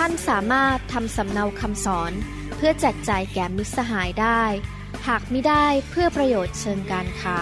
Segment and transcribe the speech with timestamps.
[0.00, 2.12] ท่านสามารถทำสำเนาคำสอน
[2.56, 4.42] เพื่อแจกจ่ายแก่มิตรสหายได้
[5.08, 7.38] หากไม่ได้เพื่อประโยชน์เชิงการค้า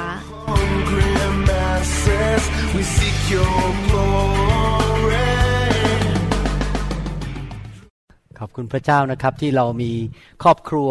[2.74, 5.30] We seek your glory.
[8.38, 9.92] ขอบคุณพระเจ้านะครับที่เรามี
[10.42, 10.90] ครอบครัว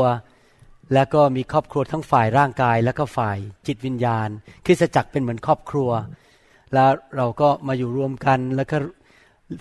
[0.93, 4.29] และก็มีครอบครัวทั้งฝ่ายร่างกายและก็ฝ่ายจิตวิญญาณ
[4.65, 5.89] คริสตจักรเป็นเหมือนครอบครัว
[6.73, 8.77] แล้วเราก็มาอยู่รวมกันแล้วก็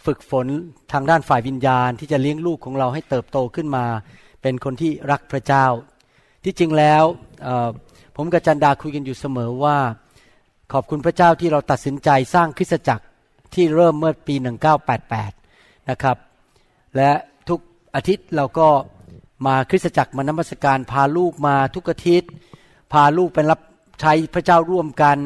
[0.06, 0.46] ฝึกฝน
[0.92, 3.84] ทางด้านฝ่ายวิญญาณ ที่จะเลี้ยงลูกของเราให้เติบโตขึ้นมา
[4.42, 5.66] เป็นคนที่รักพระเจ้า
[6.44, 7.05] ที่จริงแล้ว
[8.16, 9.78] ผมกับจันดาคุยกันอยู่เสมอว่า
[10.72, 13.05] ขอบคุณพระเจ้าที่เราตัดสินใจสร้างคริสตจักร
[13.55, 14.34] ที่เริ่มเมื่อปี
[15.12, 16.16] 1988 นะครับ
[16.97, 17.10] และ
[17.48, 17.60] ทุก
[17.94, 18.69] อาทิตย์เราก็
[19.47, 22.30] มาคริสตจักรมานมัสการ พาลูกมาทุกอาทิตย์
[22.92, 23.60] พาลูกไปรับ
[24.00, 25.19] ใช้พระเจ้าร่วมกัน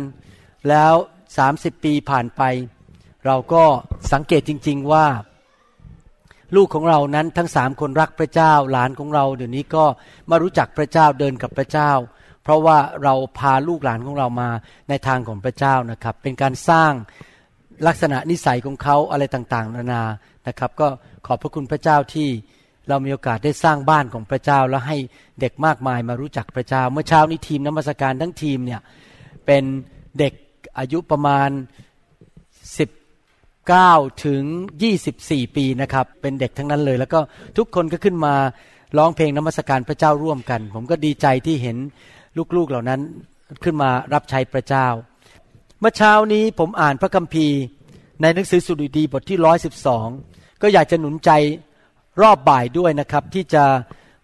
[0.68, 0.94] แล้ว
[1.38, 2.42] 30 ปีผ่านไป
[3.26, 3.64] เราก็
[4.12, 5.06] สังเกตจริง ๆว่า
[6.56, 9.84] ลูกของเรานั้นทั้งสามคนรักพระเจ้า หลานของเรา เดี๋ยวนี้ก็
[10.30, 11.90] มารู้จักพระเจ้าเดินกับพระเจ้า
[12.42, 14.50] เพราะว่าเราพาลูกหลานของเรามา
[14.88, 16.92] ในทางของพระเจ้านะครับ เป็นการสร้าง
[17.86, 20.02] ลักษณะนิสัยของเขาอะไรต่างๆ นานา
[20.48, 20.88] นะครับ ก็
[21.26, 22.28] ขอบพระคุณพระเจ้าที่
[22.88, 24.96] เรามีโอกาสได้สร้างบ้านของพระเจ้า แล้วให้
[25.40, 28.80] เด็กมากมายมารู้จักพระเจ้า เมื่อเช้านี้ทีมน้ำมัสการทั้งทีมเนี่ย
[29.46, 29.64] เป็น
[30.18, 30.34] เด็ก
[30.78, 31.50] อายุประมาณ
[33.74, 34.42] 9 ถึง
[35.00, 37.20] 24 ปีนะครับ เป็นเด็กทั้งนั้นเลย แล้วก็
[37.56, 38.34] ทุกคนก็ขึ้นมา
[38.98, 41.76] ร้องเพลงนมัสการพระเจ้าร่วมกัน ผมก็ดีใจที่เห็น
[42.56, 43.00] ลูกๆเหล่านั้น
[43.64, 44.86] ขึ้นมารับใช้พระเจ้า
[45.80, 47.58] เมื่อเช้านี้ผมอ่านพระคัมภีร์
[48.22, 50.08] ในหนังสือสุดุดีบทที่ร้อยสิบสอง
[50.62, 51.30] ก็อยากจะหนุนใจ
[52.22, 53.64] รอบบ่ายด้วยนะครับ ที่จะ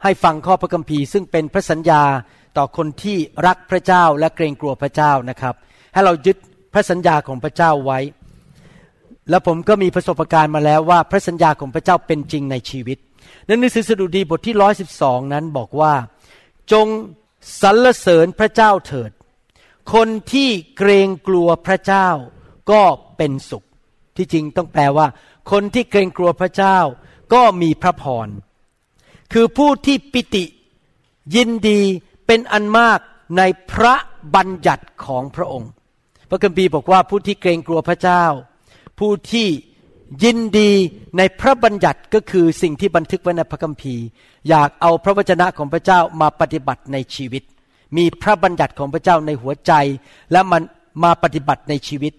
[0.02, 2.02] ให้ฟังข้อพระคัมภีร์ ซึ่งเป็นพระสัญญา
[2.56, 3.16] ต่อคนที่
[3.46, 5.54] รักพระเจ้าและเกรงกลัวพระเจ้านะครับ
[5.92, 6.36] ให้เรายึด
[6.72, 7.98] พระสัญญาของพระเจ้าไว้
[9.30, 12.98] แล้วผมก็มีประสบการณ์มาแล้วว่าพระสัญญาของพระเจ้าเป็นจริงในชีวิต
[13.46, 15.94] ในหนังสือสดุดีบทที่ร้อยสิบสองนั้นบอกว่า
[16.72, 16.86] จง
[17.60, 19.10] สรรเสริญพระเจ้าเถิด
[19.94, 22.08] คนที่เกรงกลัวพระเจ้า
[22.70, 22.82] ก็
[23.16, 23.64] เป็นสุข
[24.16, 25.06] ที่จริงต้องแปลว่า
[25.50, 26.78] คนที่เกรงกลัวพระเจ้า
[27.34, 28.28] ก็มีพระพร
[29.32, 30.44] คือผู้ที่ปิติ
[31.34, 31.80] ยินดี
[32.26, 33.00] เป็นอันมาก
[33.36, 33.94] ในพระ
[34.34, 35.70] บัญญัติของพระองค์
[36.28, 38.24] พระคัมภีร์บอกว่าผู้ที่เกรงกลัวพระเจ้า
[39.02, 39.48] ผู้ที่
[40.24, 40.70] ยินดี
[41.18, 44.04] ในพระบัญญัติก็คือสิ่งที่บันทึกไว้ในพระคัมภีร์
[44.48, 47.42] อยากเอาพระวจนะของพระเจ้ามาปฏิบัติในชีวิต
[47.96, 49.72] มีพระบัญญัติของพระเจ้าในหัวใจ
[50.32, 50.62] และมัน
[51.04, 52.12] มาปฏิบัติในชีวิต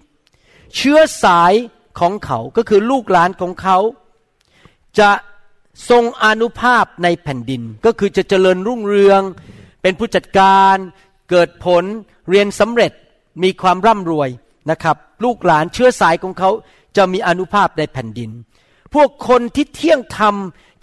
[0.76, 1.54] เชื้อสาย
[2.00, 3.78] ของเขาก็คือลูกหลานของเขา
[5.00, 5.12] จะ
[5.90, 9.22] ทรงอนุภาพในแผ่นดิน ก็คือจะเจริญรุ่งเรือง
[9.82, 10.76] เป็นผู้จัดการ
[11.30, 11.84] เกิดผล
[12.30, 12.92] เรียนสำเร็จ
[13.44, 14.30] มีความร่ำรวย
[14.70, 16.50] นะครับ ลูกหลานเชื้อสายของเขา
[16.98, 18.32] จะมีอนุภาพในแผ่นดิน
[18.94, 20.36] พวกคนที่เที่ยงธรรม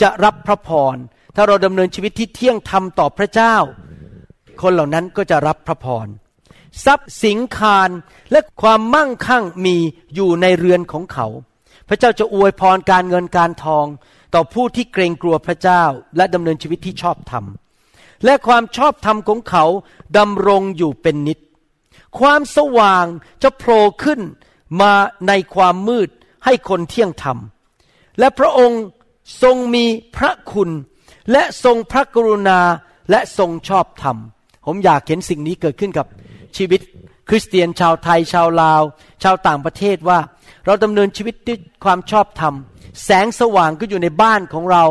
[0.03, 0.97] จะรับพระพร
[1.37, 3.57] ถ้าเราดำเนินชีวิตที่เที่ยงธรรมต่อพระเจ้า
[4.63, 6.07] คนเหล่านั้นก็จะรับพระพร
[6.85, 7.91] ทรัพย์สินคาร
[8.33, 9.77] และความมั่งคั่งมี
[10.15, 11.27] อยู่ในเรือนของเขา
[11.89, 13.87] พระเจ้าจะอวยพรการเงินการทอง
[14.35, 15.83] ต่อผู้ที่เกรงกลัวพระเจ้า
[16.17, 17.45] และดำเนินชีวิตที่ชอบธรรม
[18.25, 19.65] และความชอบธรรมของเขา
[20.19, 21.39] ดำรงอยู่เป็นนิจ
[22.19, 23.05] ความสว่าง
[23.43, 24.21] จะโผล่ขึ้น
[24.81, 24.93] มา
[25.29, 26.09] ในความมืด
[26.45, 27.39] ให้คนเที่ยงธรรม
[28.19, 28.83] และพระองค์
[29.43, 30.71] ทรงมีพระคุณ
[31.33, 32.61] และทรงพระกรุณา
[33.11, 34.17] และทรงชอบธรรม
[34.67, 36.07] ผมอยากเห็นสิ่งนี้เกิดขึ้นกับ
[36.57, 36.81] ชีวิต
[37.29, 38.83] คริสเตียนชาวไทยชาวลาว
[39.23, 40.19] ชาวต่างประเทศว่า
[40.67, 42.55] เราดำเนินชีวิตด้วยความชอบธรรม
[43.05, 44.85] แสงสว่างก็อยู่ในบ้านของเรา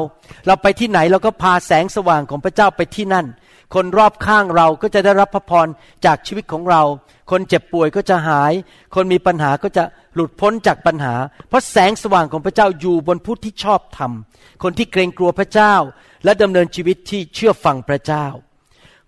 [0.48, 3.26] เราไปที่ไหนเราก็พาแสงสว่างของพระเจ้าไปที่นั่น
[3.74, 5.68] คนรอบข้างเราก็จะได้รับพระพร
[6.06, 6.82] จากชีวิตของเรา
[7.32, 8.54] คนเจ็บป่วยก็จะหาย
[8.96, 9.84] คนมีปัญหาก็จะ
[10.14, 11.16] หลุดพ้นจากปัญหา
[11.48, 14.12] เพราะแสงสว่างของพระเจ้าอยู่บนผู้ที่ชอบธรรม
[14.64, 15.74] คนที่เกรงกลัวพระเจ้า
[16.24, 18.26] และดำเนินชีวิตที่เชื่อฟังพระเจ้า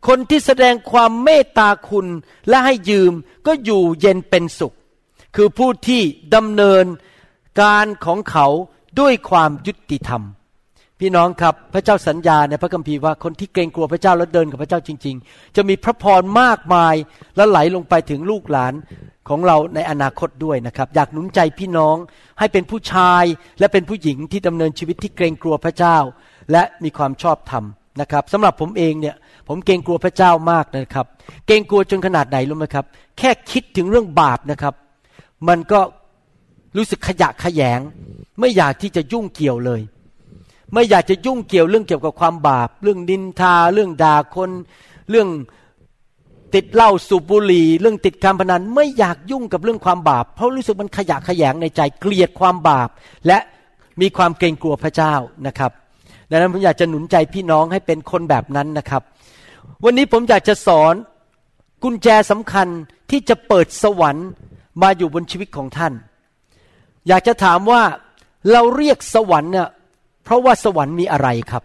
[0.07, 2.07] คนที่แสดงความเมตตาคุณ
[2.49, 3.13] และให้ยืม
[3.47, 4.73] ก็อยู่เย็นเป็นสุข
[5.35, 6.01] คือผู้ที่
[6.35, 6.85] ดำเนิน
[7.61, 8.47] การของเขา
[8.99, 10.23] ด้วยความยุติธรรม
[11.01, 16.95] พี่น้องครับพระเจ้าสัญญาในพระคัมภีร์ว่าคนที่เกรงกลัวพระเจ้าและเดินกับพระเจ้าจริง ๆ จะมีพระพรมากมาย
[17.35, 18.73] และไหลลงไปถึงลูกหลาน
[19.29, 21.95] ของเราในอนาคตด้วยนะครับ อยากหนุนใจพี่น้อง
[22.39, 23.23] ให้เป็นผู้ชาย
[23.59, 25.97] และเป็นผู้หญิงที่ดำเนินชีวิตที่เกรงกลัวพระเจ้า
[26.51, 27.63] และมีความชอบธรรม
[28.01, 29.15] นะครับสำหรับผมเองเนี่ย
[29.47, 31.05] ผมเกรงกลัวพระเจ้ามากนะครับ
[31.47, 32.85] เกรงกลัวจนขนาดไหนรู้ไหมครับ
[33.17, 34.73] แค่คิดถึงเรื่องบาปนะครับ
[35.47, 35.79] มันก็
[36.77, 37.79] รู้สึกขยะขยง
[38.39, 39.81] ไม่อยากที่จะยุ่งเกี่ยวเลย
[40.73, 44.51] ไม่อยากจะยุ่งเกี่ยวเรื่องเกี่ยวกับความบาป เรื่องดินทา เรื่องด่าคน
[45.09, 45.29] เรื่อง
[46.55, 52.89] ติดเหล้าสูบบุหรี่เรื่องติดการพนันไม่อยากยุ่งกับเรื่องความบาป เพราะรู้สึกมันขยะขยงในใจเกลียดความบาป
[53.27, 53.37] และ
[54.01, 55.13] มีความเกรงกลัวพระเจ้า
[55.47, 55.71] นะครับ
[56.29, 59.01] ดังนั้นผมอยากจะหนุนใจพี่น้องให้เป็นคนแบบนั้นนะครับ
[59.83, 60.93] วันนี้ผมอยากจะสอน
[61.83, 62.67] กุญแจสำคัญ
[63.09, 64.27] ที่จะเปิดสวรรค์
[64.81, 65.93] มาอยู่บนชีวิตของท่าน
[67.07, 67.81] อยากจะถามว่า
[68.51, 69.69] เราเรียกสวรรค์เนี่ย
[70.23, 71.63] เพราะว่าสวรรค์มีอะไรครับ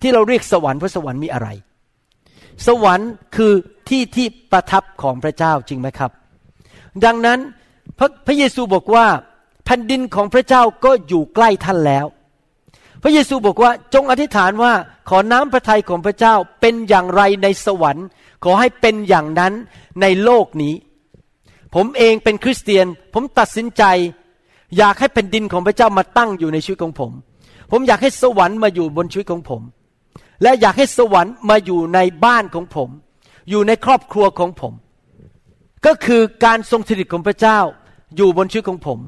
[0.00, 1.48] ที่เราเรียกสวรรค์เพราะสวรรค์มีอะไร
[2.66, 3.52] สวรรค์คือ
[3.88, 6.10] ที่ที่ประทับของพระเจ้าจริงไหมครับ
[7.04, 7.38] ดังนั้น
[7.98, 9.06] พระพระเยซูบอกว่า
[9.64, 12.06] แผ่นดินของพระเจ้าก็อยู่ใกล้ท่านแล้ว
[13.02, 14.72] พระเยซูบอกว่าจงอธิษฐานว่า
[15.08, 18.06] ขอน้ำพระทัยของพระเจ้าเป็นอย่างไรในสวรรค์
[18.44, 19.52] ขอให้เป็นอย่างนั้น
[20.00, 20.74] ในโลกนี้
[21.74, 23.82] ผมเองเป็นคริสเตียน ผมตัดสินใจ
[24.76, 27.12] อยากให้แผ่นดินของพระเจ้ามาตั้งอยู่ในชีวิตของผม
[27.70, 29.62] ผมอยากให้สวรรค์มาอยู่บนชีวิตของผม
[30.42, 32.88] และอยากให้สวรรค์มาอยู่ในบ้านของผม
[33.50, 34.74] อยู่ในครอบครัวของผม
[35.86, 37.58] ก็คือการทรงสถิตของพระเจ้า
[38.16, 38.98] อยู่บนชีวิตของผม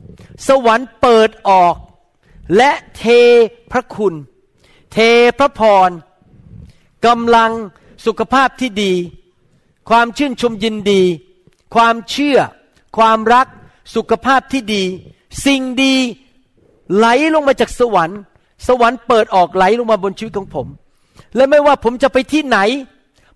[0.49, 1.75] สวรรค์เปิดออก
[2.57, 3.03] และเท
[3.73, 4.15] พระคุณ
[4.93, 4.99] เท
[5.39, 5.91] พระพร
[7.07, 7.53] กำลัง
[8.07, 8.93] สุขภาพที่ดี
[9.91, 11.03] ความชื่นชมยินดี
[11.75, 12.39] ความเชื่อ
[12.97, 13.47] ความรัก
[13.95, 14.85] สุขภาพที่ดี
[15.47, 15.95] สิ่งดี
[16.97, 18.21] ไหลลงมาจากสวรรค์
[18.67, 20.67] สวรรค์เปิดออกไหลลงมาบนชีวิตของผม
[21.37, 22.59] และไม่ว่าผมจะไปที่ไหน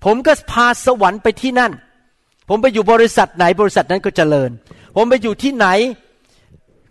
[0.05, 1.73] ผมก็พาสวรรค์ไปที่นั่น
[2.49, 4.51] ผมไปอยู่บริษัทไหนบริษัทนั้นก็เจริญ
[4.97, 5.67] ผมไปอยู่ที่ไหน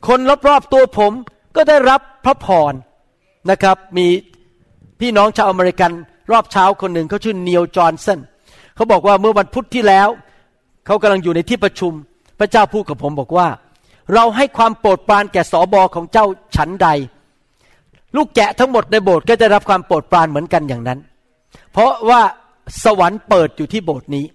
[0.07, 1.11] คนรอบๆตัวผม
[1.55, 2.73] ก็ได้รับพระพร
[3.49, 4.07] นะครับ มี
[4.99, 5.91] พี่น้องชาวอเมริกัน
[6.31, 8.19] รอบเช้าคนหนึ่งเขาชื่อเนียลจอห์นสัน
[8.75, 10.09] เขาบอกว่าเมื่อวันพุธที่แล้ว
[10.85, 11.93] เขากำลังอยู่ในที่ประชุม
[12.39, 13.47] พระเจ้าพูดกับผมบอกว่า
[14.13, 16.25] เราให้ความโปรดปรานแก่สอบอของเจ้า
[16.55, 16.87] ฉันใด
[18.15, 20.99] ลูกแกะทั้งหมดในโบสถ์ก็จะรับความโปรดปรานเหมือนกันอย่างนั้น
[21.73, 22.21] เพราะว่า
[22.83, 24.25] สวรรค์เปิดอยู่ที่โบสถ์นี้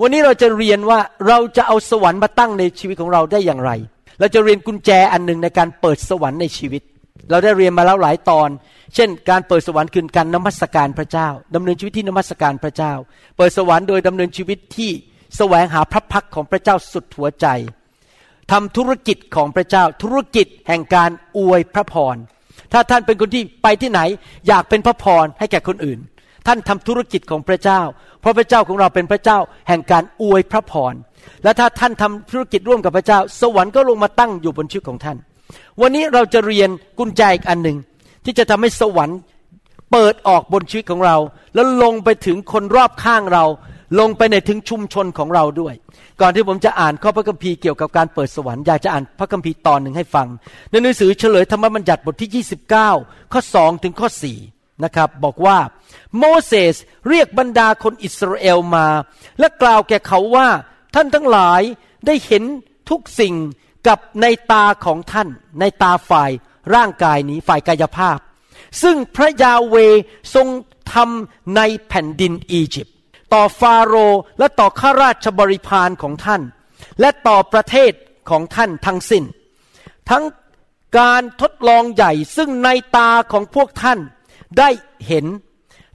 [0.00, 3.70] วันนี้เราจะเรียนว่าเราจะเอาสวรรค์มาตั้งในชีวิตของเราได้อย่างไร
[4.18, 6.82] เราจะเรียนกุญแจอันหนึ่งในการเปิดสวรรค์ในชีวิต
[7.30, 8.48] เราได้เรียนมาแล้วหลายตอน
[8.94, 12.92] เช่น การเปิดสวรรค์คือการนมัสการพระเจ้าดำเนินชีวิตที่นมัสการพระเจ้า
[13.36, 14.90] เปิดสวรรค์โดยดำเนินชีวิตที่
[15.36, 17.46] แสวงหาพระพักของพระเจ้าสุดหัวใจ
[18.52, 22.16] ทำธุรกิจของพระเจ้าธุรกิจแห่งการอวยพระพร
[22.74, 24.00] ถ้าท่านเป็นคนที่ไปที่ไหน
[24.48, 25.98] อยากเป็นพระพรให้แก่คนอื่น
[26.46, 27.80] ท่านทำธุรกิจของพระเจ้า
[28.20, 29.38] เพราะพระเจ้าของเราเป็นพระเจ้า
[29.68, 30.94] แห่งการอวยพระพร
[31.42, 35.16] และถ้าท่านทำธุรกิจร่วมกับพระเจ้า สวรรค์ก็ลงมาตั้งอยู่บนชีวิตของท่าน
[35.80, 37.76] วันนี้เราจะเรียนกุญแจอีกอันหนึ่ง
[38.24, 39.18] ที่จะทำให้สวรรค์
[39.92, 41.16] เปิดออกบนชีวิตของเรา
[41.54, 43.44] แล้วลงไปถึงคนรอบข้างเรา
[43.98, 45.74] ลงไปในถึงชุมชนของเราด้วย
[46.20, 50.26] ก่อนที่ผมจะอ่านข้อพระคัมภีร์เกี่ยวกับการเปิดสวรรค์อยากจะอ่านพระคัมภีร์ตอนหนึ่งให้ฟัง
[50.70, 52.44] ในหนังสือเฉลยธรรมบัญญัติบทที่
[52.74, 54.08] 29 ข้อ 2 ถึงข้อ
[54.46, 55.58] 4 นะครับ บอกว่า
[56.18, 56.76] โมเสส
[57.08, 58.86] เรียกบรรดาคนอิสราเอลมา
[59.38, 60.48] และกล่าวแก่เขาว่า
[60.94, 61.62] ท่านทั้งหลาย
[62.06, 62.44] ได้เห็น
[62.90, 63.34] ทุกสิ่ง
[63.86, 65.28] กับในตาของท่าน
[65.60, 66.30] ในตาฝ่าย
[66.74, 68.18] ร่างกายนี้ฝ่ายกายภาพ
[68.82, 69.76] ซึ่งพระยาเว
[70.34, 70.48] ทรง
[70.92, 72.93] ทำในแผ่นดินอียิปต์
[73.34, 76.42] ต่อฟาโรห์และต่อข้าราชบริพารของท่าน
[77.00, 77.92] และต่อประเทศ
[78.30, 79.24] ของท่านทั้งสิน้น
[80.10, 80.24] ทั้ง
[80.98, 83.98] การทดลองใหญ่ซึ่งในตาของพวกท่าน
[84.58, 84.70] ได้
[85.06, 85.26] เห็น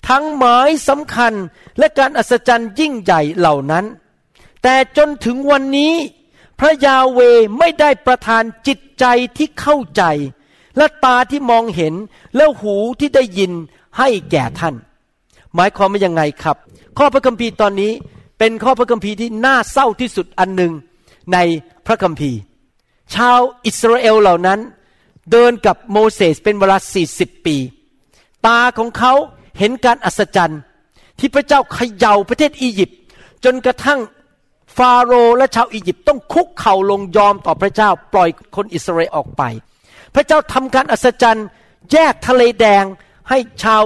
[0.10, 1.34] ทั้งหมายสำคัญ
[1.79, 3.86] และการอัศจรรย์ยิ่งใหญ่เหล่านั้น
[4.63, 5.93] แต่จนถึงวันนี้
[6.60, 7.19] พระยาเว
[7.60, 9.05] ไม่ได้ประทานจิตใจ
[9.38, 10.03] ที่เข้าใจ
[10.77, 11.93] และตาที่มองเห็น
[12.36, 13.51] และหูที่ได้ยิน
[13.98, 14.75] ให้แก่ท่าน
[15.55, 16.58] หมายความว่ายังไงครับ
[17.00, 17.91] ข้อพระคัมภีร์ตอนนี้
[18.39, 20.74] เป็นข้อพระคัมภีร์ที่น่าเศร้าที่สุดอันหนึ่ง
[21.34, 21.38] ใน
[21.88, 22.39] พระคัมภีร์
[23.15, 24.60] ชาวอิสราเอลเหล่านั้น
[25.32, 26.77] เดินกับโมเสสเป็นเวลา
[27.12, 27.58] 40 ปี
[28.46, 29.13] ตาของเขา
[29.60, 30.62] เห็นการอัศจรรย์
[31.20, 33.00] ที่พระเจ้าเขย่าประเทศอียิปต์
[33.44, 34.00] จนกระทั่ง
[34.77, 39.44] ฟาโรห์และชาวอียิปต์ต้องคุกเข่าลงยอมต่อพระเจ้าปล่อยคนอิสราเอลออกไป
[40.15, 41.48] พระเจ้าทำการอัศจรรย์
[41.91, 42.84] แยกทะเลแดง
[43.29, 43.84] ให้ชาว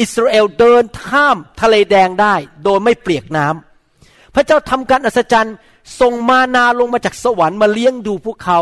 [0.00, 5.56] อิสราเอลเดินข้ามทะเลแดงได้ โดยไม่เปียกน้ำพระเจ้าทำการอัศจรรย์
[6.00, 8.58] ส่งมานาลงมาจากสวรรค์มาเลี้ยงดูพวกเขา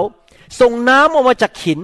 [0.60, 1.80] ส่งน้ำออกมาจากหิน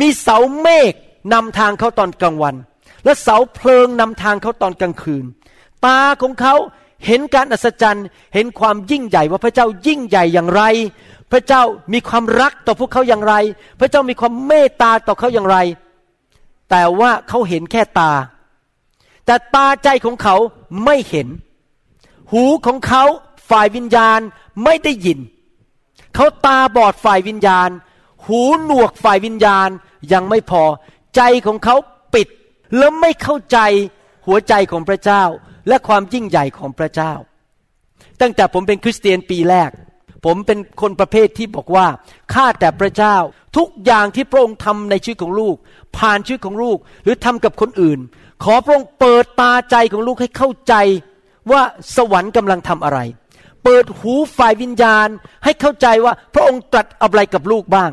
[0.00, 0.92] มีเสาเมฆ
[1.32, 2.56] นำทางเขาตอนกลางวัน
[3.04, 5.24] และเสาเพลิงนำทางเขาตอนกลางคืน
[5.86, 6.54] ตาของเขา
[7.06, 10.62] เห็นการอัศจรรย์ เห็นความยิ่งใหญ่ว่าพระเจ้ายิ่งใหญ่อย่างไร
[11.32, 11.62] พระเจ้า
[11.92, 13.34] มีความรักต่อพวกเขาอย่างไร
[13.80, 15.56] พระเจ้ามีความเมตตาต่อเขาอย่างไร
[16.70, 18.12] แต่ว่าเขาเห็นแค่ตา
[19.26, 20.36] แต่ตาใจของเขา
[20.84, 21.28] ไม่เห็น
[22.32, 23.04] หูของเขา
[23.50, 24.20] ฝ่ายวิญญาณ
[24.64, 25.18] ไม่ได้ยิน
[26.14, 27.70] เขาตาบอดฝ่ายวิญญาณ
[28.26, 29.68] หูหนวกฝ่ายวิญญาณ
[30.12, 30.64] ยังไม่พอ
[31.16, 31.76] ใจของเขา
[32.14, 32.28] ปิด
[32.76, 33.58] แล้วไม่เข้าใจ
[34.26, 35.24] หัวใจของพระเจ้า
[35.68, 37.12] และความยิ่งใหญ่ของพระเจ้า
[38.20, 39.70] ตั้งแต่ผมเป็นคริสเตียนปีแรก
[40.24, 41.86] ผมเป็นคนประเภทที่บอกว่า
[42.34, 43.16] ข้าแต่พระเจ้า
[43.56, 45.56] ทุกอย่างที่พระองค์ทำในชีวิตของลูก
[45.96, 47.98] ผ่านชีวิตของลูก หรือทำกับคนอื่น
[48.44, 50.74] ขอพระองค์เปิดตาใจของลูกให้เข้าใจ
[51.50, 51.62] ว่า
[51.96, 52.98] สวรรค์กำลังทำอะไร
[53.64, 55.08] เปิดหูฝ่ายวิญญาณ
[55.44, 57.90] ให้เข้าใจว่าพระองค์ตรัสอะไรกับลูกบ้าง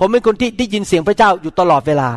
[0.00, 2.08] ผมเป็นคนที่ได้ยินเสียงพระเจ้าอยู่ตลอดเวลา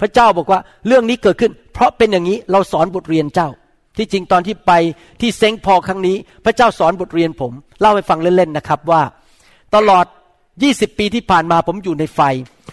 [0.00, 3.48] พระเจ้าบอกว่าเรื่องนี้เกิดขึ้น เพราะเป็นอย่างนี้เราสอนบทเรียนเจ้า
[3.96, 4.72] ที่จริงตอนที่ไป
[5.20, 9.02] ที่เซ็งพอครั้งนี้ พระเจ้าสอนบทเรียนผม เล่าให้ฟังเล่นๆนะครับว่า
[9.74, 10.06] ตลอด
[10.52, 12.20] 20 ปีที่ผ่านมาผมอยู่ในไฟ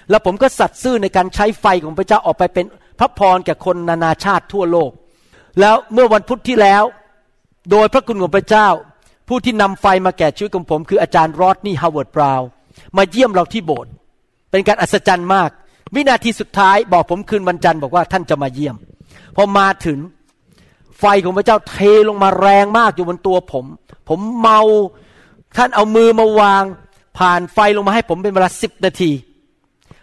[0.09, 2.65] แล้วผมก็สัตย์ซื่อในการใช้ไฟของพระเจ้าออกไปเป็น
[2.99, 4.91] พระพรแก่คนนานาชาติทั่วโลก
[5.59, 6.83] แล้วเมื่อวันพุธที่แล้ว
[7.71, 8.67] โดยพระคุณของพระเจ้า
[9.27, 12.47] ผู้ที่นำไฟมาแก่ชีวิตของผม คืออาจารย์รอดนี่ฮาวเวิร์ดบราวน์
[12.97, 13.91] มาเยี่ยมเราที่โบสถ์
[14.51, 15.49] เป็นการอัศจรรย์มาก
[15.95, 18.75] วินาทีสุดท้ายบอกผมคืนวันจันทร์บอกว่าท่านจะมาเยี่ยม
[19.35, 19.99] พอมาถึง
[20.99, 21.77] ไฟของพระเจ้าเท
[22.09, 23.65] ลงมาแรงมากอยู่บนตัวผม
[24.09, 24.61] ผมเมา
[25.57, 26.63] ท่านเอามือมาวาง
[27.17, 29.11] ผ่านไฟลงมาให้ผมเป็นเวลาสิบนาที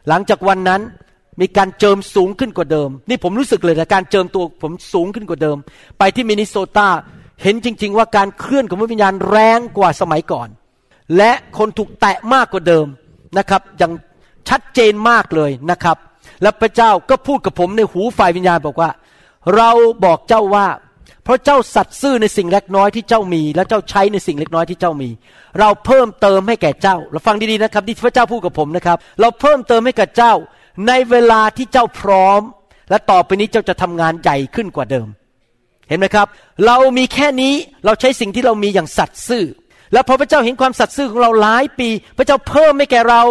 [0.09, 0.81] หลังจากวันนั้น
[1.41, 5.57] มีการเจิมสูงขึ้นกว่าเดิม นี่ผมรู้สึกเลยนะการเจิมตัวผมสูงขึ้นกว่าเดิม
[5.99, 6.89] ไปที่มินนิโซตา
[7.43, 10.49] เห็นจริง ๆ ว่าการเคลื่อนของพระวิญญาณแรงกว่าสมัยก่อน
[11.17, 12.87] และคนถูกแตะมากกว่าเดิม
[13.39, 13.93] นะครับอย่าง
[14.49, 15.97] ชัดเจนมากเลยนะครับ
[16.43, 18.91] และพระเจ้าก็พูดกับผมในหูฝ่ายวิญญาณบอกว่า
[19.57, 19.71] เรา
[20.05, 20.67] บอกเจ้าว่า
[21.25, 25.11] เพราะเจ้าสัตย์ซื่อในสิ่งเล็กน้อยที่เจ้ามี และเจ้าใช้ในสิ่งเล็กน้อยที่เจ้ามี
[25.59, 30.33] เราเพิ่มเติมให้แก่เจ้า เราฟังดีๆนะครับที่พระเจ้าพูดกับผมนะครับ เราเพิ่มเติมให้แก่เจ้า
[30.87, 32.41] ในเวลาที่เจ้าพร้อม
[32.91, 35.09] และต่อไปนี้เจ้าจะทำงานใหญ่ขึ้นกว่าเดิม
[35.89, 36.27] เห็นไหมครับ
[36.67, 39.45] เรามีแค่นี้เราใช้สิ่งที่เรามีอย่างสัตย์ซื่อ
[39.93, 43.23] แล้วพอพระเจ้าเห็นความสัตย์ซื่อของเราหลายปี พระเจ้าเพิ่มให้แก่เรา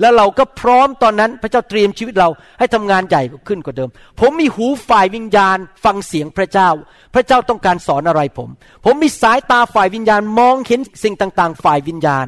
[0.00, 2.28] แล้วเราก็พร้อมตอนนั้น พระเจ้าเตรียมชีวิตเรา
[2.58, 3.90] ให้ทำงานใหญ่ขึ้นกว่าเดิม
[4.20, 6.68] ผมมีหูฝ่ายวิญญาณ ฟังเสียงพระเจ้า
[7.14, 8.48] พระเจ้าต้องการสอนอะไรผม
[8.84, 12.26] ผมมีสายตาฝ่ายวิญญาณมองเห็นสิ่งต่าง ๆ ฝ่ายวิญญาณ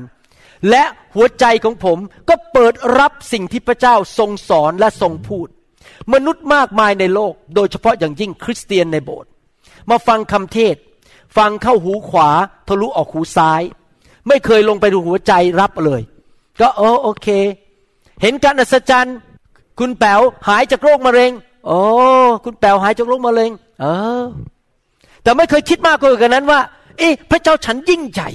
[0.70, 0.84] และ
[1.14, 1.98] หัวใจของผม
[2.28, 5.48] ก็เปิดรับสิ่งที่พระเจ้าทรงสอนและทรงพูด
[6.12, 9.30] มนุษย์มากมายในโลก โดยเฉพาะอย่างยิ่งคริสเตียนในโบสถ์
[9.90, 10.76] มาฟังคำเทศ
[11.36, 12.28] ฟังเข้าหูขวา
[12.68, 13.62] ทะลุออกหูซ้าย
[14.28, 16.02] ไม่เคยลงไปดูหัวใจรับเลย
[16.60, 17.28] ก็เออโอเค
[18.22, 19.16] เห็นการอัศจรรย์
[19.78, 21.32] คุณแป๋วหายจากโรคมะเร็ง
[21.66, 21.78] โอ้
[22.44, 23.50] คุณแป๋วหายจากโรคมะเร็ง
[23.80, 23.86] เอ
[24.20, 24.24] อ
[25.22, 26.60] แต่ไม่เคยคิดมากกว่านั้นว่า
[26.98, 28.30] เอ๊ะพระเจ้าฉันยิ่งใหญ่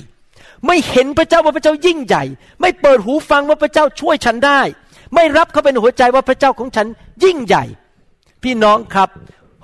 [0.67, 2.23] ไม่เห็นพระเจ้าว่าพระเจ้ายิ่งใหญ่
[2.61, 4.61] ไม่เปิดหูฟังว่าพระเจ้าช่วยฉันได้
[5.15, 6.87] ไม่รับเข้าเป็นหัวใจว่าพระเจ้าของฉัน
[7.23, 7.63] ยิ่งใหญ่
[8.43, 9.09] พี่น้องครับ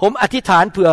[0.01, 0.91] ผมอธิษฐานเผื่อ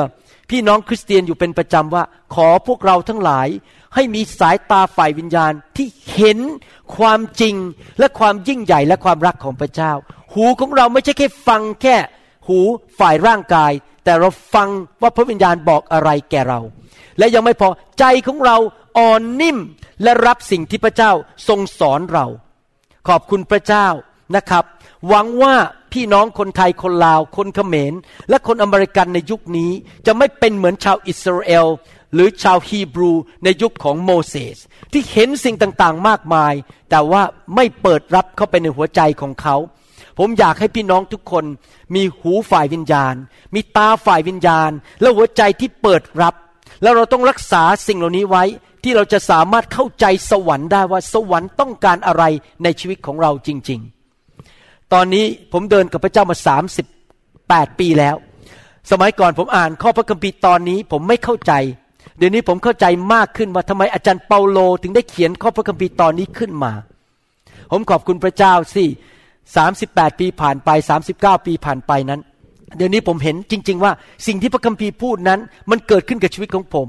[0.51, 2.03] พี่น้องคริสเตียนอยู่เป็นประจำว่า
[2.35, 3.49] ขอพวกเราทั้งหลาย
[3.95, 6.39] ให้มีสายตาฝ่ายวิญญาณที่เห็น
[6.97, 7.55] ความจริง
[7.99, 9.93] และความยิ่งใหญ่และความรักของพระเจ้า
[10.35, 11.97] หูของเราไม่ใช่แค่ฟังแค่
[12.47, 12.59] หู
[12.99, 13.73] ฝ่ายร่างกาย
[14.05, 14.69] แต่เราฟัง
[15.03, 16.61] ว่าพระวิญญาณบอกอะไรแก่เรา
[17.19, 18.57] และยังไม่พอใจของเรา
[18.99, 19.59] อ่อนนิ่ม
[20.03, 21.13] และรับสิ่งที่พระเจ้า
[21.49, 22.27] ทรงสอนเรา
[23.09, 23.87] ขอบคุณพระเจ้า
[24.37, 24.65] นะครับ
[25.09, 25.55] หวังว่า
[25.93, 27.95] พี่น้องคนไทยคนลาว คนเขมร
[28.29, 29.71] และคนอเมริกันในยุคนี้
[30.07, 31.67] จะไม่เป็นเหมือนชาวอิสราเอล
[32.15, 33.13] หรือชาวฮีบรู
[33.45, 34.57] ในยุคของโมเสส
[34.93, 36.55] ที่เห็นสิ่งต่างๆมากมาย
[36.91, 37.23] แต่ว่า
[37.55, 39.57] ไม่เปิดรับเข้าไปในหัวใจของเขา
[40.19, 41.45] ผมอยากให้พี่น้องทุกคน
[41.95, 43.15] มีหูฝ่ายวิญญาณ
[43.55, 46.35] มีตาฝ่ายวิญญาณ และหัวใจที่เปิดรับ
[46.83, 48.45] แล้วเราต้องรักษาสิ่งเหล่านี้ไว้
[48.89, 52.25] ที่เราจะสามารถเข้าใจสวรรค์ได้ว่าสวรรค์ต้องการอะไร
[52.63, 53.81] ในชีวิตของเราจริง
[54.35, 56.87] ๆ ตอนนี้ผมเดินกับพระเจ้ามาสามสิบ
[57.49, 58.17] แปดปีแล้ว
[58.91, 61.53] สมัยก่อนผมอ่านข้อพระคัมภีร์ตอนนี้ผมไม่เข้าใจ
[62.19, 66.73] เดี๋ยวนี้ผมเข้าใจมากขึ้นว่าทำไมอาจารย์เปาโลถึงได้เขียนข้อพระคัมภีร์ตอนนี้ขึ้นมา
[67.73, 68.85] ผมขอบคุณพระเจ้าสิ
[69.57, 72.21] สามสิบแปดปีผ่านไปสามสิบเก้าปีผ่านไปนั้น
[72.77, 73.93] เดี๋ยวนี้ผมเห็นจริง ๆ ว่า
[74.27, 75.41] สิ่งที่พระคัมภีร์พูดนั้น
[75.71, 76.89] มันเกิดขึ้นกับชีวิตของผม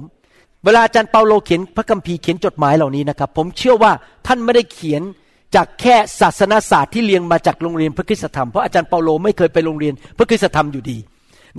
[0.67, 3.91] เวลาอาจารย์เปาโลเขียนพระคัมภีร์เขียนจดหมายเหล่านี้นะครับ ผมเชื่อว่า
[4.27, 5.01] ท่านไม่ได้เขียน
[5.55, 10.97] จากแค่ศาสนาศาสตร์ที่เรียนมาจากโรงเรียนพระคริสธรรมเพราะอาจารย์เปาโลไม่เคยไปโรงเรียนพระคริสธรรมอยู่ดี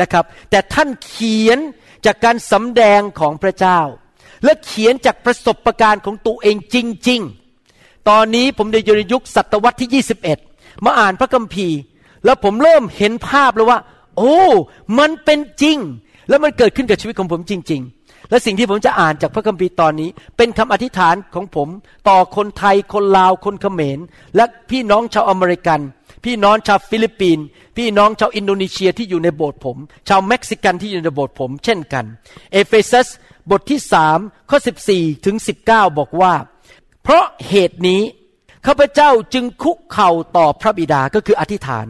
[0.00, 1.58] นะครับ แต่ท่านเขียน
[2.06, 3.80] จากการสำแดงของพระเจ้า
[4.44, 6.76] และเขียนจากประสบการณ์ของตัวเองจ
[7.08, 7.20] ริง
[7.64, 10.04] ๆ ตอนนี้ผมได้อยู่ในยุคศตวรรษที่
[10.42, 11.78] 21 มาอ่านพระคัมภีร์
[12.24, 13.78] แล้วผมเริ่มเห็นภาพแล้วว่า
[14.16, 14.38] โอ้
[14.98, 15.78] มันเป็นจริง
[16.28, 17.97] แล้วมันเกิดขึ้นกับชีวิตของผมจริง ๆ
[18.30, 21.68] และสิ่งที่ผมจะอ่านจากพระคัมภีร์ตอนนี้ เป็นคำอธิษฐานของผม
[22.08, 23.98] ต่อคนไทยคนลาวคนเขมร
[24.36, 25.80] และพี่น้องชาวอเมริกัน
[26.24, 27.44] พี่น้องชาวฟิลิปปินส์
[27.76, 29.76] พี่น้องชาวอินโดนีเซียที่อยู่ในโบสถ์ผม
[30.08, 32.04] ชาวเม็กซิกันที่อยู่ในโบสถ์ผม เช่นกัน
[32.52, 33.08] เอเฟซัส
[33.50, 34.18] บทที่สาม
[34.50, 34.58] ข้อ
[34.92, 36.34] 14ถึง19 บอกว่า
[37.02, 38.02] เพราะเหตุนี้
[38.66, 41.86] ข้าพเจ้าจึงคุกเข่าต่อพระบิดาก็คืออธิษฐาน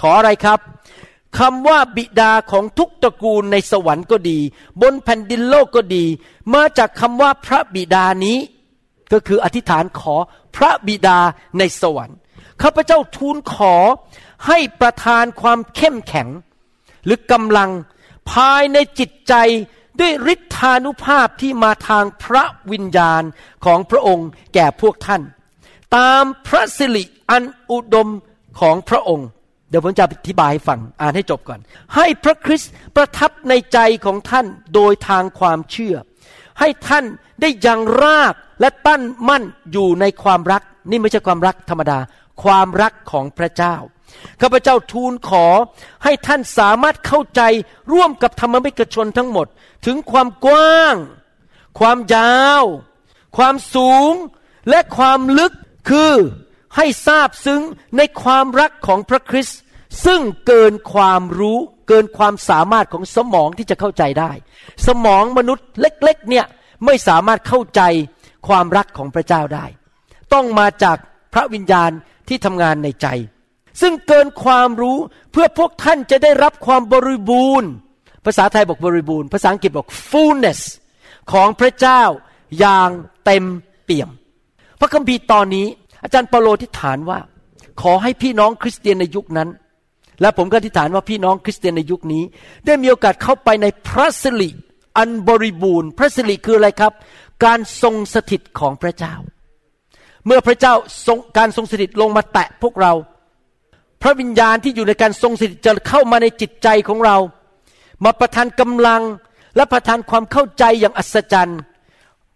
[0.00, 0.58] ขออะไรครับ
[1.38, 4.38] คำว่าบิดาของทุกตระกูลในสวรรค์ก็ดี
[4.82, 6.04] บนแผ่นดินโลกก็ดี
[6.54, 8.38] มาจากคำว่าพระบิดานี้
[9.12, 10.16] ก็คืออธิษฐานขอ
[10.56, 11.18] พระบิดา
[11.58, 12.16] ในสวรรค์
[12.62, 13.74] ข้าพเจ้าทูลขอ
[14.46, 16.28] ให้ประทานความเข้มแข็ง
[17.04, 17.70] หรือกำลัง
[18.30, 19.34] ภายในจิตใจ
[20.00, 23.22] ด้วยฤทธานุภาพที่มาทางพระวิญญาณ
[23.64, 25.22] ของพระองค์แก่พวกท่าน
[25.96, 28.08] ตามพระสิริอันอุดม
[28.60, 29.28] ของพระองค์
[29.72, 31.60] เดี๋ยวผมจะอธิบายให้ฟังอ่านให้จบก่อน
[31.96, 35.96] ให้พระคริสต์ประทับในใจของท่านโดยทางความเชื่อ
[36.60, 37.04] ให้ท่าน
[37.40, 41.98] ได้ยังรากและตั้นมั่นอยู่ในความรัก นี่ไม่ใช่ความรักธรรมดา
[42.42, 43.76] ความรักของพระเจ้า
[44.40, 45.46] ข้าพเจ้าทูลขอ
[46.04, 47.42] ให้ท่านสามารถเข้าใจ
[47.92, 49.46] ร่วมกับธรรมมิกชนทั้งหมด
[49.86, 50.96] ถึงความกว้าง
[51.78, 52.64] ความยาว
[53.36, 54.12] ความสูง
[54.70, 55.52] และความลึก
[55.90, 56.12] คือ
[56.76, 57.62] ให้ทราบซึ้ง
[57.96, 59.58] ในความรักของพระคริสต์
[60.04, 61.58] ซึ่งเกินความรู้
[61.88, 64.30] เกินความสามารถของสมองที่จะเข้าใจได้
[64.86, 66.46] สมองมนุษย์เล็ก ๆ เนี่ย
[66.84, 67.82] ไม่สามารถเข้าใจ
[68.48, 69.66] ความรักของพระเจ้าได้
[70.32, 70.96] ต้องมาจาก
[71.34, 71.90] พระวิญญาณ
[72.28, 73.06] ที่ทำงานในใจ
[73.80, 74.98] ซึ่งเกินความรู้
[75.32, 77.70] เพื่อพวกท่านจะได้รับความบริบูรณ์
[78.24, 80.60] ภาษาไทยบอกบริบูรณ์ ภาษาอังกฤษบอก fullness
[81.32, 82.02] ของพระเจ้า
[82.58, 82.90] อย่าง
[83.24, 83.44] เต็ม
[83.84, 84.10] เปี่ยม
[84.80, 85.66] พระคัมภีร์ตอนนี้
[86.02, 87.18] อาจารย์เปาโลที่ฐานว่า
[87.82, 89.48] ขอให้พี่น้องคริสเตียนในยุคนั้น
[90.20, 92.22] และผมก็ที่ฐานว่าพี่น้องคริสเตียนในยุคนี้
[92.66, 94.50] ได้มีโอกาสเข้าไปในพระสิริ
[94.98, 96.92] อันบริบูรณ์ พระสิริคืออะไรครับ
[97.44, 99.14] การทรงสถิตของพระเจ้า
[100.26, 100.74] เมื่อพระเจ้า
[101.06, 102.92] ทรงการทรงสถิตลงมาแตะพวกเรา
[104.02, 107.16] พระวิญญาณที่อยู่ในการทรงสถิตจะเข้ามาในจิตใจของเรา
[108.04, 109.02] มาประทานกำลัง
[109.56, 111.60] และประทานความเข้าใจอย่างอัศจรรย์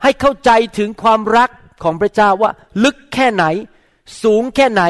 [0.02, 1.50] ให้เข้าใจถึงความรัก
[1.82, 2.50] ของพระเจ้าว่า
[2.84, 3.44] ลึกแค่ไหน
[4.22, 4.82] สูงแค่ไหน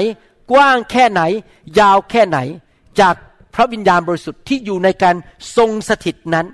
[0.53, 1.23] กว้างแค่ไหน
[1.79, 2.39] ยาวแค่ไหน
[3.01, 3.15] จาก
[3.55, 5.17] พระวิญญาณบริสุทธิ์ที่อยู่ในการ
[5.57, 6.47] ทรงสถิตนั้น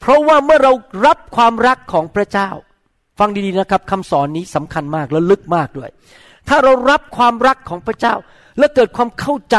[0.00, 0.72] เพราะว่าเมื่อเรา
[1.06, 2.48] รับความรักของพระเจ้า
[3.18, 5.90] ฟังดีๆนะครับคำสอนนี้สำคัญมากและลึกมากด้วย
[6.48, 8.14] ถ้าเรารับความรักของพระเจ้า
[8.58, 9.56] และเกิดความเข้าใจ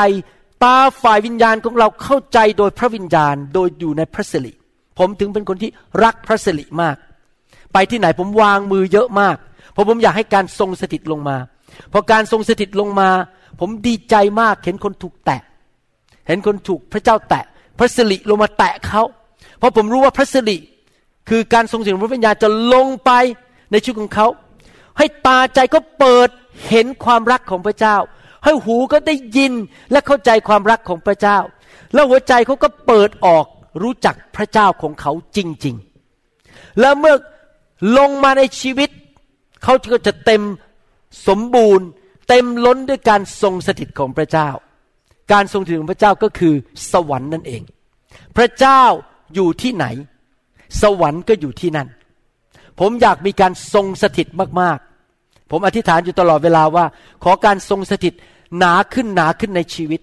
[0.63, 4.53] ตาฝ่ายวิญญาณของเราเข้าใจโดยพระวิญญาณโดยอยู่ในพระสิริ
[4.99, 5.71] ผมถึงเป็นคนที่
[6.03, 6.95] รักพระสิริมาก
[7.73, 9.37] ไปที่ไหนผมวางมือเยอะมาก
[9.71, 11.37] เพราะผมอยากให้การทรงสถิตลงมา
[11.91, 13.09] พอการทรงสถิตลงมา
[13.59, 15.41] ผมดีใจมากเห็นคนถูกแตะ
[16.27, 17.43] เห็นคนถูกพระเจ้าแตะ
[17.77, 19.01] พระสิริลงมาแตะเขา
[19.57, 20.57] เพราะผมรู้ว่าพระสิริ
[21.29, 23.11] คือการทรงสถิตของพระวิญญาณจะลงไป
[23.71, 24.27] ในชีวิตของเขา
[24.97, 26.29] ให้ตาใจก็เปิด
[26.69, 27.97] เห็นความรักของพระเจ้า
[28.43, 29.53] ให้หูก็ได้ยิน
[29.91, 31.37] และเข้าใจความรักของพระเจ้า
[31.93, 33.45] แล้วหัวใจเขาก็เปิดออก
[33.83, 35.75] รู้จักพระเจ้าของเขาจริง
[36.27, 37.15] ๆ แล้วเมื่อ
[37.97, 38.89] ลงมาในชีวิต
[39.63, 40.41] เขาก็จะเต็ม
[41.27, 41.85] สมบูรณ์
[42.29, 44.49] เต็มล้นด้วยการทรงสถิตของพระเจ้า
[45.33, 46.53] การทรงสถิตของพระเจ้าก็คือ
[46.91, 47.61] สวรรค์นั่นเอง
[48.37, 48.83] พระเจ้า
[49.35, 49.85] อยู่ที่ไหน
[50.81, 51.87] สวรรค์ก็อยู่ที่นั่น
[52.79, 54.27] ผมอยากมีการทรงสถิต
[54.61, 56.85] มากๆ ผมอธิษฐานอยู่ตลอดเวลาว่า
[57.23, 58.13] ขอการทรงสถิต
[58.57, 60.01] หนาขึ้นหนาขึ้นในชีวิต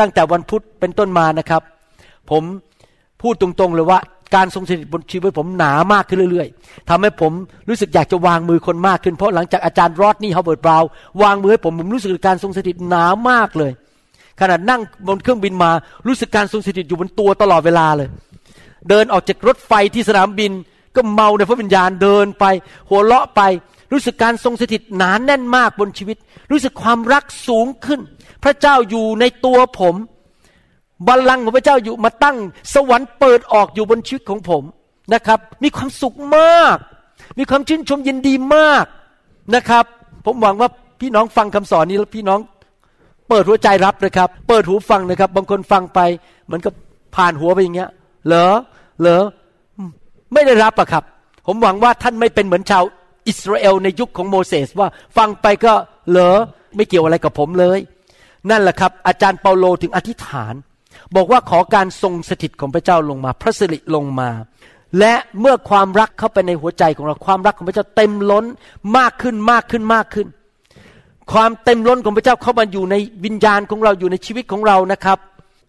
[0.00, 1.62] ตั้งแต่วันพุธเป็นต้นมานะครับ
[2.30, 2.42] ผม
[3.22, 3.98] พูดตรงๆเลยว่า
[4.34, 7.32] การทรงสถิตบนชีวิตผมหนามากขึ้นเรื่อยๆทำให้ผม
[7.68, 10.82] รู้สึกอยากจะวางมือคนมากขึ้น เพราะหลังจากอาจารย์รอดนี่ฮาวเวิร์ดบราวน์
[11.22, 13.72] วางมือให้ผมผมรู้สึกการทรงสถิตหนามากเลย
[14.40, 15.70] ขนาดนั่งบนเครื่องบินมา
[16.06, 18.08] รู้สึกการทรงสถิตอยู่บนตัวตลอดเวลาเลย
[18.88, 20.52] เดินออกจากรถไฟที่สนามบิน
[20.96, 22.44] ก็เมาในพระวิญญาณเดินไป
[22.88, 23.40] หัวเราะไป
[23.92, 26.16] รู้สึกการทรงสถิตหนานแน่นมากบนชีวิต
[26.50, 28.00] รู้สึกความรักสูงขึ้น
[28.44, 29.94] พระเจ้าอยู่ในตัวผม
[31.06, 32.36] บัลลังก์ของพระเจ้าอยู่มาตั้ง
[32.74, 34.62] สวรรค์เปิดออกอยู่บนชีวิตของผม
[35.14, 36.76] นะครับ มีความสุขมาก
[37.38, 38.84] มีความชื่นชมยินดีมาก
[39.54, 39.84] นะครับ
[40.24, 40.68] ผมหวังว่า
[41.00, 42.40] พี่น้องฟังคำสอนนี้แล้วพี่น้อง
[43.28, 46.00] เปิดหัวใจรับนะครับ เปิดหูฟังนะครับ บางคนฟังไป
[46.50, 46.74] มือนกับ
[47.16, 47.90] ผ่านหัวไปอย่างเงี้ย
[48.26, 48.46] เหรอ
[49.00, 49.22] เหรอ
[50.32, 51.04] ไม่ได้รับอะครับ
[51.46, 52.84] ผมหวังว่าท่านไม่เป็นเหมือนชาว
[53.28, 55.72] อิสราเอลในยุคของโมเสสว่าฟังไปก็
[56.10, 56.36] เหรอ
[56.76, 57.78] ไม่เกี่ยวอะไรกับผมเลย
[58.50, 60.54] นั่นแหละครับ อาจารย์เปาโลถึงอธิษฐาน
[61.16, 64.30] บอกว่าขอการทรงสถิตของพระเจ้าลงมา พระสิริลงมา
[64.98, 68.44] และเมื่อความรักเข้าไปในหัวใจของเราความรักของพระเจ้าเต็มล้น
[68.96, 70.26] มากขึ้นมากขึ้นมากขึ้น
[71.32, 75.18] ความเต็มล้นของพระเจ้าเข้ามาอยู่ในวิญญาณของเราอยู่ในชีวิตของเรานะครับ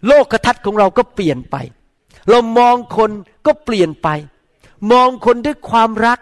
[0.07, 1.55] โลกทัศน์ของเราก็เปลี่ยนไป
[2.29, 3.11] เรามองคน
[3.45, 4.07] ก็เปลี่ยนไป
[4.91, 6.19] มองคนด้วยความรัก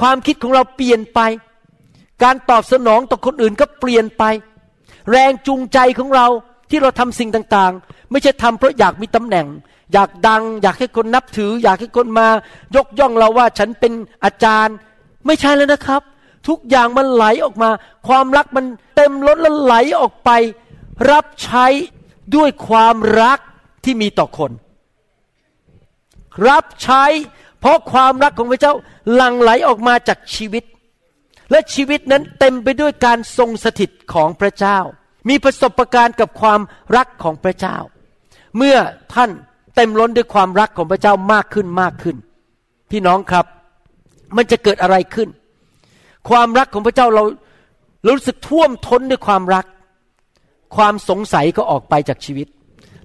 [0.00, 1.20] ความคิดของเราเปลี่ยนไป
[2.22, 4.24] การตอบสนองต่อคนอื่นก็เปลี่ยนไป
[5.10, 6.26] แรงจูงใจของเรา
[6.70, 9.46] ที่เราทำสิ่งต่างๆ ไม่ใช่ทำเพราะอยากมีตำแหน่ง
[9.92, 12.28] อยากดัง อยากให้คนนับถือ อยากให้คนมา
[12.76, 13.92] ยกย่องเราว่าฉันเป็น
[14.24, 14.74] อาจารย์
[15.26, 16.02] ไม่ใช่แล้วนะครับ
[16.48, 17.70] ทุกอย่างมันไหลออกมา
[18.08, 18.64] ความรักมัน
[18.96, 20.30] เต็มล้นและไหลออกไป
[21.10, 21.66] รับใช้
[22.36, 23.38] ด้วยความรัก
[23.84, 24.50] ที่มีต่อคน
[26.48, 27.04] รับใช้
[27.60, 28.74] เพราะความรักของพระเจ้า
[29.14, 30.64] หลั่งไหลออกมาจากชีวิต
[31.50, 34.78] และชีวิตนั้นเต็มไปด้วยการทรงสถิตของพระเจ้า
[35.28, 36.60] มีประสบะการณ์กับความ
[36.96, 37.76] รักของพระเจ้า
[38.56, 38.76] เมื่อ
[39.14, 39.30] ท่าน
[39.76, 42.16] เต็มล้นด้วยความรักของพระเจ้ามากขึ้นมากขึ้น
[42.90, 43.46] พี่น้องครับ
[44.36, 45.28] มันจะเกิดอะไรขึ้น
[46.28, 47.24] ความรักของพระเจ้าเรา
[48.02, 49.64] เรารู้สึกท่วมท้นด้วยความรัก
[50.76, 52.46] ความสงสัยก็ออกไปจากชีวิต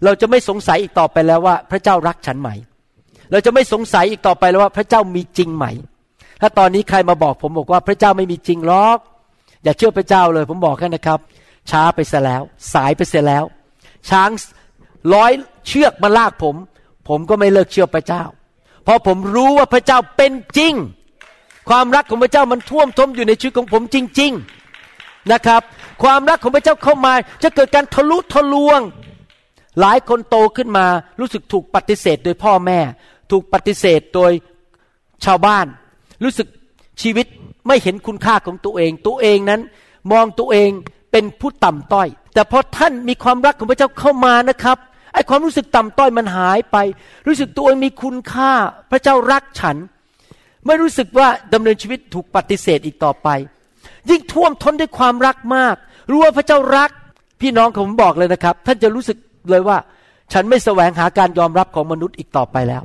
[0.03, 2.49] เราจะไม่สงสัยอีกต่อไปแล้วว่า พระเจ้ารักฉันไหม
[3.31, 5.65] เราจะไม่สงสัยอีกต่อไปแล้วว่าพระเจ้ามีจริงไหม
[6.41, 8.97] ถ้าตอนนี้ใครมาบอกผมบอกว่าพระเจ้าไม่มีจริงหรอก
[9.63, 11.19] อย่าเชื่อพระเจ้าเลย ผมบอกแค่นะครับ
[11.71, 12.41] ช้าไปเสียแล้ว
[12.73, 13.43] สายไปเสียแล้ว
[14.09, 14.29] ช้าง
[15.13, 15.31] ร้อย
[15.67, 16.55] เชือกมาลากผม
[17.07, 18.23] ผมก็ไม่เลิกเชื่อพระเจ้า
[18.83, 20.73] เพราะผมรู้ว่าพระเจ้าเป็นจริง
[21.69, 24.31] ความรักของพระเจ้ามันท่วมท้มอยู่ในชีวิตของผมจริง
[24.81, 25.61] ๆนะครับ
[26.03, 28.79] ความรักของพระเจ้าเข้ามาจะเกิดการทะลุทะลวง
[29.79, 30.85] หลายคนโตขึ้นมา
[31.19, 32.79] รู้สึกถูกปฏิเสธโดยพ่อแม่
[33.31, 34.31] ถูกปฏิเสธโดย
[35.25, 35.65] ชาวบ้าน
[36.23, 36.47] รู้สึก
[37.01, 37.25] ชีวิต
[37.67, 39.61] ไม่เห็นคุณค่าของตัวเอง ตัวเองนั้น
[40.11, 40.69] มองตัวเอง
[41.11, 44.77] เป็นผู้ต่ำต้อย แต่พอท่านมีความรักของพระเจ้าเข้ามานะครับ
[45.13, 46.77] ไอความรู้สึกต่ำต้อยมันหายไป
[47.27, 48.51] รู้สึกตัวเองมีคุณค่า
[48.91, 49.77] พระเจ้ารักฉัน
[50.65, 53.27] ไม่รู้สึกว่าดำเนินชีวิตถูกปฏิเสธอีกต่อไป
[54.09, 55.75] ยิ่งท่วมท้นด้วยความรักมาก
[56.09, 56.89] รู้ว่าพระเจ้ารัก
[57.41, 59.17] พี่น้องผมบอกเลยนะครับ ท่านจะรู้สึก
[59.51, 59.77] เลยว่า
[60.33, 62.83] ฉันไม่แสวงหาการยอมรับของมนุษย์อีกต่อไปแล้ว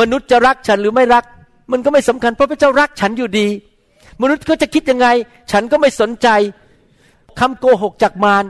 [0.00, 1.24] มนุษย์จะรักฉันหรือไม่รัก
[1.72, 3.48] มันก็ไม่สำคัญเพราะพระเจ้ารักฉันอยู่ดี
[4.22, 5.06] มนุษย์ก็จะคิดยังไง
[5.52, 6.28] ฉันก็ไม่สนใจ
[7.40, 8.44] คำโกหกจากมาร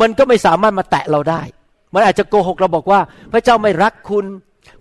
[0.00, 1.42] มันก็ไม่สามารถมาแตะเราได้
[1.94, 3.00] มันอาจจะโกหกเราบอกว่า
[3.32, 4.24] พระเจ้าไม่รักคุณ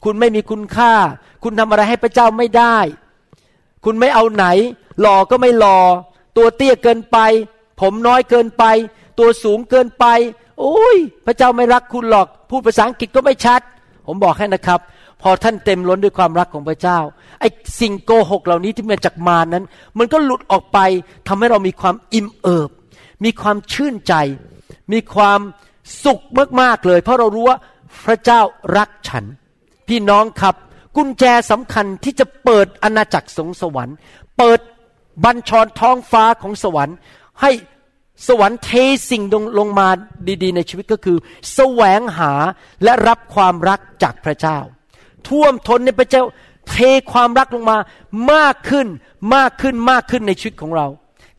[0.04, 0.92] คุณไม่มีคุณค่า
[1.44, 2.78] คุณทำอะไรให้พระเจ้าไม่ได้
[3.90, 4.46] คุณไม่เอาไหน
[5.02, 5.80] หล่อก็ไม่หล่อ
[6.38, 7.18] ตัวเตี้ยเกินไป
[7.82, 8.64] ผมน้อยเกินไป
[9.20, 10.06] ตัวสูงเกินไป
[10.60, 13.62] โอ้ย พระเจ้าไม่รักคุณหรอก พูดภาษาอังกฤษก็ไม่ชัด
[14.06, 14.80] ผมบอกให้นะครับ
[15.22, 17.00] พอท่านเต็มล้นด้วยความรักของพระเจ้า
[17.40, 17.48] ไอ้
[17.80, 19.66] สิ่งโกหกเหล่านี้ที่มาจากมารนั้น
[19.98, 20.80] มันก็หลุดออกไป
[21.28, 22.70] ทำให้เรามีความอิ่มเอิบ
[23.24, 24.14] มีความชื่นใจ
[24.94, 25.40] มีความ
[26.04, 26.24] สุข
[26.62, 27.58] มากๆเลย เพราะเรารู้ว่า
[28.06, 28.42] พระเจ้า
[28.78, 29.26] รักฉัน
[29.88, 30.56] พี่น้องครับ
[30.98, 33.96] กุญแจสำคัญที่จะเปิดอาณาจักรสงสวรรค์
[34.38, 34.60] เปิด
[35.24, 36.98] บัญชรท้องฟ้าของสวรรค์
[37.42, 37.52] ให้
[38.28, 38.70] สวรรค์เท
[39.10, 39.88] สิ่งลงลงมา
[40.44, 41.18] ดีๆ ในชีวิตก็คือ
[41.54, 42.32] แสวงหา
[42.84, 44.58] และรับความรักจากพระเจ้า
[45.28, 46.24] ท่วมท้นในพระเจ้า
[46.70, 46.76] เท
[47.14, 47.78] ความรักลงมา
[48.34, 48.88] มากขึ้น
[49.36, 50.88] มากขึ้นมากขึ้นในชีวิตของเรา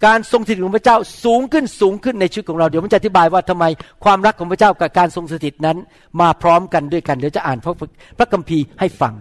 [0.07, 3.65] การทรงสถิตของพระเจ้าสูงขึ้นสูงขึ้นในชีวิตของเราเดี๋ยวผมจะอธิบายว่าทำไม
[4.05, 5.77] ความรักของพระเจ้ากับการทรงสถิตนั้น
[6.21, 7.75] มาพร้อมกันด้วยกันเดี๋ยวจะอ่านพระ
[8.19, 9.15] พระคัมภีร์ให้ฟัง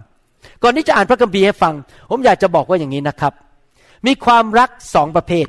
[0.62, 1.74] ก่อนที่จะอ่านพระคัมภีร์ให้ฟัง
[2.10, 3.32] ผมอยากจะบอกว่าอย่างนี้นะครับ
[4.06, 5.46] มีความรักสองประเภท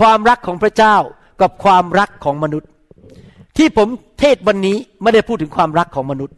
[0.00, 0.96] ความรักของพระเจ้า
[1.40, 2.68] กับความรักของมนุษย์
[3.56, 3.88] ที่ผม
[4.20, 6.36] เทศวันนี้ไม่ได้พูดถึงความรักของมนุษย์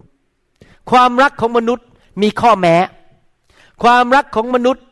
[0.90, 1.86] ความรักของมนุษย์
[2.22, 2.76] มีข้อแม้
[3.82, 4.84] ความรักของมนุษย์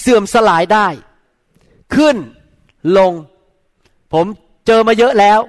[0.00, 0.86] เสื่อมสลายได้
[1.94, 2.16] ขึ้น
[2.98, 3.12] ลง
[4.12, 4.26] ผม
[4.66, 5.40] เจอมาเยอะแล้ว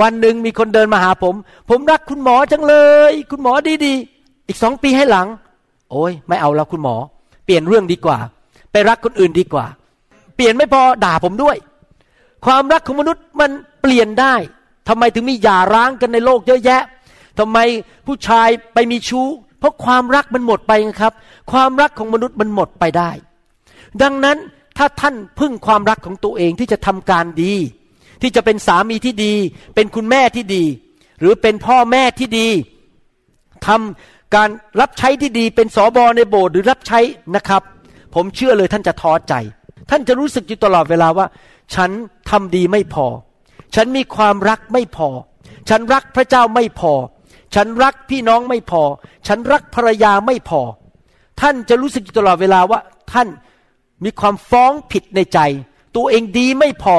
[0.00, 1.34] วันหนึ่งมีคนเดินมาหาผม
[1.70, 2.74] ผมรักคุณหมอจังเล
[3.10, 3.52] ย คุณหมอ
[3.84, 4.15] ดีๆ
[4.48, 5.28] อีกสองปีให้หลัง
[5.90, 6.96] โอ้ยไม่เอาแล้วคุณหมอ
[7.44, 8.18] เปลี่ยนเรื่องดีกว่า
[8.72, 9.66] ไปรักคนอื่นดีกว่า
[10.36, 11.56] เปลี่ยนไม่พอด่าผมด้วย
[12.46, 13.50] ความรักของมนุษย์มัน
[13.82, 14.34] เปลี่ยนได้
[14.88, 16.82] ทำไมถึงมีหย่าร้างกันในโลกเยอะแยะ
[17.38, 17.58] ทำไม
[18.06, 19.26] ผู้ชายไปมีชู้
[19.58, 21.12] เพราะความรักมันหมดไปครับ
[21.52, 23.10] ความรักของมนุษย์มันหมดไปได้
[24.02, 24.38] ดังนั้น
[24.78, 27.54] ถ้าท่านพึ่งความรักของตัวเองที่จะทำการดี
[28.22, 29.34] ที่จะเป็นสามีที่ดี
[29.74, 30.64] เป็นคุณแม่ที่ดี
[31.20, 32.48] หรือเป็นพ่อแม่ที่ดี
[33.66, 34.48] ทำ การ
[34.80, 37.00] รับใช้ที่ดีเป็นสอบอในโบสถ์หรือรับใช้
[37.36, 37.62] นะครับ
[38.14, 39.34] ผมเชื่อเลยท่านจะท้อใจ
[39.90, 41.26] ท่านจะรู้สึกอยู่ตลอดเวลาว่า
[41.74, 41.90] ฉัน
[42.30, 43.06] ทำดีไม่พอ
[43.74, 45.08] ฉันมีความรักไม่พอ
[45.68, 46.92] ฉันรักพระเจ้าไม่พอ
[47.54, 48.82] ฉันรักพี่น้องไม่พอ
[49.26, 50.60] ฉันรักภรรยาไม่พอ
[51.40, 52.80] ท่านจะรู้สึกอยู่ตลอดเวลาว่า
[53.12, 53.28] ท่าน
[54.04, 55.38] มีความฟ้องผิดในใจ
[55.96, 56.96] ตัวเองดีไม่พอ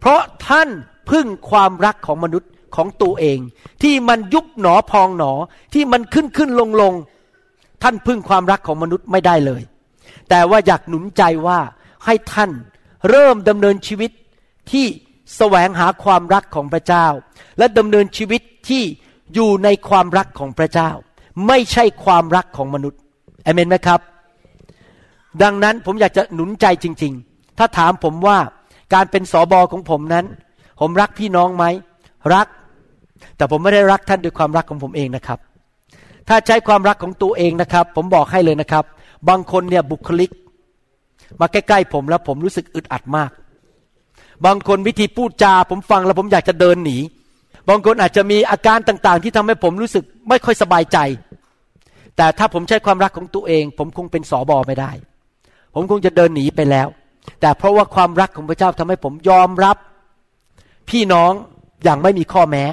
[0.00, 0.68] เพราะท่าน
[1.10, 3.38] พึ่งความรักของมนุษย์ ของตัวเอง
[3.82, 5.32] ที่มันยุบหนอพองหนอ
[5.74, 6.94] ที่มันขึ้นขึ้นลงลง
[7.82, 9.62] ท่านพึ่งความรักของมนุษย์ไม่ได้เลย
[10.28, 11.60] แต่ว่าอยากหนุนใจว่า
[12.04, 12.50] ให้ท่าน
[13.08, 14.10] เริ่มดำเนินชีวิต
[14.70, 14.86] ที่
[15.36, 17.06] แสวงหาความรักของพระเจ้า
[17.58, 18.82] และดำเนินชีวิตที่
[19.34, 20.90] อยู่ในความรักของพระเจ้า
[21.46, 23.00] ไม่ใช่ความรักของมนุษย์
[23.44, 24.00] เอเมนไหมครับ
[25.42, 28.38] ดังนั้นผมอยากจะหนุนใจจริง ๆ ถ้าถามผมว่า
[28.94, 30.26] การเป็นสอบอของผมนั้น
[30.80, 31.64] ผมรักพี่น้องไหม
[32.34, 32.46] รัก
[33.38, 35.38] แต่ผมไม่ได้รักท่านด้วยความรักของผมเองนะครับ
[36.28, 38.84] ถ้าใช้ความรักของตัวเองนะครับ ผมบอกให้เลยนะครับ
[39.28, 40.30] บางคนเนี่ยบุคลิก
[41.40, 43.30] มาใกล้ๆผมแล้วผมรู้สึกอึดอัดมาก
[44.46, 46.98] บางคนวิธีพูดจา ผมฟังแล้วผมอยากจะเดินหนี
[47.68, 50.98] บางคนอาจจะมีอาการต่างๆ ที่ทำให้ผมรู้สึกไม่ค่อยสบายใจ
[52.16, 54.90] แต่ถ้าผมใช้ความรักของตัวเอง ผมคงเป็นสอบอไม่ได้
[55.74, 56.88] ผมคงจะเดินหนีไปแล้ว
[57.40, 59.76] แต่เพราะว่าความรักของพระเจ้าทำให้ผมยอมรับ
[60.90, 61.32] พี่น้อง
[61.84, 62.64] อย่างไม่มีข้อแม้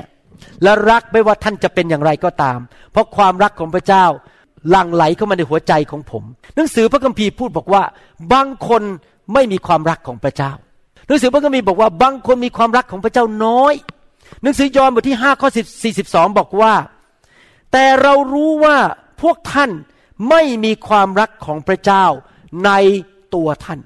[0.63, 2.59] และรักไม่ว่าท่านจะเป็นอย่างไรก็ตาม
[2.91, 4.05] เพราะความรักของพระเจ้า
[4.69, 6.23] หลั่งไหลเข้ามาในหัวใจของผม
[6.55, 7.83] หนังสือพระคัมภีร์พูดบอกว่า
[8.33, 8.83] บางคน
[9.33, 10.51] ไม่มีความรักของพระเจ้า
[11.07, 13.73] หนังสือพระคัมภีร์บอกว่าบางคนมีความรักของพระเจ้าน้อย
[14.43, 15.49] หนังสือยอห์นบทที่5ข้อ
[15.93, 16.73] 42บอกว่า
[17.71, 18.77] แต่เรารู้ว่า
[19.21, 19.71] พวกท่าน
[20.29, 22.05] ไม่มีความรักของพระเจ้า
[22.65, 22.71] ใน
[23.35, 23.79] ตัวท่าน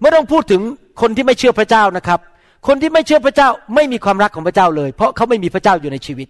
[0.00, 0.62] ไม่ต้องพูดถึง
[1.00, 2.20] คนที่ไม่เชื่อพระเจ้านะครับ
[2.66, 6.28] คนที่ไม่เชื่อพระเจ้าไม่มีความรักของพระเจ้าเลย เพราะเขาไม่มีพระเจ้าอยู่ในชีวิต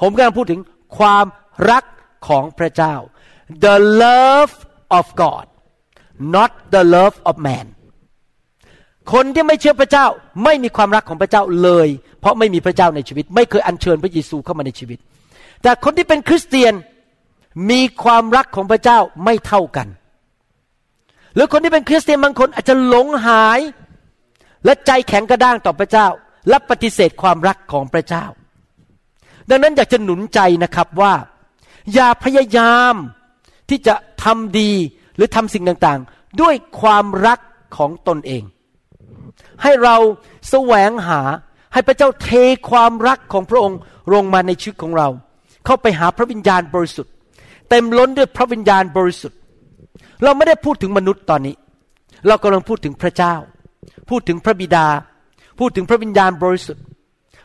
[0.00, 0.60] ผมกำลังพูดถึง
[0.98, 1.26] ความ
[1.70, 1.84] รัก
[2.28, 2.94] ของพระเจ้า
[3.64, 4.54] the love
[4.98, 5.46] of God
[6.36, 7.66] not the love of man
[9.12, 10.06] คนที่ไม่เชื่อพระเจ้า
[10.44, 11.88] ไม่มีความรักของพระเจ้าเลย
[12.20, 14.98] เพราะไม่มีพระเจ้าในชีวิต ไม่เคยอัญเชิญพระเยซูเข้ามาในชีวิต
[15.62, 16.74] แต่คนที่เป็นคริสเตียน
[17.70, 19.88] มีความรักของพระเจ้าไม่เท่ากัน
[21.34, 23.60] หรือคนที่เป็นคริสเตียนบางคนอาจจะหลงหาย
[24.68, 26.06] และใจแข็งกระด้างต่อพระเจ้า
[26.48, 28.24] และปฏิเสธความรักของพระเจ้า
[29.50, 31.14] ดังนั้นอยากจะหนุนใจนะครับว่า
[31.94, 32.94] อย่าพยายาม
[33.68, 34.70] ที่จะทำดี
[35.16, 37.40] หรือทำสิ่งต่างๆ ด้วยความรัก
[37.76, 38.42] ของตนเอง
[39.62, 39.96] ให้เรา
[40.50, 41.20] แสวงหา
[41.72, 42.28] ให้พระเจ้าเท
[42.70, 43.78] ความรักของพระองค์
[44.14, 45.08] ลงมาในชีวิตของเรา
[45.64, 47.12] เข้าไปหาพระวิญญาณบริสุทธิ์
[47.70, 49.38] เต็มล้นด้วยพระวิญญาณบริสุทธิ์
[50.22, 51.54] เราไม่ได้พูดถึงมนุษย์ตอนนี้
[52.26, 53.34] เรากำลังพูดถึงพระเจ้า
[54.08, 54.86] พูดถึงพระบิดา
[55.58, 56.84] พูดถึงพระวิญญาณบริสุทธิ์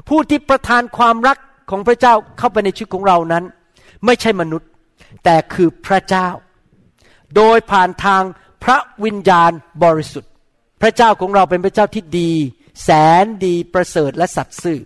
[0.10, 1.38] ผู้ที่ประทานความรัก
[1.70, 3.44] ของพระเจ้าเข้าไปในชีวิตของเรานั้น
[4.06, 4.70] ไม่ใช่มนุษย์
[5.24, 6.28] แต่คือพระเจ้า
[7.36, 8.24] โดยผ่านทาง
[8.64, 9.52] พระวิญญาณ
[9.84, 10.32] บริสุทธิ์
[10.82, 12.32] พระเจ้าของเราเป็นพระเจ้าที่ดี
[12.84, 12.90] แส
[13.24, 14.80] นดีประเสริฐและสัตย์ซื่อ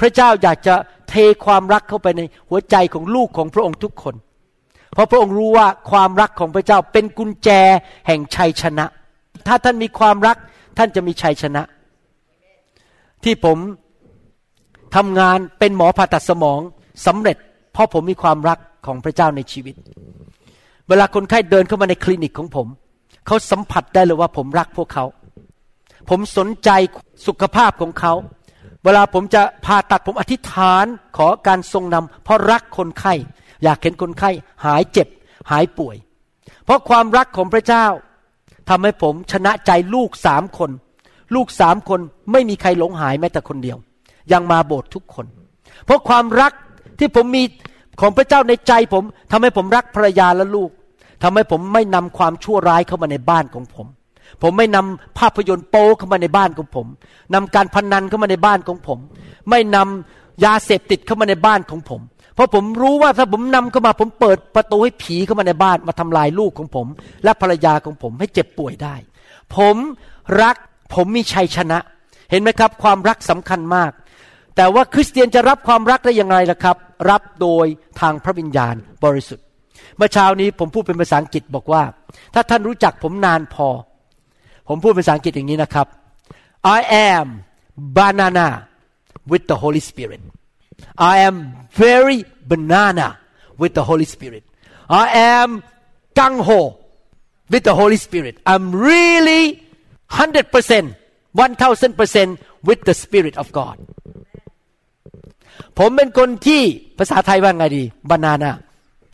[0.00, 0.74] พระเจ้าอยากจะ
[1.08, 1.14] เท
[1.44, 4.14] ความรักเข้าไปในหัวใจของลูกของพระองค์ทุกคน
[4.92, 7.48] เพราะพระองค์รู้ว่าความรักของพระเจ้าเป็นกุญแจ
[8.06, 8.86] แห่งชัยชนะ
[9.46, 10.36] ถ้าท่านมีความรัก
[10.78, 11.62] ท่านจะมีชัยชนะ
[13.24, 13.58] ที่ผม
[14.96, 16.60] ทำงานเป็นหมอผ่าตัดสมอง
[17.06, 17.36] สำเร็จ
[17.72, 19.74] เพราะผมมีความรักของพระเจ้าในชีวิต
[20.88, 22.66] เวลาคนไข้เดินเข้ามาในคลินิกของผม
[23.26, 25.04] เขาสัมผัสได้เลยว่าผมรักพวกเขา
[26.10, 26.70] ผมสนใจ
[27.26, 28.12] สุขภาพของเขา
[28.84, 30.84] เวลาผมจะผ่าตัดผมอธิษฐาน
[31.16, 33.14] ขอการทรงนำเพราะรักคนไข้
[33.62, 34.30] อยากเห็นคนไข้
[34.64, 35.08] หายเจ็บ
[35.50, 35.96] หายป่วย
[36.64, 37.86] เพราะความรักของพระเจ้า
[38.68, 40.70] ทำให้ผมชนะใจลูกสามคน
[41.34, 42.00] ลูกสามคน
[42.32, 43.78] ไม่มีใครหลงหายแม้แต่คนเดียว
[44.32, 45.26] ยังมาโบสถ์ทุกคน
[45.84, 46.52] เพราะความรัก
[46.98, 47.42] ที่ผมมี
[48.00, 50.70] ของพระเจ้าในใจผมทำให้ผมรักภรรยาและลูก
[51.22, 53.86] ทำให้ผมไม่นำความชั่วร้ายเข้ามาในบ้านของผม
[54.42, 56.86] ผมไม่นำภาพยนตร์โป๊เข้ามาในบ้านของผม
[57.34, 58.98] นำการพนันเข้ามาในบ้านของผม
[59.50, 62.00] ไม่นำยาเสพติดเข้ามาในบ้านของผม
[62.34, 66.86] เพราะผมรู้ว่าถ้าผมนำเข้ามาผมเปิดประตูให้ผีเข้ามาในบ้านมาทำลายลูกของผม
[67.24, 68.94] และภรรยาของผมให้เจ็บป่วยได้
[69.56, 69.76] ผม
[70.42, 70.56] รัก
[70.94, 71.78] ผมมีชัยชนะ
[72.30, 73.90] เห็นไหมครับ ความรักสำคัญมาก
[74.56, 76.76] แต่ว่าคริสเตียนจะรับความรักได้อย่างไรล่ะครับ
[77.10, 77.66] รับโดย
[78.00, 79.46] ทางพระวิญญาณบริสุทธิ์
[79.96, 81.82] เมื่อเช้านี้ผมพูดเป็นภาษาอังกฤษบอกว่า
[82.34, 83.68] ถ้าท่านรู้จักผมนานพอ
[84.68, 85.86] ผมพูดเป็นภาษาอังกฤษอย่างนี้นะครับ
[86.78, 87.26] I am
[87.96, 88.48] banana
[89.30, 90.22] with the Holy Spirit
[91.12, 91.36] I am
[91.82, 92.18] very
[92.50, 93.08] banana
[93.60, 94.42] with the Holy Spirit
[95.04, 95.48] I am
[96.18, 96.60] gung ho
[97.52, 99.44] with the Holy Spirit I'm really
[100.10, 100.94] 100%
[101.34, 103.76] 1000% with the Spirit of God
[105.78, 106.62] ผมเป็นคนที่
[106.98, 108.52] ภาษาไทยว่าไงดีบานานา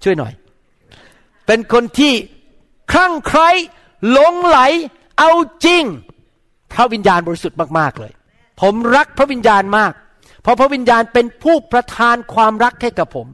[0.03, 0.33] ช่วยหน่อย
[1.47, 2.15] เป็นคนที่
[2.93, 3.51] คลั่งไคล้
[4.11, 4.59] หลงไหล
[5.19, 5.33] เอา
[5.65, 5.85] จริง
[6.73, 8.13] พระวิญญาณบริสุทธิ์มาก ๆ เลย
[8.61, 9.93] ผมรักพระวิญญาณมาก
[10.43, 13.27] เพราะพระวิญญาณเป็นผู้ประทานความรักให้กับผม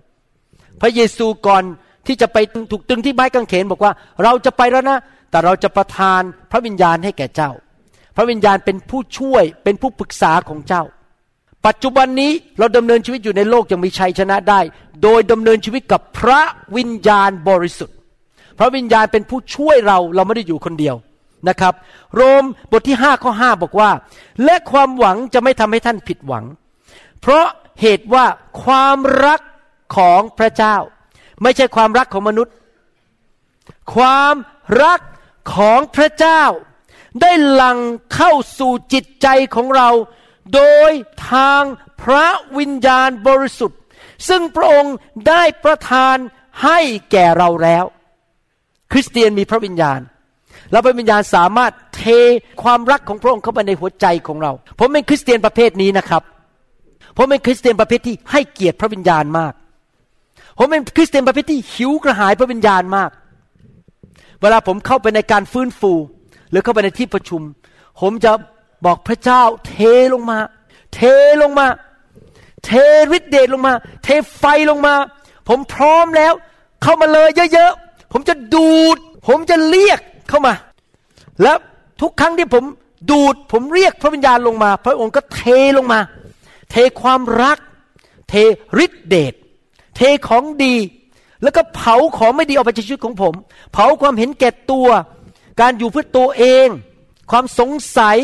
[0.80, 1.62] พระเยซูก่อน
[2.06, 2.36] ที่จะไป
[2.70, 3.92] ถูกตึงที่ไม้กางเขนบอกว่า
[4.22, 4.98] เราจะไปแล้วนะ
[5.30, 7.50] แต่เราจะประทานพระวิญญาณให้แก่เจ้า
[8.16, 10.82] พระวิญญาณเป็นผู้ช่วยเป็นผู้ปรึกษาของเจ้า
[11.66, 14.60] ปัจจุบันนี้เราดำเนินชีวิตอยู่ในโลกยังมีชัยชนะได้
[15.02, 16.42] โดยดำเนินชีวิตกับพระ
[16.76, 17.96] วิญญาณบริสุทธิ์
[18.58, 20.96] พระวิญญาณเป็นผู้ช่วยเราเราไม่ได้อยู่คนเดียว
[21.48, 21.74] นะครับ
[22.14, 23.90] โรมบทที่5ข้อ5บอกว่า
[24.44, 26.44] และความหวังจะไม่ทำให้ท่านผิดหวัง
[27.20, 27.46] เพราะ
[27.80, 28.26] เหตุว่า
[28.64, 29.40] ความรัก
[29.96, 30.76] ของพระเจ้า
[31.42, 32.54] ไม่ใช่ความรักของมนุษย์
[33.94, 34.34] ความ
[34.84, 35.00] รัก
[35.54, 36.42] ของพระเจ้า
[37.20, 37.78] ได้หลั่ง
[38.14, 39.88] เข้าสู่จิตใจของเรา
[40.54, 40.92] โดย
[41.30, 41.62] ทาง
[42.02, 42.26] พระ
[42.58, 43.80] วิญญาณบริสุทธิ์
[44.28, 44.94] ซึ่งพระองค์
[45.28, 46.16] ได้ประทาน
[46.64, 46.78] ให้
[47.12, 47.84] แก่เราแล้ว
[48.92, 50.00] คริสเตียนมีพระวิญญาณ
[50.70, 52.04] แล้วพระวิญญาณสามารถเท
[52.62, 56.22] ความรักของพระองค์เข้าไปในหัวใจของเรา ผมเป็นคริสเตียนประเภทนี้นะครับ
[57.16, 59.52] ผมเป็นคริสเตียนประเภทที่ให้เกียรติพระวิญญาณมาก
[60.58, 63.10] ผมเป็นคริสเตียนประเภทที่หิวกระหายพระวิญญาณมาก
[64.40, 65.92] เวลาผมเข้าไปในการฟื้นฟู
[66.50, 67.42] หรือเข้าไปในที่ประชุม
[68.00, 68.32] ผมจะ
[68.86, 69.74] บอกพระเจ้าเท
[70.14, 70.38] ลงมา
[70.94, 71.00] เท
[71.42, 71.66] ลงมา
[72.64, 72.70] เท
[73.16, 73.72] ฤทธิเดชลงมา
[74.04, 74.94] เทไฟลงมา
[75.48, 76.32] ผมพร้อมแล้ว
[76.82, 78.96] เข้ามาเลยเยอะๆ ผมจะดูด
[79.28, 80.54] ผมจะเรียกเข้ามา
[81.42, 81.58] แล้ว
[82.00, 82.64] ทุกครั้งที่ผม
[83.10, 85.40] ดูด ผมเรียกพระวิญญาณลงมา พระองค์ก็เท
[85.78, 85.98] ลงมา
[86.70, 87.58] เทความรัก
[88.28, 88.34] เท
[88.84, 89.34] ฤทธิเดช
[89.96, 90.74] เทของดี
[91.42, 93.34] แล้วก็เผาของไม่ดีออกไปจากชีวิตของผม
[93.72, 94.88] เผาความเห็นแก่ตัว
[95.60, 96.66] การอยู่เพื่อตัวเอง
[97.30, 98.16] ความสงสัย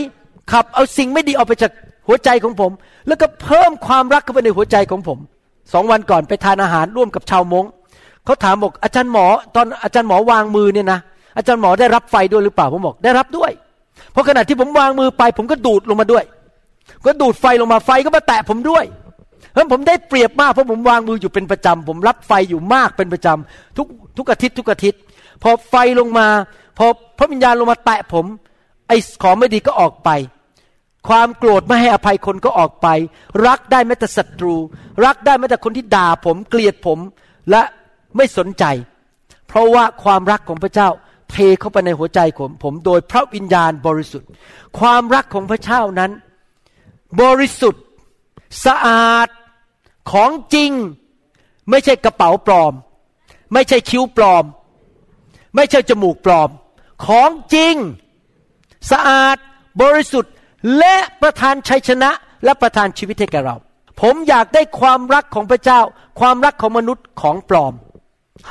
[0.53, 1.73] ขับเอาสิ่งไม่ดีออกไปจาก
[2.07, 2.73] หัวใจของผม
[3.07, 5.19] แล้วก็เพิ่มความรักเข้าไปในหัวใจของผม
[5.73, 7.65] สองวันก่อนไปทานอาหารร่วมกับชาวมง
[8.25, 11.01] เขาถามบอกอาจารย์หมอ ตอนอาจารย์หมอวางมือเนี่ยนะ
[11.37, 13.51] อาจารย์หมอได้รับไฟด้วยหรือเปล่าผมบอกได้รับด้วย
[14.13, 16.25] เพราะขณะที่ผมวางมือไป ผมก็ดูดลงมาด้วย
[17.05, 18.85] ก็ดูดไฟลงมาไฟก็มาแตะผมด้วย
[19.53, 25.01] เพราะผมได้เปรียบมากเพราะผมวางมืออยู่เป็นประจำผมรับไฟอยู่มากเป็นประจำทุกทุกอาทิตย์ทุกอาทิตย์
[25.43, 26.27] พอไฟลงมา
[26.79, 26.87] พอ
[27.19, 28.27] พระวิญญาณลงมาแตะผม
[28.89, 30.11] ไอ้ของไม่ดีก็ออกไป
[31.09, 32.89] ความโกรธไม่ให้อภัยคนก็ออกไป
[33.47, 34.55] รักได้แม้แต่ศัตรู
[35.05, 36.99] รักได้แม้แต่คนที่ด่าผมเกลียดผม
[37.51, 37.63] และ
[38.17, 38.65] ไม่สนใจ
[39.49, 40.89] เพราะว่าความรักของพระเจ้า
[41.31, 44.29] เทเข้าไปในหัวใจของผมโดยพระวิญญาณบริสุทธิ์
[44.79, 46.11] ความรักของพระเจ้านั้น
[47.21, 47.85] บริสุทธิ์
[48.65, 49.29] สะอาด
[50.13, 50.73] ของจริง
[51.71, 52.73] ไม่ใช่กระเป๋าปลอม
[53.53, 54.45] ไม่ใช่คิ้วปลอม
[55.57, 56.51] ไม่ใช่จมูกปลอม
[57.07, 57.75] ของจริง
[58.91, 59.37] สะอาด
[59.83, 60.33] บริสุทธิ์
[60.79, 62.11] และประทานชัยชนะ
[62.45, 63.57] และประทานชีวิตให้แก่เรา
[64.01, 65.81] ผมอยากได้ความรักของพระเจ้า
[66.21, 67.75] ความรักของมนุษย์ของปลอม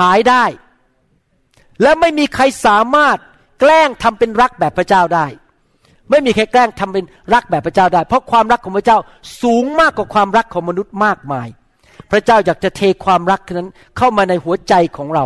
[0.02, 0.46] หายได้
[1.82, 3.18] และไม่มีใครสามารถ
[3.60, 5.26] แกล้งทำเป็นรักแบบพระเจ้าได้
[6.12, 8.98] ไม่มีใครแกล้งทำเป็นรักแบบพระเจ้าได้ เพราะความรักของพระเจ้า
[9.42, 11.48] สูงมากกว่าความรักของมนุษย์มากมาย
[12.12, 15.26] พระเจ้าอยากจะเทความรักนั้นเข้ามาในหัวใจของเรา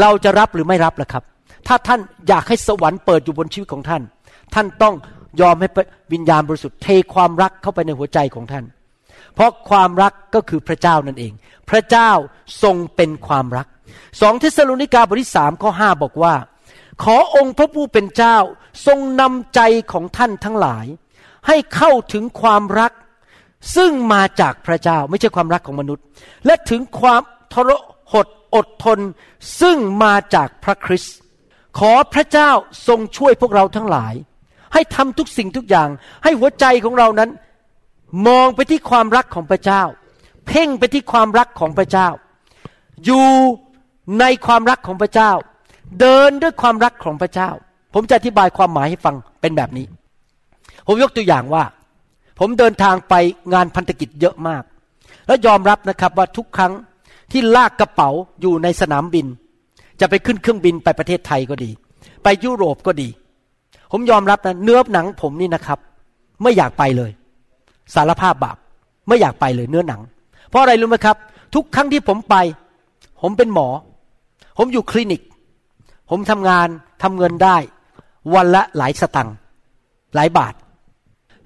[0.00, 1.24] เราจะรับหรือไม่รับล่ะครับ
[1.66, 4.02] ถ้าท่านอยากให้สวรรค์เปิดอยู่บนชีวิตของท่าน
[4.54, 4.94] ท่านต้อง
[5.40, 5.68] ยอมให้
[6.12, 8.64] วิญญาณบริสุทธิ์เทความรักเข้าไปในหัวใจของท่าน
[9.34, 11.32] เพราะความรักก็คือพระเจ้านั่นเอง
[11.70, 12.10] พระเจ้า
[12.62, 13.66] ทรงเป็นความรัก
[14.20, 16.34] สองเทสโลนิกาบทที่สามข้อห้าบอกว่า
[17.02, 18.36] ขอองค์พระผู้เป็นเจ้า
[18.86, 19.60] ทรงนำใจ
[19.92, 20.86] ของท่านทั้งหลาย
[21.46, 22.92] ให้เข้าถึงความรัก
[23.76, 26.04] ซึ่งมาจากพระเจ้าไม่ใช่ความรักของมนุษย์
[26.46, 27.22] และถึงความ
[27.54, 27.70] ทร
[28.12, 28.98] หดอดทน
[29.60, 31.16] ซึ่งมาจากพระคริสต์
[31.78, 32.50] ขอพระเจ้า
[32.88, 34.14] ทรงช่วยพวกเราทั้งหลาย
[34.72, 35.88] ให้ทำทุกสิ่งทุกอย่าง
[36.24, 37.30] ให้หัวใจของเรานั้น
[38.26, 39.82] มองไปที่ความรักของพระเจ้า
[40.46, 42.08] เพ่งไปที่ความรักของพระเจ้า
[43.04, 43.28] อยู่
[44.20, 45.32] ในความรักของพระเจ้า
[46.00, 47.50] เดินด้วยความรักของพระเจ้า
[47.94, 49.86] ผมจะอธิบายความหมายให้ฟังเป็นแบบนี้
[50.86, 51.64] ผมยกตัวอย่างว่า
[52.38, 53.14] ผมเดินทางไป
[53.52, 54.62] งานพันธกิจเยอะมาก
[55.26, 56.72] แล้วยอมรับนะครับว่าทุกครั้ง
[57.32, 59.26] ที่ลากกระเป๋าอยู่ในสนามบิน
[60.00, 61.70] จะไปขึ้นเครื่องบินไปประเทศไทยก็ดี
[62.22, 63.08] ไปยุโรปก็ดี
[63.92, 65.78] ผมยอมรับนะเนื้อหนังผมนี่นะครับ
[66.42, 67.10] ไม่อยากไปเลย
[67.94, 68.56] สารภาพบาป
[69.08, 70.00] ไม่อยากไปเลยเนื้อหนัง
[70.50, 71.16] เพราะอะไรรู้ไหมครับ
[71.54, 72.36] ทุกครั้งที่ผมไป
[73.22, 73.68] ผมเป็นหมอ
[74.58, 75.22] ผมอยู่คลินิก
[76.10, 76.68] ผมทำงาน
[77.02, 77.56] ทำเงินได้
[78.34, 79.36] วันละหลายสตังค์
[80.14, 80.54] หลายบาท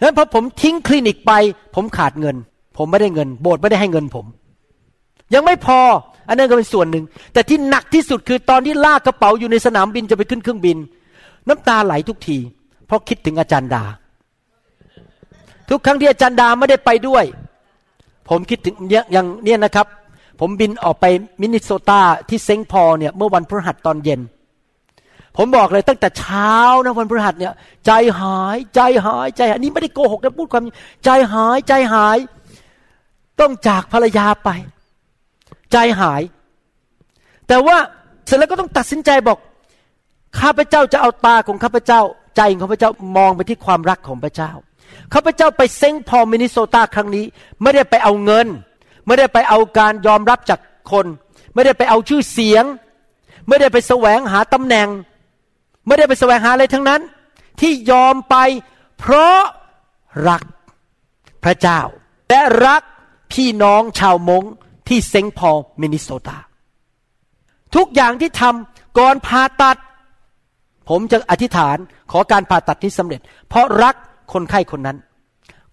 [0.00, 1.32] แล้วพอผมทิ้งคลินิกไป
[1.74, 2.36] ผมขาดเงิน
[2.76, 4.26] ผมไม่ได้เงิน โบสถ์ไม่ได้ให้เงินผม
[5.34, 5.80] ยังไม่พอ
[6.28, 10.76] อันนั้นก็เป็นส่วนหนึ่ง แต่ที่หนักที่สุดคือตอนที่ลากกระเป๋าอยู่ในสนามบินจะไปขึ้นเครื่องบิน
[11.48, 12.38] น้ำตาไหลทุกที
[12.86, 13.84] เพราะคิดถึงอาจารย์ดา
[15.68, 17.24] ทุกครั้งที่อาจารย์ดาไม่ได้ไปด้วย
[18.28, 19.86] ผมคิดถึงอย่างเนี่ยนะครับ
[20.40, 21.04] ผมบินออกไป
[21.40, 24.20] มินนิโซตาที่เซงพอเนี่ยเมื่อวันพฤหัสตอนเย็น
[25.36, 27.52] ผมบอกเลยตั้งแต่เช้านะวันพฤหัสเนี่ย
[27.86, 30.64] ใจหายใจหายใจหายนี่ไม่ได้โกหกนะพูดความ
[31.04, 32.18] ใจหายใจหาย
[33.40, 34.50] ต้องจากภรรยาไป
[35.72, 36.22] ใจหาย
[37.48, 37.76] แต่ว่า
[38.26, 39.38] เสร็จแล้วก็ต้องตัดสินใจบอก
[40.40, 42.00] ข้าพเจ้าจะเอาตาของข้าพเจ้า
[42.36, 44.52] ใจของข้าพเจ้ามองไปที่ความรักของพระเจ้า
[45.14, 47.24] ข้าพเจ้าไปเซ็งพอมินิโซตาครั้งนี้
[47.62, 48.46] ไม่ได้ไปเอาเงิน
[49.06, 50.60] ไม่ได้ไปเอาการยอมรับจาก
[50.92, 51.06] คน
[51.54, 52.64] ไม่ได้ไปเอาชื่อเสียง
[53.48, 54.88] ไม่ได้ไปแสวงหาตำแหน่ง
[55.86, 57.00] ไม่ได้ไปแสวงหาอะไรทั้งนั้น
[57.60, 58.36] ที่ยอมไป
[58.98, 59.38] เพราะ
[60.28, 60.42] รัก
[61.44, 61.80] พระเจ้า
[62.28, 62.82] และรัก
[63.32, 64.42] พี่น้องชาวมง
[64.88, 66.38] ที่เซงพอมินิโซตา
[67.76, 69.78] ทุกอย่างที่ทำก่อนผ่าตัด
[70.88, 71.76] ผมจะอธิษฐาน
[72.10, 73.94] ขอการผ่าตัดที่สำเร็จ เพราะรัก
[74.32, 74.98] คนไข้คนนั้น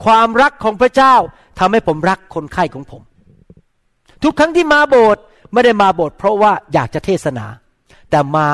[0.06, 1.16] ความรักของพระเจ้า
[1.60, 3.02] ทำให้ผมรักคนไข้ของผม
[4.24, 5.22] ทุกครั้งที่มาโบสถ์
[5.54, 7.46] ไม่ได้มาโบสถ์เพราะว่าอยากจะเทศนา
[8.10, 8.48] แต่มา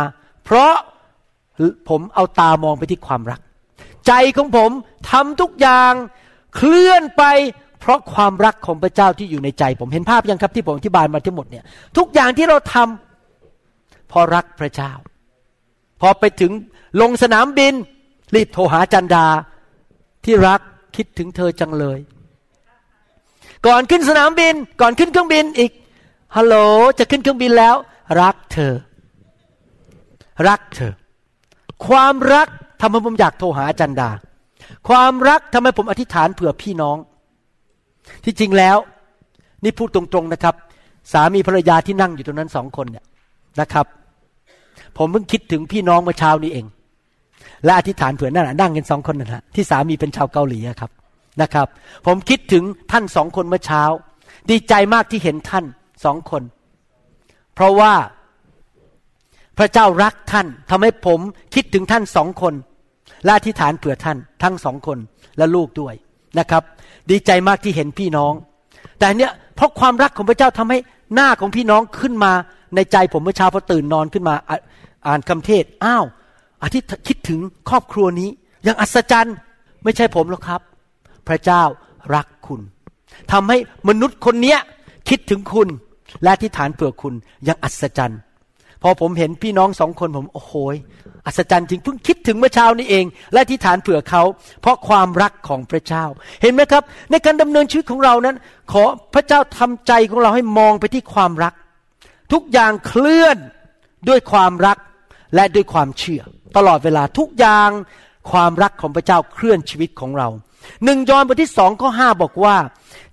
[0.44, 0.74] เพราะ
[1.90, 3.40] ผมเอาตามองไปที่ความรัก
[4.08, 4.72] ใจของผม
[5.12, 5.94] ทำทุกอย่าง
[6.56, 7.24] เคลื่อนไป
[7.80, 11.64] เพราะความรักของพระเจ้าที่อยู่ในใจ ผมเห็นภาพยังครับที่ผมอธิบายมาทั้งหมดเนี่ย
[11.98, 14.92] ทุกอย่างที่เราทำเพราะรักพระเจ้า
[16.02, 16.52] พอไปถึง
[17.02, 17.74] ลงสนามบิน
[18.36, 19.26] รีบโทรหาจันดา
[20.26, 20.62] ที่รัก
[20.96, 22.00] คิดถึงเธอจังเลย
[23.68, 25.72] ก่อนขึ้นสนามบิน ก่อนขึ้นเครื่องบินอีก
[26.36, 26.56] ฮัลโหล
[27.00, 27.76] จะขึ้นเครื่องบินแล้ว
[28.22, 28.74] รักเธอ
[30.48, 30.94] รักเธอ
[31.88, 32.48] ความรัก
[32.82, 34.10] ทำให้ผมอยากโทรหาอาจันดา
[34.88, 36.98] ความรักทำให้ผมอธิษฐานเผื่อพี่น้อง
[38.24, 38.78] ที่จริงแล้ว
[39.64, 40.56] นี่พูดตรงๆนะครับ
[41.14, 43.06] สามีภรรยาที่นั่งอยู่ตรงนั้นสองคนเนี่ย
[43.62, 43.86] นะครับ
[44.98, 46.66] ผมเพิ่งคิดถึงพี่น้องเมื่อเช้านี้เอง
[47.66, 50.92] และอธิษฐานเผื่อนั่นนั่งกันสองคนนั่นแหละที่สามีเป็นชาวเกาหลีครับ
[51.42, 51.68] นะครับ
[52.06, 53.84] ผมคิดถึงท่านสองคนเมื่อเช้า
[54.50, 55.66] ดีใจมากที่เห็นท่าน
[56.06, 56.44] สองคน
[57.54, 57.94] เพราะว่า
[59.58, 61.20] พระเจ้ารักท่านทำให้ผม
[61.56, 62.54] คิดถึงท่านสองคน
[63.24, 64.98] และอธิษฐานเผื่อท่านทั้งสองคน
[65.38, 65.94] และลูกด้วย
[66.40, 66.64] นะครับ
[67.10, 68.34] ดีใจมากที่เห็นพี่น้อง
[69.00, 70.80] แต่เนี้ยเพราะความรักของพระเจ้าทำให้
[71.14, 72.34] หน้าของพี่น้องขึ้นมา
[72.76, 74.36] ในใจผมเมื่อเช้าพอตื่นนอนขึ้นมา
[75.08, 76.06] อ่านคำเทศอ้าว
[76.64, 77.40] อธิษคิดถึง
[77.70, 78.30] ครอบครัวนี้
[78.64, 79.36] อย่างอัศจรรย์
[79.84, 80.62] ไม่ใช่ผมหรอกครับ
[81.28, 81.64] พระเจ้า
[82.16, 82.62] รักคุณ
[83.32, 83.58] ทำให้
[83.90, 84.60] มนุษย์คนเนี้ย
[85.10, 85.70] คิดถึงคุณ
[86.24, 87.14] และที่ฐานเผื่อคุณ
[87.46, 88.20] อย่างอัศจรรย์
[88.88, 90.54] พอผมเห็นพี่น้องสองคนผมโอ้โห
[91.26, 94.24] อัศจรรย์จริงเพิ่งคิดถึงเมื่อเช้านี้เอง และที่ฐานเผื่อเขา
[94.62, 96.06] เพราะความรักของพระเจ้า
[96.42, 98.36] เห็นไหมครับ ในการดำเนินชีวิตของเรานั้น
[98.72, 98.84] ขอ
[99.14, 101.54] พระเจ้าทำใจของเราให้มองไปที่ความรัก
[102.34, 103.38] ทุกอย่างเคลื่อน
[104.10, 104.78] ด้วยความรัก
[105.36, 106.22] และด้วยความเชื่อ
[106.58, 107.70] ตลอดเวลาทุกอย่าง
[108.32, 110.28] ความรักของพระเจ้าเคลื่อนชีวิตของเรา
[110.84, 112.56] หนึ่งยอห์นบทที่สองข้อห้าบอกว่า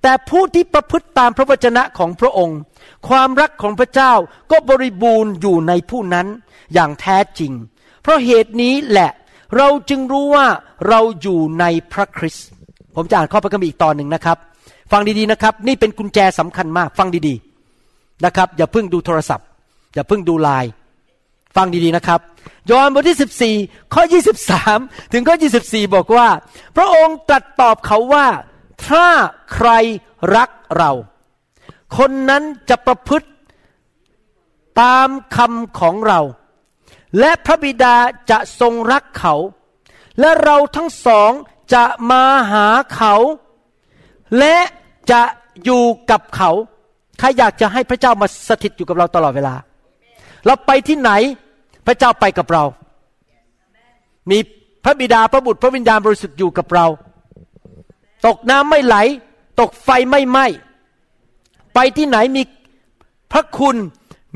[0.02, 2.58] แต่ผู้ที่ประพฤติตามพระวจนะของพระองค์
[3.08, 4.12] ความรักของพระเจ้า
[4.50, 6.26] ก็บริบูรณ์อยู่ในผู้นั้น
[6.74, 7.52] อย่างแท้จริง
[8.02, 9.10] เพราะเหตุนี้แหละ
[9.56, 10.46] เราจึงรู้ว่า
[10.88, 12.46] เราอยู่ในพระคริสต์
[12.96, 14.36] ผมจะอ่านข้อพระคัมภีร์อีกตอนหนึ่งนะครับ
[14.92, 19.46] ฟังดีๆนะครับ นี่เป็นกุญแจสำคัญมาก ฟังดีๆนะครับ อย่าเพิ่งดูโทรศัพท์
[19.94, 20.70] อย่าเพิ่งดูไลน์
[21.56, 22.20] ฟังดีๆนะครับ
[22.70, 24.02] ยอห์นบทที่ 14 ข้อ
[24.58, 26.28] 23 ถึงข้อ 24 บอกว่า
[26.76, 28.26] พระองค์ตรัสตอบเขาว่า
[28.88, 29.06] ถ้า
[29.54, 29.70] ใคร
[30.36, 30.92] รักเรา
[31.96, 33.28] คนนั้นจะประพฤติ
[34.80, 36.20] ตามคำของเรา
[37.18, 37.96] และพระบิดา
[38.30, 39.34] จะทรงรักเขา
[40.20, 41.30] และเราทั้งสอง
[41.74, 43.14] จะมาหาเขา
[44.38, 44.56] และ
[45.10, 45.22] จะ
[45.64, 46.50] อยู่กับเขา
[47.18, 49.54] ใครอยากจะให้พระเจ้ามาสถิตอยู่กับเราตลอดเวลา
[50.46, 51.10] เราไปที่ไหน
[51.86, 52.64] พระเจ้าไปกับเรา
[54.30, 54.38] มี
[54.84, 56.86] พระบิดาพระบุตรพระวิญญาณบริสุทธิ์อยู่กับเรา
[58.26, 58.96] ตกน้ำไม่ไหล
[59.60, 60.46] ตกไฟไม่ไหม้
[61.74, 62.42] ไปที่ไหนมี
[63.32, 63.76] พระคุณ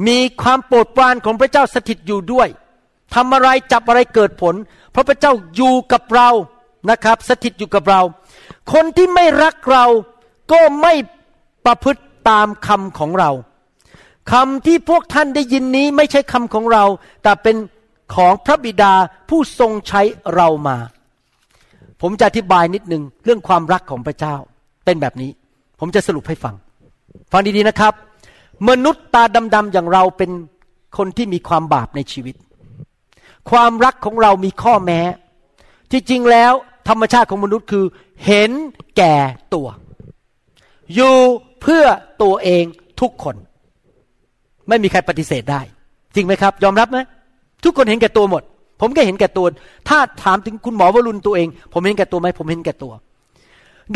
[0.07, 2.49] มีความโปรดปรานของพระเจ้าสถิตอยู่ด้วย
[3.15, 4.55] ทำอะไรจับอะไรเกิดผล
[4.91, 6.29] เพราะพระเจ้าอยู่กับเรา
[6.91, 8.01] นะครับ สถิตอยู่กับเรา
[8.73, 9.85] คนที่ไม่รักเรา
[10.53, 10.93] ก็ไม่
[11.65, 13.31] ประพฤติตามคำของเรา
[14.33, 16.85] คำที่พวกท่านได้ยินนี้ไม่ใช่คำของเรา
[17.23, 17.57] แต่เป็น
[18.15, 18.93] ของพระบิดา
[19.29, 20.03] ผู้ทรงใช้
[20.35, 20.77] เรามา
[22.03, 24.35] ผมจะอธิบายนิดนึงเรื่องความรักของพระเจ้า
[24.85, 25.31] เป็นแบบนี้
[25.81, 26.55] ผมจะสรุปให้ฟัง
[27.33, 27.93] ฟังดีๆนะครับ
[28.69, 29.23] มนุษย์ตา
[29.55, 30.31] ดำๆอย่างเราเป็น
[30.97, 32.35] คนที่มีความบาปในชีวิต
[33.51, 35.01] ความรักของเรามีข้อแม้
[35.91, 36.53] ที่จริงแล้ว
[36.89, 37.85] ธรรมชาติของมนุษย์คือ
[38.27, 38.51] เห็น
[38.97, 39.15] แก่
[39.55, 39.69] ตัว
[40.95, 41.17] อยู่
[41.61, 41.85] เพื่อ
[42.23, 42.65] ตัวเอง
[43.01, 43.37] ทุกคน
[44.69, 45.61] ไม่มีใครปฏิเสธได้
[46.15, 46.99] จริงไหมครับ ยอมรับไหม
[47.65, 48.43] ทุกคนเห็นแก่ตัวหมด
[48.81, 49.47] ผมก็เห็นแก่ตัว
[49.89, 52.93] ถ้าถามถึงคุณหมอวรุณตัวเอง ผมเห็นแก่ตัวไหมผมเห็นแก่ตัว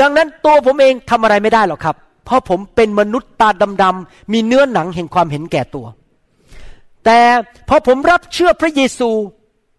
[0.01, 3.49] ดังนั้นตัวผมเองทำอะไรไม่ได้หรอกครับ เพราะผมเป็นมนุษย์ตา
[3.83, 5.87] ดำๆมีเนื้อหนังแห่งความเห็นแก่ตัว
[7.05, 7.21] แต่
[7.68, 9.11] พอผมรับเชื่อพระเยซู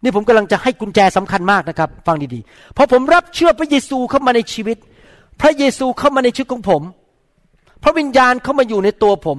[0.04, 4.78] นี่ผมกำลังจะให้กุญแจสำคัญมากนะครับ ฟังดีๆพอผมรับเชื่อพระเยซูเข้ามาในชีวิต
[5.42, 6.82] พระเยซูเข้ามาในชีวิตของผม
[7.84, 9.38] พระวิญญาณเข้ามาอยู่ในตัวผม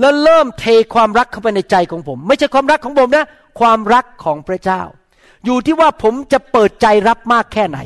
[0.00, 0.64] แล้วเริ่มเท
[0.94, 3.26] ความรักเข้าไปในใจของผม ไม่ใช่ความรักของผมนะ
[3.60, 4.82] ความรักของพระเจ้า
[5.44, 7.78] อยู่ที่ว่าผมจะเปิดใจรับมากแค่ไหน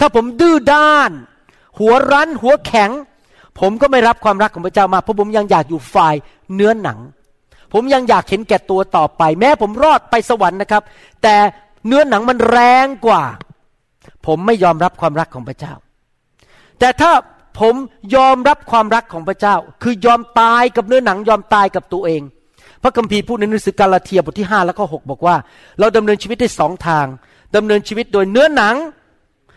[0.00, 1.10] ถ้าผมดื้อด้าน
[1.78, 2.90] หัวรั้น หัวแข็ง
[3.60, 6.14] ผมก็ไม่รับความรักของพระเจ้ามาเพราะผมยังอยากอยู่ฝ่าย
[6.54, 6.98] เนื้อหนัง
[7.72, 10.82] ผมยังอยากเห็นแก่ตัวต่อไป แม้ผมรอดไปสวรรค์นะครับ
[11.22, 11.36] แต่
[11.86, 13.24] เนื้อหนังมันแรงกว่า
[14.26, 15.74] ผมไม่ยอมรับความรักของพระเจ้า
[16.78, 17.10] แต่ถ้า
[17.58, 17.74] ผม
[18.14, 22.22] ยอมรับความรักของพระเจ้า คือยอมตายกับเนื้อหนังยอมตายกับตัวเอง
[22.82, 25.36] พระคัมภีร์พูดในหนังสือกาลาเทียบทที่5แล้วก็6บอกว่า
[25.78, 27.06] เราดำเนินชีวิตได้สองทาง
[27.56, 28.76] ดำเนินชีวิตโดยเนื้อหนัง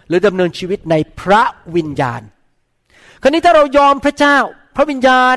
[0.08, 1.44] หรือดำเนินชีวิตในพระ
[1.76, 2.22] วิญญาณ
[3.22, 4.38] คราวนี้ถ้าเรายอมพระเจ้า
[4.76, 5.36] พระวิญญาณ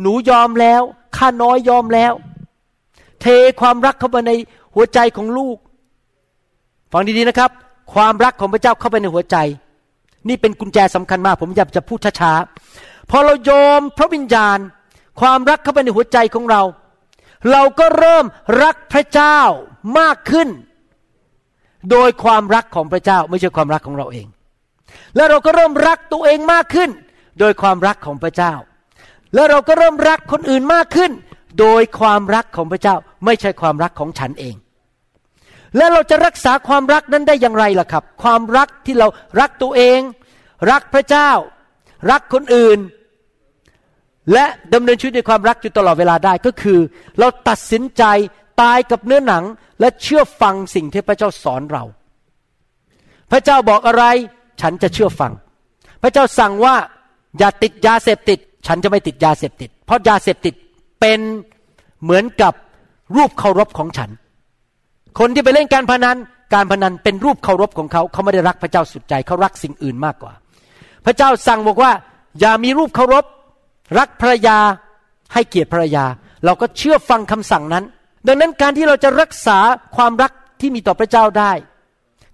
[0.00, 0.82] หนูยอมแล้ว
[1.16, 2.12] ข้าน้อยยอมแล้ว
[3.20, 3.26] เท
[3.60, 4.32] ความรักเข้าไปใน
[4.74, 5.56] หัวใจของลูก
[6.92, 7.50] ฟังดีๆนะครับ
[7.94, 9.36] ความรักของพระเจ้าเข้าไปในหัวใจ
[10.28, 14.58] นี่เป็นกุญแจสำคัญมาก ผมอยากจะพูดช้าๆ พอเรายอมพระวิญญาณ
[15.20, 16.62] ความรักเข้าไปในหัวใจของเรา
[17.50, 18.24] เราก็เริ่ม
[18.62, 19.38] รักพระเจ้า
[19.98, 20.48] มากขึ้น
[21.90, 24.26] โดยความรักของพระเจ้าไม่ใช่ความรักของเราเอง
[25.16, 26.90] แล้วเราก็เริ่มรักตัวเองมากขึ้น
[27.40, 28.52] โดยความรักของพระเจ้า
[29.34, 31.10] แล้วเราก็เริ่มรักคนอื่นมากขึ้น
[31.60, 34.54] โดยความรักของพระเจ้า ไม่ใช่ความรักของฉันเอง
[35.76, 39.08] และเราจะรักษาความรักนั้นได้อย่างไรล่ะครับ ความรักที่เรา
[39.40, 40.00] รักตัวเอง
[40.70, 41.30] รักพระเจ้า
[42.10, 42.78] รักคนอื่น
[44.32, 46.78] และดำเนินชีวิตในความรักอยู่ตลอดเวลาได้ก็คือ
[47.18, 48.04] เราตัดสินใจ
[48.60, 49.44] ตายกับเนื้อหนัง
[49.80, 51.84] และเชื่อฟังสิ่งที่พระเจ้าสอนเรา
[53.30, 54.04] พระเจ้าบอกอะไร
[54.60, 55.32] ฉันจะเชื่อฟัง
[56.02, 56.74] พระเจ้าสั่งว่า
[57.38, 60.54] อย่าติดยาเสพติด ฉันจะไม่ติดยาเสพติด เพราะยาเสพติด
[61.00, 61.20] เป็น
[62.02, 62.54] เหมือนกับ
[63.16, 64.10] รูปเคารพของฉัน
[65.18, 66.16] คนที่ไปเล่นการพนัน
[66.54, 70.32] การพนันเป็นรูปเคารพของเขา เขาไม่ได้รักพระเจ้าสุดใจ เขารักสิ่งอื่นมากกว่า
[71.06, 71.92] พระเจ้าสั่งบอกว่า
[72.40, 73.24] อย่ามีรูปเคารพ
[73.98, 74.58] รักภรรยา
[75.32, 76.04] ให้เกียรติภรรยา
[76.44, 77.84] เราก็เชื่อฟังคำสั่งนั้น
[78.26, 79.58] ดังนั้นการที่เราจะรักษา
[79.96, 81.52] ความรักที่มีต่อพระเจ้าได้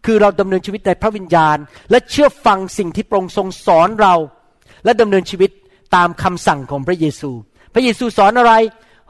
[0.07, 1.57] คือเราดำเนินชีวิตในพระวิญญาณ
[1.91, 4.14] และเชื่อฟังสิ่งที่พระองค์ทรงสอนเรา
[4.85, 5.51] และดำเนินชีวิต
[5.97, 7.31] ตามคำสั่งของพระเยซู
[7.74, 8.53] พระเยซูสอนอะไร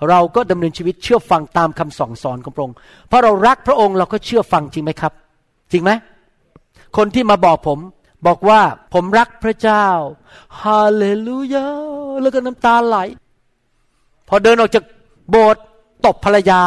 [0.09, 2.76] เราก็ดำเนินชีวิตเชื่อฟังตามคำสั่งสอนของพระองค์
[3.09, 5.12] เพราะเรารักพระองค์เราก็เชื่อฟังจริงไหมครับ
[5.72, 5.90] จริงไหม
[6.97, 7.78] คนที่มาบอกผม
[8.26, 8.61] บอกว่า
[8.94, 9.86] ผมรักพระเจ้า
[10.61, 11.66] ฮาเลลูยา
[12.22, 12.97] แล้วก็น้ำตาไหล
[14.28, 14.84] พอเดินออกจาก
[15.30, 15.62] โบสถ์
[16.05, 16.61] ตบภรรยา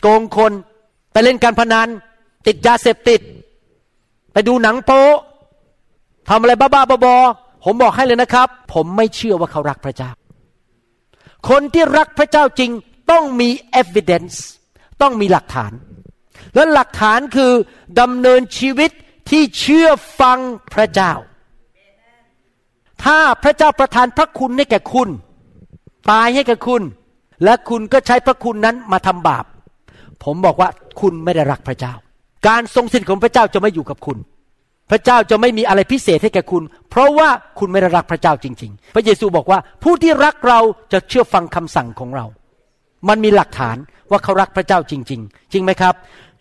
[0.00, 0.52] โกงคน
[1.12, 1.88] ไปเล่นการพนัน
[2.46, 3.20] ติดยาเสพติด
[4.32, 5.04] ไปดูหนังโป๊
[6.28, 10.10] ทำอะไรบ้าๆบอๆผมบอกให้เลยนะครับ ผมไม่เชื่อว่าเขารักพระเจ้า
[11.48, 12.70] คนที่รักพระเจ้าจริง
[13.10, 14.36] ต้องมี evidence
[15.02, 15.72] ต้องมีหลักฐาน
[16.54, 17.52] และหลักฐานคือ
[18.00, 18.90] ดำเนินชีวิต
[19.30, 19.88] ที่เชื่อ
[20.20, 20.38] ฟัง
[20.74, 21.12] พระเจ้า
[23.04, 25.08] ถ้าพระเจ้าประทานพระคุณให้แก่คุณ
[26.10, 26.82] ตายให้แก่คุณ
[27.44, 29.44] และคุณก็ใช้พระคุณนั้นมาทำบาป
[30.24, 30.68] ผมบอกว่า
[31.00, 31.94] คุณไม่ได้รักพระเจ้า
[32.48, 34.18] การทรงสิทธิ์ของพระเจ้าจะไม่อยู่กับคุณ
[34.90, 37.28] พระเจ้าจะไม่มีอะไรพิเศษให้แก่คุณ เพราะว่า
[37.58, 40.60] คุณไม่ได้รักพระเจ้าจริง ๆ พระเยซูบอกว่าผู้ที่รักเรา
[40.92, 42.26] จะเชื่อฟังคำสั่งของเรา
[43.08, 43.76] มันมีหลักฐาน
[44.10, 45.94] ว่าเขารักพระเจ้าจริง ๆ จริงไหมครับ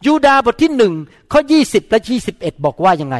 [0.05, 0.93] ยูดาบทที่หนึ่ง
[1.31, 1.99] ข้อ20และ
[2.31, 3.17] 21บอกว่ายังไง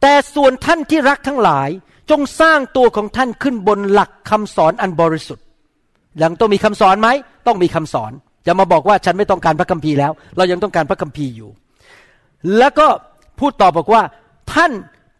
[0.00, 1.68] แต่ส่วนท่านที่รักทั้งหลาย
[2.10, 5.44] จงสร้างตัวของท่านขึ้นบนหลักคำสอนอันบริสุทธิ์
[6.22, 7.08] ยังต้องมีคำสอนไหม
[7.46, 8.12] ต้องมีคำสอน
[8.44, 11.50] อย่ามาบอกว่าฉันไม่ต้องการพระคัมภีร์แล้ว เรายังต้องการพระคัมภีร์อยู่
[12.58, 12.86] แล้วก็
[13.40, 14.02] พูดต่อบอกว่า
[14.54, 14.72] ท่าน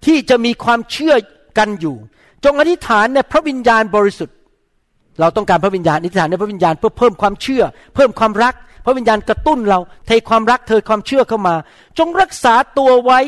[0.06, 1.14] ที่จะมีความเชื่อ
[1.58, 1.96] กันอยู่
[2.44, 4.36] จงอธิษฐานในพระวิญญาณบริสุทธิ์
[5.20, 7.62] เราต้องการพระวิญญาณอธิษฐานในพระวิญญาณเพื่อเพิ่มความเชื่อ
[7.94, 8.54] เพิ่มความรัก
[8.84, 11.54] พระวิญญาณกระตุ้นเราเทความรักเทความเชื่อเข้ามา
[11.98, 13.20] จงรักษาตัวไว้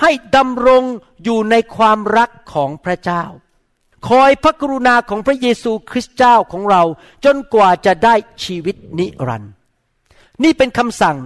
[0.00, 0.84] ให้ดำรง
[1.24, 3.24] อยู่ในความรักของพระเจ้า
[4.08, 6.82] คอยพระกรุณาของพระเยซูคริสต์เจ้าของเรา
[7.24, 8.14] จนกว่าจะได้
[8.44, 9.52] ชีวิตนิรันดร์
[10.44, 11.16] นี่เป็นคำสั่ง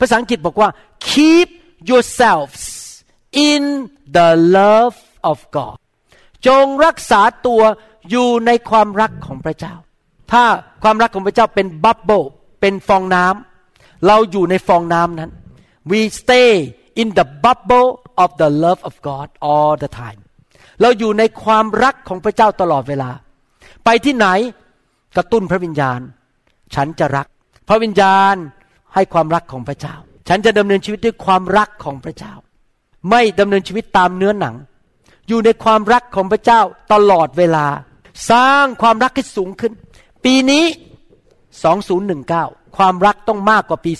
[0.00, 0.68] ภาษาอังกฤษบอกว่า
[1.08, 1.48] keep
[1.90, 2.62] yourselves
[3.50, 3.62] in
[4.16, 4.28] the
[4.58, 4.96] love
[5.30, 5.76] of God
[6.46, 7.62] จงรักษาตัว
[8.10, 9.74] อยู่ในความรักของพระเจ้า
[10.32, 10.44] ถ้า
[10.82, 12.22] ความรักของพระเจ้าเป็นบับเบิล
[12.60, 15.30] เป็นฟองน้ำเราอยู่ในฟองน้ำนั้น
[15.90, 16.52] we stay
[17.00, 17.90] in the bubble
[18.22, 20.20] of the love of God all the time
[20.80, 23.10] เราอยู่ในความรักของพระเจ้าตลอดเวลา
[23.84, 24.26] ไปที่ไหน
[25.16, 26.00] กระตุ้นพระวิญญาณ
[26.74, 27.26] ฉันจะรัก
[27.68, 28.34] พระวิญญาณ
[28.94, 29.96] ให้ความรักของพระเจ้า
[30.28, 32.34] ฉันจะดำเนินชีวิตด้วยความรักของพระเจ้า
[33.10, 34.54] ไม่ดำเนินชีวิตตามเนื้อหนัง
[35.28, 36.60] อยู่ในความรักของพระเจ้า
[36.92, 37.66] ตลอดเวลา
[38.30, 39.72] สร้างความรักให้สูงขึ้น
[40.24, 40.64] ปีนี้
[41.90, 43.92] 2019 ความรักต้องมากกว่าปี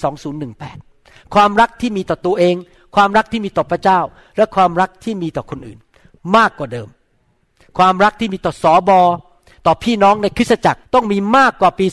[0.62, 2.56] 2018 ความรักที่มีต่อตัวเอง
[2.96, 4.00] ความรักที่มีต่อพระเจ้า
[4.36, 5.78] และความรักที่มีต่อคนอื่น
[6.36, 6.88] มากกว่าเดิม
[7.78, 9.00] ความรักที่มีต่อสอบอ
[9.66, 11.86] ต่อพี่น้องในคริสตจักรต้องมีมากกว่าปี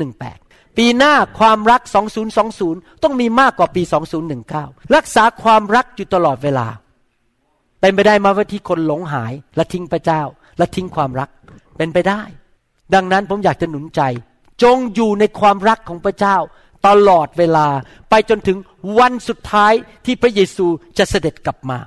[0.00, 0.45] 2018
[0.76, 1.82] ปีหน้าความรัก
[2.42, 3.82] 2020 ต้องมีมากกว่าปี
[4.38, 6.66] 2019 รักษาความรักอยู่ตลอดเวลา
[7.80, 10.22] เป็นไปได้มาว่าที่คนหลงหาย และทิ้งพระเจ้า
[10.58, 11.30] และทิ้งความรัก
[11.76, 12.22] เป็นไปได้
[12.94, 14.00] ดังนั้นผมอยากจะหนุนใจ
[14.62, 16.36] จงอยู่ในความรักของพระเจ้า
[16.86, 17.66] ตลอดเวลา
[18.10, 18.56] ไปจนถึง
[18.98, 19.72] วันสุดท้าย
[20.06, 20.66] ที่พระเยซู
[20.98, 21.78] จะเสด็จกลับมา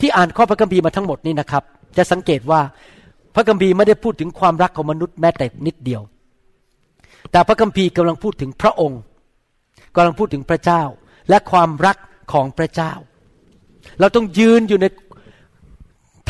[0.00, 1.62] ที่อ่านข้อพระคัมภีร์มาทั้งหมดนี้นะครับ
[1.96, 2.60] จะสังเกตว่า
[3.34, 6.02] พระคัมภีร์ไม่ได้พูดถึงความรักของมนุษย์แม้แต่นิดเดียว
[7.32, 9.00] แต่พระคัมภีร์กำลังพูดถึงพระองค์
[9.94, 10.82] กำลังพูดถึงพระเจ้า
[11.28, 11.96] และความรัก
[12.32, 12.92] ของพระเจ้า
[14.00, 14.86] เราต้องยืนอยู่ใน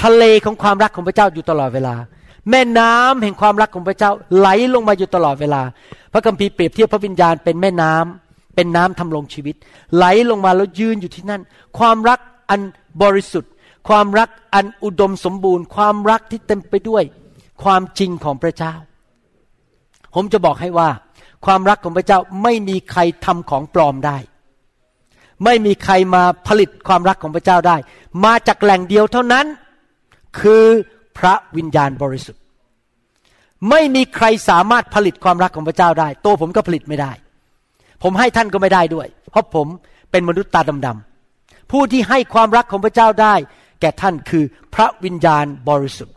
[0.03, 1.95] ทะเลของความรักของพระเจ้าอยู่ตลอดเวลา
[2.51, 5.63] แม่น้ำแห่งความรักของพระเจ้าไหลลงมาอยู่ตลอดเวลา
[6.13, 9.57] พระคัมภีร์เปรียบเทียบพระวิญญาณเป็นแม่น้ำเป็นน้ำทำลงชีวิต
[9.97, 11.43] ไหลลงมาแล้วยืนอยู่ที่นั่น
[11.79, 12.19] ความรัก
[12.51, 12.61] อัน
[13.03, 13.53] บริสุทธิ์
[13.89, 17.05] ความรักอันอุดมสมบูรณ์ ความรักที่เต็มไปด้วย
[17.63, 18.75] ความจริงของพระเจ้า
[20.15, 20.89] ผมจะบอกให้ว่า
[21.47, 24.19] ความรักของพระเจ้าไม่มีใครทำของปลอมได้
[25.45, 27.77] ไม่มีใครมาผลิตความรักของพระเจ้าได้
[28.25, 29.47] มาจากแหล่งเดียวเท่านั้น
[30.41, 30.65] คือ
[31.19, 32.43] พระวิญญาณบริสุทธิ์
[33.71, 37.13] ไม่มีใครสามารถผลิตความรักของพระเจ้าได้ ตัวผมก็ผลิตไม่ได้
[38.03, 39.67] ผมให้ท่านก็ไม่ได้ด้วย เพราะผม
[40.11, 43.35] เป็นมนุษย์ตาดำๆผู้ที่ให้ความรักของพระเจ้าได้
[43.81, 44.45] แก่ท่านคือ
[44.75, 46.15] พระวิญญาณบริสุทธิ์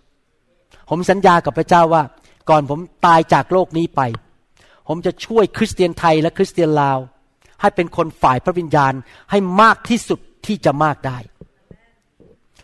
[0.89, 2.03] ผมสัญญากับพระเจ้าว่า
[2.49, 4.01] ก่อนผมตายจากโลกนี้ไป
[4.87, 6.99] ผมจะช่วยคริสเตียนไทยและคริสเตียนลาว
[7.61, 8.93] ให้เป็นคนฝ่ายพระวิญญาณ
[9.31, 11.17] ให้มากที่สุดที่จะมากได้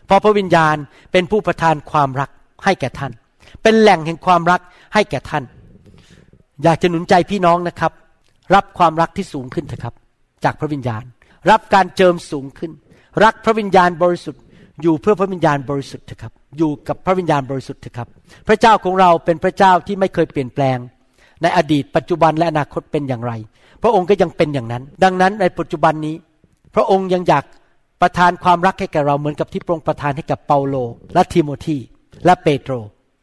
[0.06, 0.76] เพราะพระวิญญาณ
[1.12, 2.30] เป็นผู้ประทานความรัก
[2.64, 3.12] ให้แก่ท่าน
[3.62, 4.60] เป็นแหล่งแห่งความรัก
[4.94, 5.44] ให้แก่ท่าน
[6.62, 7.92] อยากจะหนุนใจพี่น้องนะครับ
[8.54, 9.94] รับความรักที่สูงขึ้นเถอะครับ
[10.44, 11.02] จากพระวิญญาณ
[11.50, 12.72] รับการเจิมสูงขึ้น
[13.24, 14.42] รักพระวิญญาณบริสุทธิ์
[14.82, 18.08] อยู่เพื่อพระวิญญาณบริสุทธิ์เถอะครับ อยู่กับพระวิญญาณบริสุทธิ์เถอะครับ
[18.48, 20.78] พระเจ้าของเราเป็นพระเจ้าที่ไม่เคยเปลี่ยนแปลง
[21.42, 23.32] ในอดีตปัจจุบันและอนาคตเป็นอย่างไร
[23.82, 26.14] พระองค์ก็ยังเป็นอย่างนั้น ดังนั้นในปัจจุบันนี้
[26.74, 27.44] พระองค์ยังอยาก
[28.02, 30.76] ประทานความรักให้แก่เราเหมือนกับที่พระองค์ประทานให้กับเปาโล
[31.14, 31.78] และทิโมธี
[32.24, 32.72] และเปโตร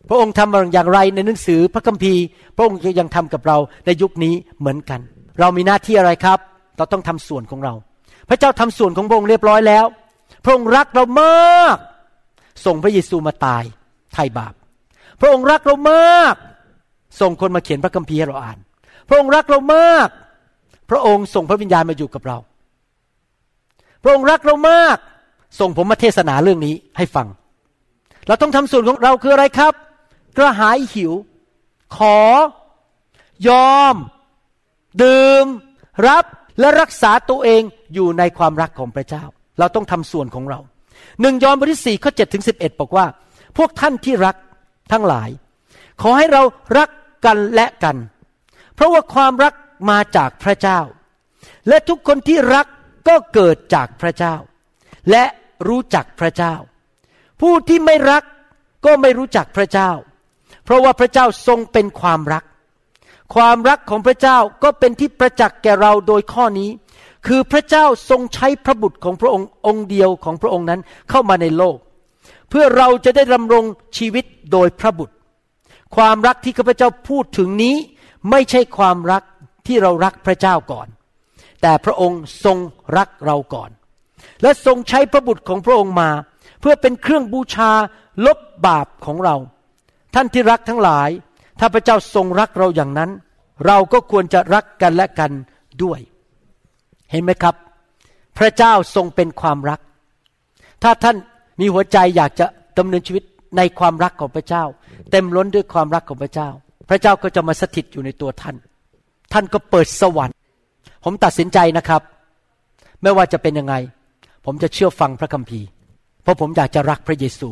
[0.09, 2.21] พระองค์ทำอย่างไรในหนังสือพระคัมภีร์
[2.55, 4.99] พระองค์ก็ยังทำกับเราในยุคนี้เหมือนกัน
[5.39, 6.39] เรามีหน้าที่อะไรครับ
[6.77, 7.73] เราต้องทำส่วนของเรา
[8.29, 9.85] พระเจ้าทำส่วนของพระองค์เรียบร้อยแล้ว
[10.45, 11.77] พระองค์รักเรามาก
[12.65, 13.63] ส่งพระเยซูมาตาย
[14.13, 14.53] ไถ่บาป
[15.19, 16.35] พระองค์รักเรามาก
[17.21, 18.57] ส่งคนมาเขียนพระคัมภีร์ให้เราอ่าน
[19.07, 20.09] พระองค์รักเรามาก
[20.89, 22.37] พระองค์ส่งพระวิญญาณมาอยู่กับเรา
[24.03, 24.97] พระองค์รักเรามาก
[25.59, 27.27] ส่งผมมาเทศนาเรื่องนี้ให้ฟัง
[28.27, 29.73] เราต้องทำส่วนของเราคืออะไรครับ
[30.37, 31.11] กระหายหิว
[31.97, 32.19] ขอ
[33.49, 33.95] ยอม
[35.03, 35.45] ดื่ม
[36.07, 36.25] รับ
[36.59, 37.61] และรักษาตัวเอง
[37.93, 39.23] อยู่ในความรักของพระเจ้า
[39.59, 40.59] เราต้องทำส่วนของเรา
[41.21, 43.05] หนึ่งยอห์นบทที่สี่ข้อเจ็ดถึงสิบเอ็ดบอกว่า
[43.57, 44.35] พวกท่านที่รัก
[44.91, 45.29] ทั้งหลาย
[46.01, 46.41] ขอให้เรา
[46.77, 46.89] รัก
[47.25, 47.97] กันและกัน
[48.75, 49.53] เพราะว่าความรัก
[49.89, 50.79] มาจากพระเจ้า
[51.67, 52.67] และทุกคนที่รัก
[53.07, 54.35] ก็เกิดจากพระเจ้า
[55.11, 55.23] และ
[55.67, 56.55] รู้จักพระเจ้า
[57.41, 58.23] ผู้ที่ไม่รัก
[58.85, 59.91] ก็ไม่รู้จักพระเจ้า
[60.65, 62.43] เพราะว่าพระเจ้าทรงเป็นความรัก
[63.35, 66.69] ความรักของพระเจ้าก็เป็นที่ประจักษ์แก่เราโดยข้อนี้
[67.27, 71.77] คือพระเจ้าทรงใช้พระบุตรของพระองค์องค์เดียวของพระองค์นั้นเข้ามาในโลก
[72.49, 73.65] เพื่อเราจะได้ดำรง
[73.97, 75.15] ชีวิตโดยพระบุตร
[75.95, 77.75] ความรักที่ข้าพเจ้าพูดถึงนี้
[78.29, 79.23] ไม่ใช่ความรัก
[79.67, 80.87] ที่เรารักพระเจ้าก่อน
[81.61, 82.57] แต่พระองค์ทรง
[82.97, 83.69] รักเราก่อน
[84.41, 86.09] และทรงใช้พระบุตรของพระองค์มา
[86.61, 87.71] เพื่อเป็นเครื่องบูชา
[88.25, 89.35] ลบบาปของเรา
[90.15, 91.09] ท่านที่รักทั้งหลาย
[91.59, 93.11] ถ้าพระเจ้าทรงรักเราอย่างนั้น
[93.65, 95.31] เราก็ควรจะรักกันและกัน
[95.83, 95.99] ด้วย
[97.11, 97.55] เห็นไหมครับ
[98.37, 99.79] พระเจ้าทรงเป็นความรัก
[100.83, 101.15] ถ้าท่าน
[101.59, 102.45] มีหัวใจอยากจะ
[102.77, 103.23] ดำเนินชีวิต
[103.57, 104.63] ในความรักของพระเจ้า
[105.11, 106.49] เต็มล้นด้วยความรักของพระเจ้า
[106.89, 108.55] พระเจ้าก็จะมาสถิตอยู่ในตัวท่าน
[109.33, 110.35] ท่านก็เปิดสวรรค์
[111.03, 112.01] ผมตัดสินใจนะครับ
[113.01, 113.75] ไม่ว่าจะเป็นยังไง
[114.45, 115.67] ผมจะเชื่อฟังพระคัมภีร์
[116.23, 117.49] เพราะผมอยากจะรักพระเยซู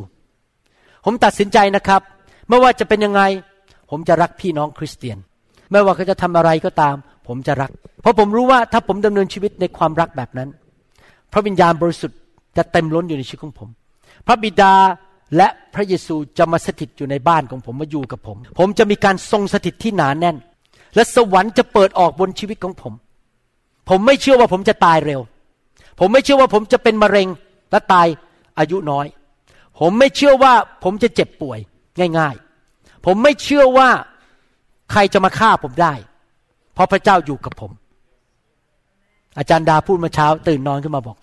[1.06, 2.02] ผมตัดสินใจนะครับ
[2.50, 3.22] ไม่ว่าจะเป็นยังไง
[3.90, 5.18] ผมจะรักพี่น้องคริสเตียน
[5.72, 6.96] ไม่ว่าเขาจะทำอะไรก็ตาม
[7.28, 7.72] ผมจะรัก
[8.02, 10.50] เพราะผมรู้ว่าถ้าผมดำเนินชีวิตในความรักแบบนั้น
[11.34, 12.18] พระวิญญาณบริสุทธิ์
[12.58, 13.70] จะเต็มล้นอยู่ในชีวิตของผม
[14.28, 14.74] พระบิดา
[15.38, 20.38] และพระเยซูจะมาสถิตอยู่ในบ้านของผมมาอยู่กับผม ผมจะมีการทรงสถิตที่หนานแน่น
[20.96, 22.94] และสวรรค์จะเปิดออกบนชีวิตของผม
[23.90, 25.22] ผมไม่เชื่อว่าผมจะตายเร็ว
[26.00, 27.28] ผมไม่เชื่อว่าผมจะเป็นมะเร็ง
[27.72, 28.08] และตาย
[28.60, 29.06] อายุน้อย
[29.80, 30.54] ผมไม่เชื่อว่า
[30.84, 31.60] ผมจะเจ็บป่วย
[32.18, 32.36] ง่าย
[32.70, 33.90] ๆ ผมไม่เชื่อว่า
[34.92, 35.94] ใครจะมาฆ่าผมได้
[36.74, 37.72] เพราะพระเจ้าอยู่กับผม
[39.38, 41.18] อาจารย์ดาพูดมาเช้า ตื่นนอนขึ้นมาบอก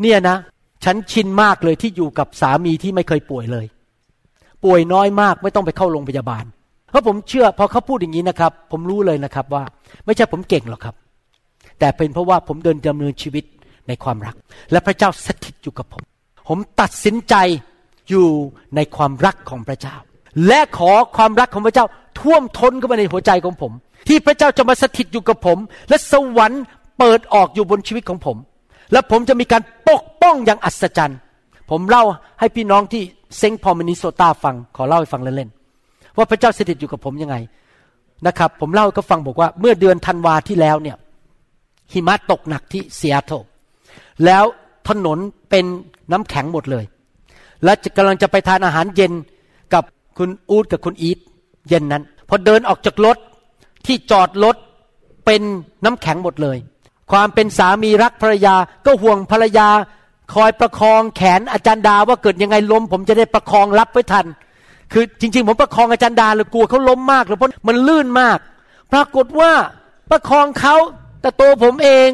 [0.00, 0.36] เนี่ยนะ
[0.84, 3.66] ฉันชินมากเลยที่อยู่กับสามีที่ไม่เคยป่วยเลย
[4.64, 6.44] ป่วยน้อยมากไม่ต้องไปเข้าโรงพยาบาล
[6.90, 9.64] เพราะผมเชื่อพอเขาพูดอย่างนี้นะครับ ผมรู้เลยนะครับว่า
[10.04, 10.94] ไม่ใช่ผมเก่งหรอกครับ
[11.78, 13.44] แต่เป็นเพราะว่าผมเดินดำเนินชีวิต
[13.88, 14.34] ในความรัก
[14.72, 16.02] และพระเจ้าสถิตอยู่กับผม
[16.48, 17.34] ผมตัดสินใจ
[18.08, 18.28] อยู่
[18.76, 19.96] ในความรักของพระเจ้า
[20.46, 21.86] และขอความรักของพระเจ้า
[22.20, 23.72] ท่วมท้นเข้ามาในหัวใจของผม
[24.08, 26.62] ที่พระเจ้าจะมาสถิตอยู่กับผม และสวรรค์
[26.98, 28.36] เปิดออกอยู่บนชีวิตของผม
[28.92, 31.18] และผมจะมีการปกป้องอย่างอัศจรรย์
[31.70, 32.04] ผมเล่า
[32.40, 33.02] ให้พี่น้องที่
[33.38, 37.36] เซงพอมินิโซตาฟังขอเล่าให้ฟังเล่นๆว่าพระเจ้าสถิตอยู่กับผมยังไง
[38.26, 40.96] นะครับ ผมเล่าก็ฟังบอกว่าเมื่อเดือนธันวาที่แล้วเนี่ย
[41.92, 43.36] หิมะตกหนักที่เซียโตร
[44.24, 44.44] แล้ว
[44.88, 45.18] ถนน
[45.50, 45.64] เป็น
[46.12, 46.84] น้ำแข็งหมดเลย
[47.64, 49.12] และกำลังจะไปทานอาหารเย็น
[49.74, 49.84] กับ
[50.18, 51.18] คุณอูดกับคุณอีท
[51.68, 53.16] เย็นนั้น พอเดินออกจากรถ
[53.86, 54.56] ที่จอดรถ
[55.26, 55.42] เป็น
[55.84, 56.58] น้ำแข็งหมดเลย
[57.12, 58.54] ความเป็นสามีรักภรรยา
[58.86, 59.68] ก็ห่วงภรรยา
[60.34, 64.26] คอยประคองแขนอาจารย์ดาว่าเกิดยังไงล้ม ผมจะได้ประคองรับไว้ทัน
[64.92, 68.38] คือจริง ๆ ผมประคองอาจารย์ดาเลยกลัวเขาล้มมากเลยเพราะมันลื่นมาก
[68.92, 69.52] ปรากฏว่า
[70.10, 70.74] ประคองเขา
[71.20, 72.08] แต่ตัวผมเอง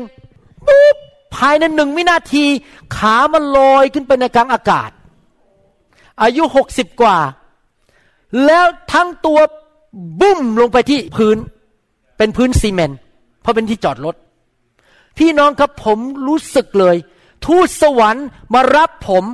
[0.67, 0.97] ปุ๊บ
[1.35, 2.45] ภายในหนึ่งวินาที
[2.97, 4.91] ขามันลอยขึ้นไปในกลางอากาศ
[6.23, 7.19] อายุหกสิบกว่า
[8.47, 9.39] แล้วทั้งตัว
[10.21, 11.37] บุ้มลงไปที่พื้น
[12.19, 12.99] เป็นพื้นซีเมนต์
[13.43, 14.15] เพราะเป็นที่จอดรถ
[15.19, 16.97] พี่น้องครับผมรู้สึกเลย
[17.47, 19.25] ทูตสวรรค์มารับผม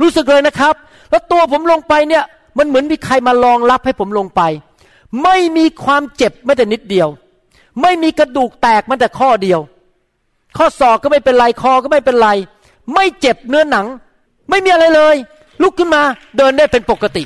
[0.00, 0.74] รู้สึกเลยนะครับ
[1.10, 2.24] แล้วตัวผมลงไปเนี่ย
[2.58, 4.42] มันเหมือนมีใครมาลองรับให้ผมลงไป
[5.22, 7.08] ไม่มีความเจ็บแม้แต่นิดเดียว
[7.82, 9.60] ไม่มีกระดูกแตกแม้แต่ข้อเดียว
[10.56, 12.28] ข้อศอกก็ไม่เป็นไรคอก็ไม่เป็นไร
[12.94, 13.86] ไม่เจ็บเนื้อหนัง
[14.50, 15.16] ไม่มีอะไรเลย
[15.62, 16.02] ลุกขึ้นมา
[16.36, 17.24] เดินได้เป็นปกติ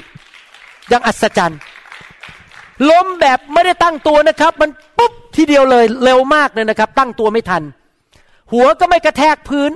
[0.89, 1.59] อย่างอัศจรรย์
[2.91, 7.63] ล้มแบบไม่ได้ตั้งตัวนะครับ มันปุ๊บทีเดียวเลยเร็วมากเลยนะครับ ตั้งตัวไม่ทัน
[8.53, 9.73] หัวก็ไม่กระแทกพื้น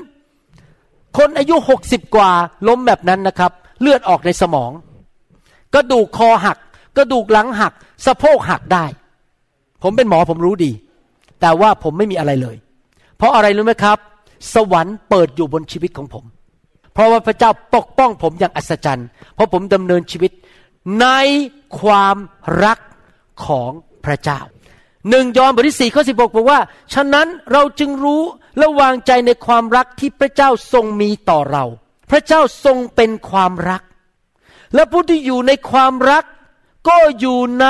[1.18, 2.30] คนอายุหกสิบกว่า
[2.68, 4.70] ล้มแบบนั้นนะครับ เลือดออกในสมอง
[5.74, 6.58] กระดูกคอหัก
[6.96, 7.72] กระดูกหลังหัก
[8.06, 8.84] สะโพกหักได้
[9.82, 10.72] ผมเป็นหมอผมรู้ดี
[11.40, 12.56] แต่ว่าผมไม่มีอะไรเลย
[13.16, 13.98] เพราะอะไรรู้ไหมครับ
[14.54, 16.24] สวรรค์เปิดอยู่บนชีวิตของผม
[16.92, 20.32] เพราะว่าพระเจ้าปกป้องผมอย่างอัศจรรย์ เพราะผมดำเนินชีวิต
[21.00, 21.06] ใน
[21.80, 22.16] ความ
[22.64, 22.78] รัก
[23.44, 23.70] ของ
[24.04, 24.40] พระเจ้า
[25.10, 26.60] หนึ่งยอห์นบทที่สี่ข้อสิบกบอกว่า
[26.94, 28.22] ฉะนั้นเราจึงรู้
[28.58, 31.64] และวางใจในความรักที่พระเจ้าทรงมีต่อเรา
[32.10, 33.82] พระเจ้าทรงเป็นความรัก
[34.74, 36.24] และผู้ที่อยู่ในความรัก
[36.88, 37.66] ก็อยู่ใน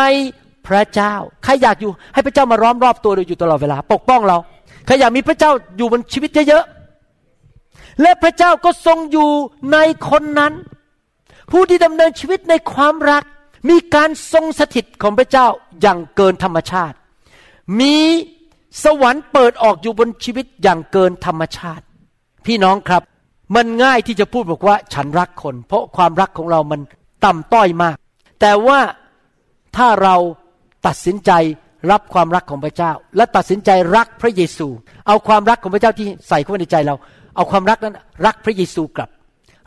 [0.67, 1.15] พระเจ้า
[1.45, 4.39] ใครอยากอยู่ให้พระเจ้ามาร้อมรอบตัวเราอยู่ตลอดเวลา ปกป้องเรา
[4.87, 9.31] ใครอยากมีพระเจ้าอยู่บนชีวิตเยอะๆ และพระเจ้าก็ทรงอยู่
[9.73, 9.79] ใน
[10.11, 10.53] คนนั้น
[11.51, 13.25] ผู้ที่ดำเนินชีวิตในความรัก
[13.69, 15.47] มีการทรงสถิตของพระเจ้า
[15.83, 16.97] อย่างเกินธรรมชาติ
[17.81, 17.97] มี
[18.85, 21.85] สวรรค์เปิดออกอยู่บนชีวิตอย่างเกินธรรมชาติ
[22.47, 23.03] พี่น้องครับ
[23.55, 26.81] มันง่ายที่จะพูดบอกว่าฉันรักคน เพราะความรักของเรามัน
[27.25, 27.97] ต่ำต้อยมาก
[28.41, 28.81] แต่ว่า
[29.77, 30.17] ถ้าเรา
[30.87, 31.31] ตัดสินใจ
[31.91, 34.69] รับความรักของพระเจ้า และตัดสินใจรักพระเยซู
[35.07, 36.95] เอาความรักของพระเจ้าที่ใส่เข้าในใจเรา
[37.37, 37.97] เอาความรักนั้น
[38.27, 39.11] รักพระเยซูกลับ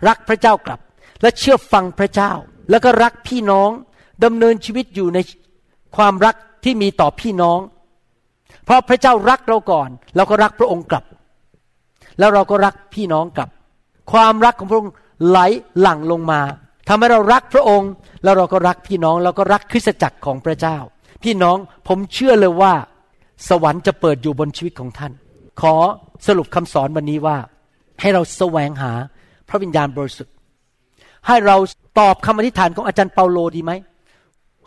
[0.07, 0.79] รักพระเจ้ากลับ
[1.21, 2.31] และเชื่อฟังพระเจ้า
[2.69, 3.69] แล้วก็รักพี่น้อง
[4.23, 5.19] ดำเนินชีวิตอยู่ใน
[5.95, 7.59] ความรักที่มีต่อพี่น้อง
[8.65, 11.05] เพราะพระเจ้ารักเราก่อน เราก็รักพระองค์กลับ
[12.19, 13.49] แล้วเราก็รักพี่น้องกลับ
[14.11, 14.93] ความรักของพระองค์
[15.27, 15.39] ไหล
[15.79, 16.41] หลั่งลงมา
[16.87, 17.91] ทำให้เรารักพระองค์
[18.23, 20.77] แล้วเราก็รักพี่น้องเราก็รักคริสตจักรของพระเจ้า
[21.23, 21.57] พี่น้อง
[21.87, 22.73] ผมเชื่อเลยว่า
[23.49, 25.11] สวรรค์จะเปิดอยู่บนชีวิตของท่าน
[25.61, 25.75] ขอ
[26.27, 27.37] สรุปคำสอนวันนี้ว่า
[28.01, 28.91] ให้เราแสวงหา
[29.49, 30.33] พระวิญญาณบริสุทธิ์
[31.27, 31.57] ให้เรา
[31.99, 33.71] ตอบคำอธิษฐานของอาจารย์เปาโลดีไหม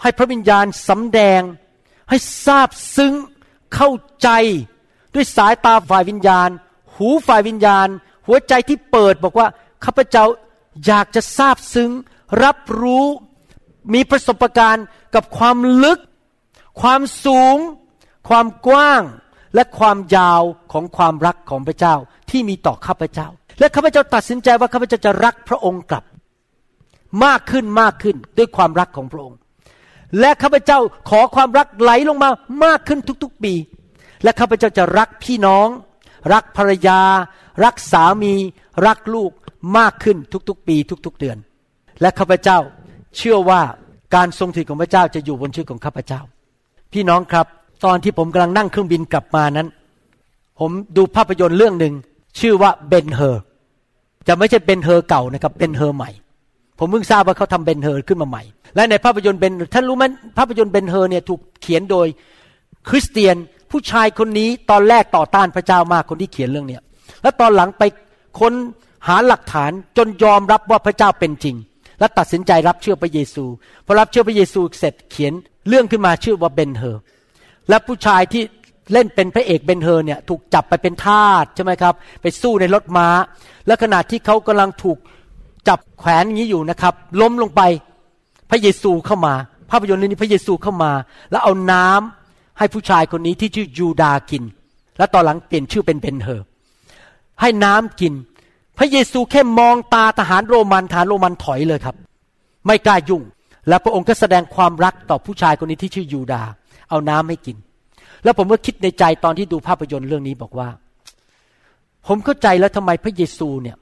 [0.02, 1.40] ให้พระวิญญาณสำแดง
[2.10, 2.16] ให้
[2.46, 3.14] ทราบซึ้ง
[3.74, 3.90] เข้า
[4.22, 4.28] ใจ
[5.14, 6.48] ด้วยสายตาฝ่ายวิญญาณ
[6.94, 7.88] หูฝ่ายวิญญาณ
[8.26, 9.46] หัวใจที่เปิดบอกว่า
[9.84, 10.24] ข้าพเจ้า
[10.86, 11.90] อยากจะทราบซึ้ง
[12.44, 13.06] รับรู้
[13.94, 15.98] มีประสบการณ์กับความลึก
[16.80, 17.56] ความสูง
[18.28, 19.02] ความกว้าง
[19.54, 21.94] และความยาวของความรักของพระเจ้า
[22.30, 23.28] ที่มีต่อข้าพเจ้า
[23.60, 26.04] และข้าพเจ้าตัดสินใจว่าข้าพเจ้าจะรักพระองค์กลับ
[27.24, 29.38] มากขึ้นมากขึ้นด้วยความรักของพระองค์
[30.20, 30.78] และข้าพเจ้า
[31.10, 32.30] ขอความรักไหลลงมา
[32.64, 33.54] มากขึ้นทุกๆปี
[34.22, 35.68] และข้าพเจ้าจะรักพี่น้อง
[36.32, 37.00] รักภรรยา
[37.64, 38.34] รักสามี
[38.86, 39.30] รักลูก
[39.78, 40.16] มากขึ้น
[40.48, 41.38] ทุกๆปี ทุกๆเดือน
[42.00, 42.58] และข้าพเจ้า
[43.16, 43.60] เชื่อว่า
[44.14, 46.20] การทรงสถิตของพระเจ้าจะอยู่บนชีวิตของข้าพเจ้า
[46.92, 47.46] พี่น้องครับ
[47.84, 49.68] ตอนที่ผมกำลังนั่งเครื่องบินกลับมานั้น
[50.60, 51.94] ผมดูภาพยนตร์เรื่องหนึ่ง
[52.40, 53.42] ชื่อว่าเบนเฮอร์
[54.28, 56.10] จะไม่ใช่เบนเฮอร์เก่านะครับเบนเฮอร์ใหม่
[56.78, 58.42] ผมเพิ่งทราบว่าเขาทำเบนเฮอร์ขึ้นมาใหม่
[58.74, 60.04] และในภาพยนตร์เบนท่านรู้ไหม
[60.38, 62.06] ภาพยนตร์เบนเฮอร์เนี่ยถูกเขียนโดย
[62.88, 63.36] คริสเตียน
[63.70, 66.82] ผู้ชายคนนี้ตอนแรกต่อต้านพระเจ้ามากคนที่เขียนเรื่องเนี้ย
[67.22, 67.82] แล้วตอนหลังไป
[68.40, 68.52] ค้น
[69.08, 71.56] หาหลักฐานจนยอมรับว่าพระเจ้าเป็นจริง
[72.00, 73.44] และตัดสินใจรับเชื่อพระเยซู
[73.86, 75.32] พอรับเชื่อพระเยซูเสร็จเขียน
[75.68, 77.02] เรื่องขึ้นมาชื่อว่าเบนเฮอร์
[77.68, 78.42] และผู้ชายที่
[78.92, 83.08] เล่นเป็นพระเอกเบนเฮอร์เนี่ยถูกจับไปเป็นทาสใช่ไหมครับ ไปสู้ในรถม้า
[83.66, 84.98] และขณะที่เขากำลังถูก
[85.68, 87.62] จับแขวนอย่างนี้อยู่นะครับ ล้มลงไป
[88.50, 89.34] พระเยซูเข้ามา
[89.70, 90.92] ภาพยนตร์เรื่องนี้พระเยซูเข้ามา
[91.30, 94.42] แล้วเอาน้ำให้ผู้ชายคนนี้ที่ชื่อยูดากิน
[94.98, 96.46] แล้วตอนหลังเปลี่ยนชื่อเป็นเบนเฮอร์
[97.40, 98.12] ให้น้ำกิน
[98.78, 101.96] พระเยซูแค่มองตาทหารโรมันทหารโรมันถอยเลยครับ
[102.66, 103.22] ไม่กล้ายุ่ง
[103.68, 106.42] และพระองค์ก็แสดงความรักต่อผู้ชายคนนี้ที่ชื่อยูดา
[106.90, 107.56] เอาน้ำให้กิน
[108.24, 110.68] แล้วผมก็คิดในใจตอนที่ดูภาพยนตร์เรื่องนี้บอกว่า
[112.06, 113.76] ผมเข้าใจแล้วทำไมพระเยซูเนี่ย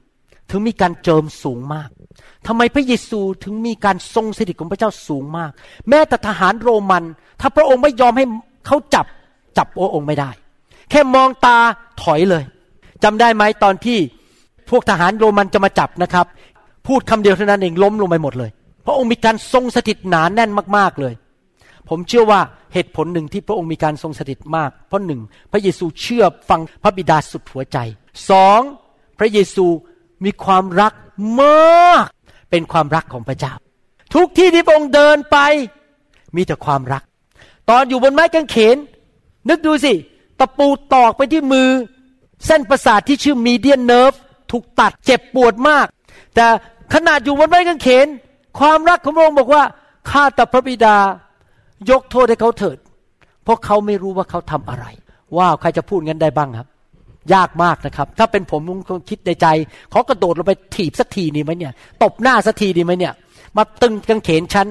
[0.51, 1.89] ถึงมีการเจิมสูงมาก
[2.47, 5.51] ทำไมพระเยซูถึงมีการทรงสถิตของพระเจ้าสูงมาก
[5.89, 7.05] แม้แต่ทหารโรมัน
[7.41, 8.25] ถ้าพระองค์ไม่ยอมให้
[8.67, 9.07] เขาจับ
[9.57, 10.31] จับพระองค์ไม่ได้
[10.91, 11.57] แค่มองตา
[12.03, 12.45] ถอยเลย
[13.05, 13.99] จำได้ไหมตอนที่
[14.71, 16.27] พวกทหารโรมันจะมาจับนะครับ
[16.87, 18.51] พูดคำเดียวเท่านั้นเองล้มลงไปหมดเลย
[18.87, 21.15] พระองค์มีการทรงสถิตหนานแน่นมากๆเลย
[21.89, 22.41] ผมเชื่อว่า
[22.75, 25.21] เหตุผลหนึ่งที่พระองค์มีการทรงสถิตมาก เพราะหนึ่ง
[25.53, 27.79] พระเยซูเชื่อฟังพระบิดาสุดหัวใจ
[28.31, 28.61] สอง
[29.19, 29.67] พระเยซู
[30.25, 30.93] มีความรัก
[31.41, 32.07] มาก
[32.51, 33.53] เป็นความรักของพระเจ้า
[34.15, 35.39] ทุกที่ที่พระองค์เดินไป
[36.37, 37.03] มีแต่ความรัก
[37.71, 38.77] ตอนอยู่บนไม้กางเขน
[39.49, 39.93] นึกดูสิ
[40.39, 41.69] ตะปูตอกไปที่มือ
[42.47, 44.13] เส้นประสาทที่ชื่อมีเดียนเนิร์ฟ
[44.51, 45.87] ถูกตัดเจ็บปวดมาก
[46.35, 46.47] แต่
[46.95, 48.07] ขนาดอยู่บนไม้กางเขน
[48.59, 49.63] ความรักของพระองค์บอกว่า
[50.11, 50.97] ข้าแต่พระบิดา
[51.91, 52.79] ยกโทษให้เขาเถิด
[53.45, 54.87] เพราะเขาไม่รู้ว่าเขาทำอะไร
[55.37, 56.67] ว้าวใครจะพูดงั้นได้บ้างครับ
[57.35, 59.47] ยากมากนะครับ ถ้าเป็นผมคงคิดในใจ
[59.91, 63.15] เขากระโดดลงไปถีบสักทีนี่ไหมเนี่ยตบหน้าสักทีดีไหมเนี่ย
[63.57, 64.69] มาตึงกางเขนฉัน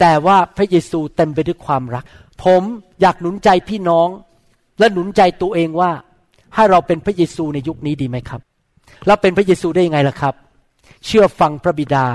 [0.00, 2.04] แต่ว่าพระเยซูเต็มไปด้วยความรัก
[2.44, 2.62] ผม
[3.00, 4.08] อยากหนุนใจพี่น้อง
[4.78, 5.90] และหนุนใจตัวเองว่า
[6.54, 8.40] ให้เราเป็นพระเยซูในยุคนี้ดีไหมครับ
[9.06, 10.34] เราเป็นพระเยซูได้ยังไงล่ะครับ
[11.06, 12.06] เชื่อฟังพระบิดา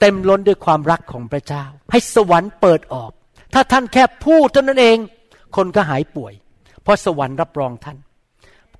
[0.00, 3.10] เต็มล้นด้วยความรักของพระเจ้า ให้สวรรค์เปิดออก
[3.54, 4.98] ถ้าท่านแค่พูดเท่านั้นเอง
[5.56, 6.32] คนก็หายป่วย
[6.82, 7.96] เพราะสวรรค์รับรองท่าน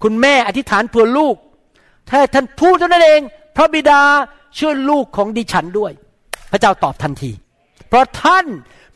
[0.02, 1.36] คุณแม่อธิษฐานเผื่อลูก
[2.08, 3.20] ถ้าท่านพูดเท่านั้นเอง
[3.56, 4.00] พระบิดา
[4.58, 5.92] ช่วยลูกของดิฉันด้วย
[6.52, 7.30] พระเจ้าตอบทันที
[7.88, 8.46] เพราะท่าน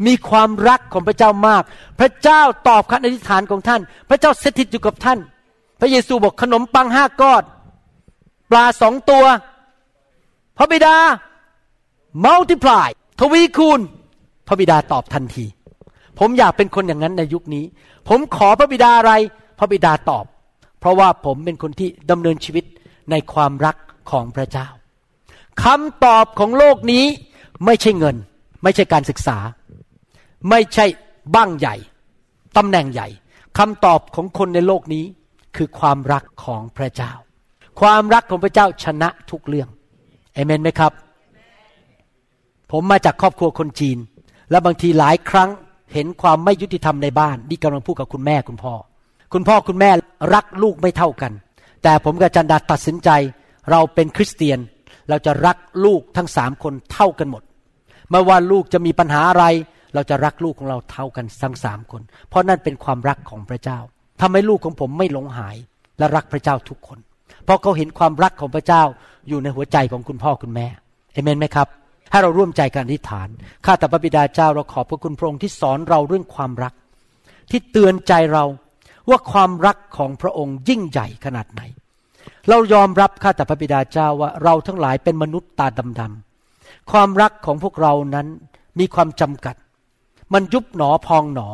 [0.07, 1.63] มีความรักของพระเจ้ามาก
[2.01, 5.19] พระเจ้าตอบคำอธิษฐานของท่าน พระเจ้าสถิตอยู่กับท่าน
[5.81, 7.43] พระเยซูบอกขนมปังห้าก้อน
[8.51, 9.25] ปลาสองตัว
[10.59, 10.97] พระบิดา
[12.25, 12.89] multiply
[13.21, 13.81] ทวีคูณ
[14.49, 15.45] พระบิดาตอบทันที
[16.19, 17.65] ผมอยากเป็นคนอย่างนั้นในยุคนี้
[18.09, 19.13] ผมขอพระบิดาอะไร
[19.59, 20.25] พระบิดาตอบ
[20.87, 22.65] ราะว่าผมเป็นคนที่ดำเนินชีวิต
[23.11, 23.77] ในความรัก
[24.11, 24.69] ของพระเจ้า
[25.65, 27.05] คำตอบของโลกนี้
[27.65, 28.17] ไม่ใช่เงิน
[28.63, 29.39] ไม่ใช่การศึกษา
[30.51, 30.87] ไม่ใช่
[31.35, 31.77] บ้างใหญ่
[32.57, 33.09] ตำแหน่งใหญ่
[33.59, 35.05] คำตอบของคนในโลกนี้
[35.57, 37.13] คือความรักของพระเจ้า
[37.81, 39.69] ความรักของพระเจ้าชนะทุกเรื่อง
[40.35, 40.93] เอเมนไหมครับ
[42.73, 43.99] ผมมาจากครอบครัวคนจีน
[44.51, 45.51] และบางทีหลายครั้ง
[45.93, 48.75] เห็นความไม่ยุติธรรมในบ้านนี่กำลังพูดกับคุณแม่คุณพ่อ
[49.33, 49.91] คุณพ่อคุณแม่
[50.35, 51.33] รักลูกไม่เท่ากัน
[51.83, 53.11] แต่ผมกับจันดาตัดสินใจ
[53.71, 54.59] เราเป็นคริสเตียน
[55.09, 57.43] เราจะรักลูกทั้งสามคนเท่ากันหมด
[58.11, 59.45] ไม่ว่าลูกจะมีปัญหาอะไร
[59.95, 63.79] เราจะรักลูกของเราเท่ากันทั้งสามคน เพราะนั่นเป็นความรักของพระเจ้า
[64.21, 65.57] ทำให้ลูกของผมไม่หลงหาย
[65.99, 66.99] และรักพระเจ้าทุกคน
[67.45, 68.83] เพราะเขาเห็นความรักของพระเจ้า
[69.29, 70.67] อยู่ในหัวใจของคุณพ่อคุณแม่
[71.13, 71.69] เอเมนไหมครับ
[72.11, 73.29] ให้เราร่วมใจกันอธิษฐาน
[73.65, 76.73] ข้าแต่พระบิดาเจ้าเราขอบพระคุณพระองค์ที่สอนเราเรื่องความรัก
[77.51, 78.45] ที่เตือนใจเรา
[79.09, 81.63] ว่าความรักของพระองค์ยิ่งใหญ่ขนาดไหน
[82.49, 85.67] เรายอมรับข้าแต่พระบิดาเจ้าว่าเราทั้งหลายเป็นมนุษย์ตา
[86.01, 88.27] ดำๆความรักของพวกเรานั้น
[88.79, 89.57] มีความจำกัด
[90.33, 91.49] มันยุบหนอพองหนอ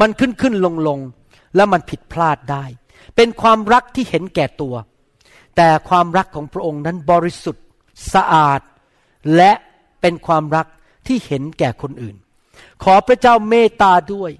[0.00, 0.98] มันขึ้นขึ้นลงลง
[1.56, 2.64] และมันผิดพลาดได้
[3.16, 4.74] เป็นความรักที่เห็นแก่ตัว
[5.56, 7.64] แต่ความรักของพระองค์นั้นบริสุทธิ์
[8.14, 8.60] สะอาด
[9.36, 9.52] และ
[10.00, 10.66] เป็นความรัก
[11.06, 12.16] ที่เห็นแก่คนอื่น
[12.84, 14.30] ขอพระเจ้าเมตตาด้วย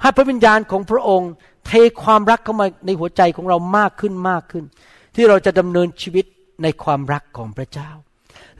[0.00, 1.30] ให้พระวิญญาณของพระองค์
[1.66, 4.64] เทความรักเข้ามาในหัวใจของเรามากขึ้นมากขึ้น
[5.14, 6.26] ที่เราจะดำเนินชีวิต
[6.62, 7.90] ในความรักของพระเจ้า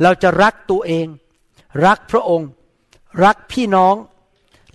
[0.02, 1.06] เราจะรักตัวเอง
[1.86, 2.48] รักพระองค์
[3.24, 3.94] รักพี่น้อง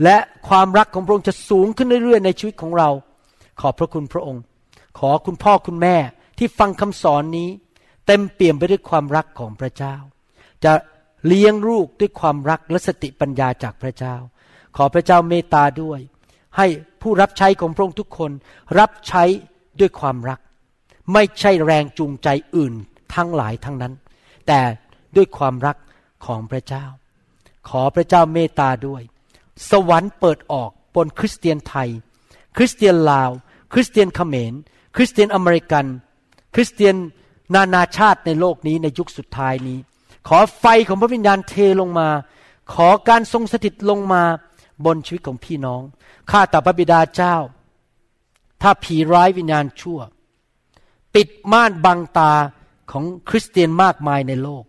[0.04, 0.18] และ
[0.48, 2.90] ความรักของพระองค์จะสูงขึ้นเรื่อยๆ ในชีวิตของเรา
[3.62, 4.42] ขอบพระคุณพระองค์
[5.00, 5.96] ขอคุณพ่อคุณแม่
[6.38, 7.50] ที่ฟังคำสอนนี้
[8.08, 9.96] เต็มเปี่ยมไปด้วยความรักของพระเจ้า
[10.64, 10.74] จะ
[11.28, 14.16] เลี้ยงลูกด้วยความรักและสติปัญญาจากพระเจ้า
[14.78, 16.00] ขอพระเจ้าเมตตาด้วย
[16.58, 16.68] ให้
[17.02, 18.32] ผู้รับใช้ของพระองค์ทุกคน
[18.80, 19.24] รับใช้
[19.80, 20.39] ด้วยความรัก
[21.14, 22.74] ไม่ใช่แรงจูงใจอื่น
[23.16, 23.93] ทั้งหลายทั้งนั้น
[24.47, 24.60] แต่
[25.16, 25.78] ด้วยความรัก
[26.26, 26.86] ของพระเจ้า
[27.70, 29.02] ขอพระเจ้าเมตตาด้วย
[29.70, 31.89] สวรรค์เปิดออกบนคริสเตียนไทย
[32.58, 33.30] คริสเตียนลาว
[33.74, 34.54] คริสเตียนเขมร
[34.95, 35.86] คริสเตียนอเมริกัน
[36.56, 36.95] คริสเตียน
[37.56, 39.78] นานาชาติในโลกนี้ในยุคสุดท้ายนี้
[40.28, 42.10] ขอไฟของพระวิญญาณเทลงมา
[42.74, 44.24] ขอการทรงสถิตลงมา
[44.86, 45.82] บนชีวิตของพี่น้อง
[46.32, 47.36] ข้าแต่พระบิดาเจ้า
[48.62, 50.00] ถ้าผีร้ายวิญญาณชั่ว
[51.16, 52.34] ปิดม่านบังตา
[52.92, 54.64] ของคริสเตียนมากมายในโลก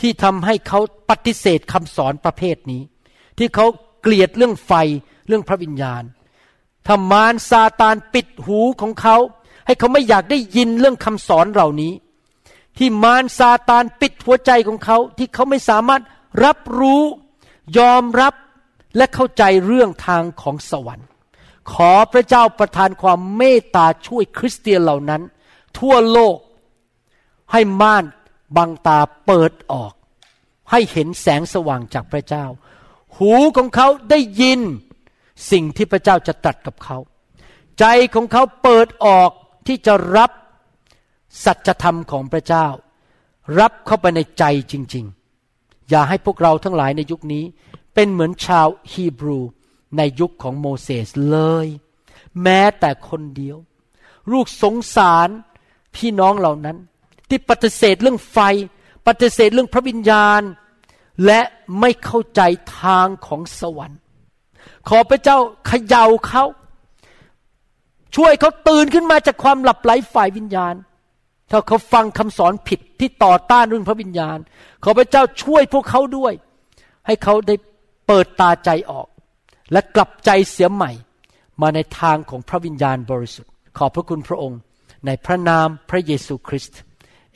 [0.00, 0.80] ที่ทำให้เขา
[1.10, 2.82] ปฏิเสธคำสอนประเภทนี้
[3.38, 3.66] ที่เขา
[4.00, 4.72] เกลียดเรื่องไฟ
[5.28, 6.02] เรื่องพระวิญญาณ
[6.86, 9.16] ถ้ามารซาตานปิดหูของเขา
[9.66, 11.92] ให้เขาไม่อยากได้ยินเรื่องคำสอนเหล่านี้
[12.78, 16.02] ที่มารซาตานปิดหัวใจของเขา ที่เขาไม่สามารถ
[16.44, 17.02] รับรู้
[17.78, 18.34] ยอมรับ
[18.96, 21.08] และเข้าใจเรื่องทางของสวรรค์
[21.72, 25.22] ขอพระเจ้าประทานความเมตตาช่วยคริสเตียนเหล่านั้น
[25.78, 26.36] ทั่วโลก
[27.52, 28.04] ให้ม่าน
[28.56, 29.92] บังตาเปิดออก
[30.70, 32.44] ให้เห็นแสงสว่างจากพระเจ้า
[33.16, 34.60] หูของเขาได้ยิน
[35.50, 36.98] สิ่งที่พระเจ้าจะตรัสกับเขา
[37.78, 37.84] ใจ
[38.14, 39.30] ของเขาเปิดออก
[39.66, 40.30] ที่จะรับ
[41.44, 42.66] สัจธรรมของพระเจ้า
[43.60, 45.04] รับเข้าไปในใจจริง
[45.46, 47.44] ๆ อย่าให้พวกเราทั้งหลายในยุคนี้
[47.94, 49.40] เป็นเหมือนชาวฮีบรู
[49.96, 51.66] ในยุคของโมเสสเลย
[52.42, 53.56] แม้แต่คนเดียว
[54.32, 55.28] ลูกสงสาร
[55.94, 56.76] พี่น้องเหล่านั้น
[57.28, 58.38] ที่ปฏิเสธเรื่องไฟ
[59.06, 60.42] ปฏิเสธเรื่องพระวิญญาณ
[61.26, 61.40] และ
[61.80, 62.40] ไม่เข้าใจ
[62.80, 64.00] ทางของสวรรค์
[64.88, 66.44] ขอพระเจ้าเขย่าเขา
[68.16, 70.74] ช่วยเขาตื่นขึ้นมาจากความหลับไหลฝ่ายวิญญาณ
[71.50, 74.38] ถ้าเขาฟังคำสอนผิดที่ต่อต้านเรื่องพระวิญญาณ
[74.84, 76.32] ขอพระเจ้าช่วยพวกเขาด้วย
[77.06, 77.54] ให้เขาได้
[78.06, 79.08] เปิดตาใจออก
[79.72, 80.90] และกลับใจเสียใหม่
[81.62, 84.60] มาในทางของพระวิญญาณบริสุทธิ์ ขอบพระคุณพระองค์
[85.06, 86.80] ในพระนามพระเยซูคริสต์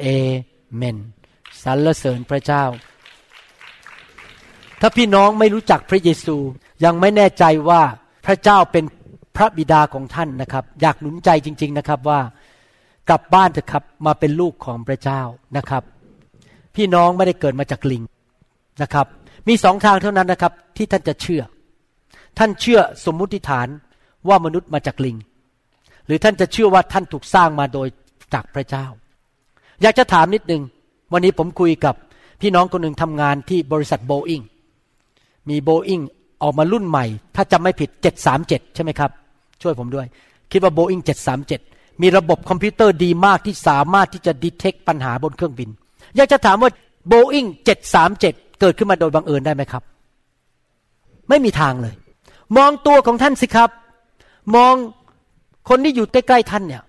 [0.01, 0.07] เอ
[0.77, 0.97] เมน
[1.63, 2.65] สรรเสริญพระเจ้า
[4.81, 6.37] ถ้าพี่น้องไม่รู้จักพระเยซู
[6.85, 7.83] ยังไม่แน่ใจว่า
[8.27, 8.85] พระเจ้าเป็น
[9.37, 12.21] พระบิดาของท่านนะครับ อยากหนุนใจจริง ๆนะครับว่า
[13.09, 15.21] กลับบ้านเถอะครับมาเป็นลูกของพระเจ้า
[15.57, 15.83] นะครับ
[16.75, 18.03] พี่น้องไม่ได้เกิดมาจากลิง
[18.83, 19.07] นะครับ
[19.49, 21.43] มีสองทางเท่านั้นนะครับ ที่ท่านจะเชื่อ
[22.39, 23.69] ท่านเชื่อสมมุติฐาน
[24.29, 25.17] ว่ามนุษย์มาจากลิง
[26.07, 27.89] หรือท่านจะเชื่อว่าท่านถูกสร้างมาโดย
[28.35, 28.87] จากพระเจ้า
[29.83, 30.63] อยากจะถามนิดนึง
[31.13, 31.95] วันนี้ผมคุยกับ
[32.41, 34.43] พี่น้องคนหนึ่งทำงานที่บริษัทโบอิง
[35.49, 36.01] มีโบอิง
[36.43, 37.05] ออกมารุ่นใหม่
[37.37, 37.91] ถ้าจำไม่ผิด
[38.33, 39.11] 737 ใช่ไหมครับ
[39.63, 40.07] ช่วยผมด้วย
[40.53, 41.01] คิดว่าโบอิง
[41.51, 45.69] 737 มีระบบคอมพิวเตอร์ดีมากที่สามารถที่จะดีเทคปัญหาบนเครื่องบิน
[46.17, 46.71] อยากจะถามว่า
[47.09, 47.47] โบอิง
[48.01, 49.83] 737 เกิดขึ้นมาโดยบังเอิญได้ไหมครับ
[51.29, 51.95] ไม่มีทางเลย
[52.57, 53.71] มองตัวของท่านสิครับ
[54.57, 54.75] มอง
[55.69, 56.83] คนที่อยู่ใกล้ๆท่านเนี่ย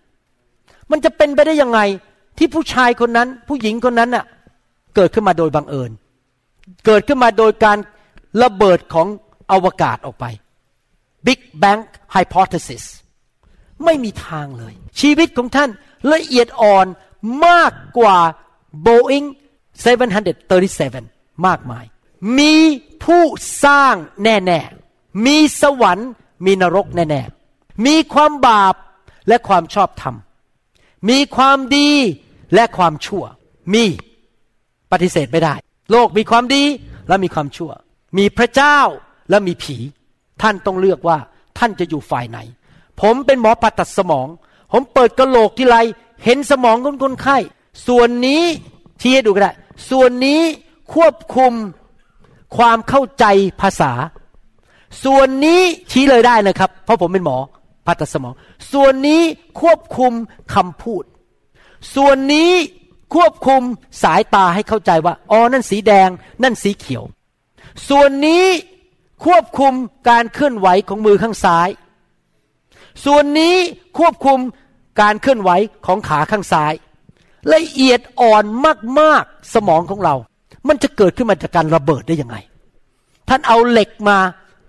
[0.91, 1.79] มันจะเป็นไปได้ยังไง
[2.37, 4.25] ที่ผู้ชายคนนั้น ผู้หญิงคนนั้นน่ะ
[4.95, 5.91] เกิดขึ้นมาโดยบังเอิญ
[6.85, 7.77] เกิดขึ้นมาโดยการ
[8.43, 9.07] ระเบิดของ
[9.51, 10.25] อวกาศออกไป
[11.25, 11.81] Big Bang
[12.15, 12.85] Hypothesis
[13.85, 15.69] ไม่มีทางเลย ชีวิตของท่าน
[16.13, 16.85] ละเอียดอ่อน
[17.45, 18.17] มากกว่า
[18.85, 19.27] Boeing
[19.85, 21.85] 737 มากมาย
[22.39, 22.53] มี
[23.03, 23.23] ผู้
[23.63, 26.09] สร้างแน่ๆ มีสวรรค์
[26.45, 28.75] มีนรกแน่ๆ มีความบาป
[29.27, 30.15] และความชอบธรรม
[31.09, 31.89] มีความดี
[32.53, 33.23] และความชั่ว
[33.73, 33.85] มี
[34.91, 35.55] ปฏิเสธไม่ได้
[35.91, 36.63] โลกมีความดี
[37.07, 37.71] และมีความชั่ว
[38.17, 38.79] มีพระเจ้า
[39.29, 39.77] และมีผี
[40.41, 41.17] ท่านต้องเลือกว่า
[41.57, 42.39] ท่านจะอยู่ฝ่ายไหน
[43.01, 44.27] ผมเป็นหมอผ่าตัดสมอง
[44.71, 45.77] ผมเปิดกระโหลกทีไร
[46.23, 47.37] เห็นสมองของคนไข้
[47.87, 48.43] ส่วนนี้
[49.01, 49.51] ชี้ให้ดูก็ได้
[49.89, 50.41] ส่วนนี้
[50.93, 51.53] ควบคุม
[52.57, 53.25] ความเข้าใจ
[53.61, 53.91] ภาษา
[55.03, 55.61] ส่วนนี้
[55.91, 57.37] ชี้เลยได้นะครับ เพราะผมเป็นหมอ
[57.85, 58.33] ผ่าตัดสมอง
[58.73, 59.21] ส่วนนี้
[59.61, 60.13] ควบคุม
[60.53, 61.03] คำพูด
[61.95, 62.51] ส่วนนี้
[63.15, 63.61] ควบคุม
[64.03, 66.09] สายตาให้เข้าใจว่าอ๋อนั่นสีแดง
[66.43, 67.03] นั่นสีเขียว
[67.89, 68.45] ส่วนนี้
[69.25, 69.73] ควบคุม
[70.09, 71.69] การเคลื่อนไหวของมือข้างซ้าย
[73.05, 73.55] ส่วนนี้
[73.97, 74.39] ควบคุม
[75.01, 75.49] การเคลื่อนไหว
[75.85, 76.73] ของขาข้างซ้าย
[77.53, 78.43] ละเอียดอ่อน
[78.99, 80.15] มาก ๆ สมองของเรา
[80.69, 82.37] มันจะเกิดขึ้นมาจากการระเบิดได้ยังไง
[83.29, 84.17] ท่านเอาเหล็กมา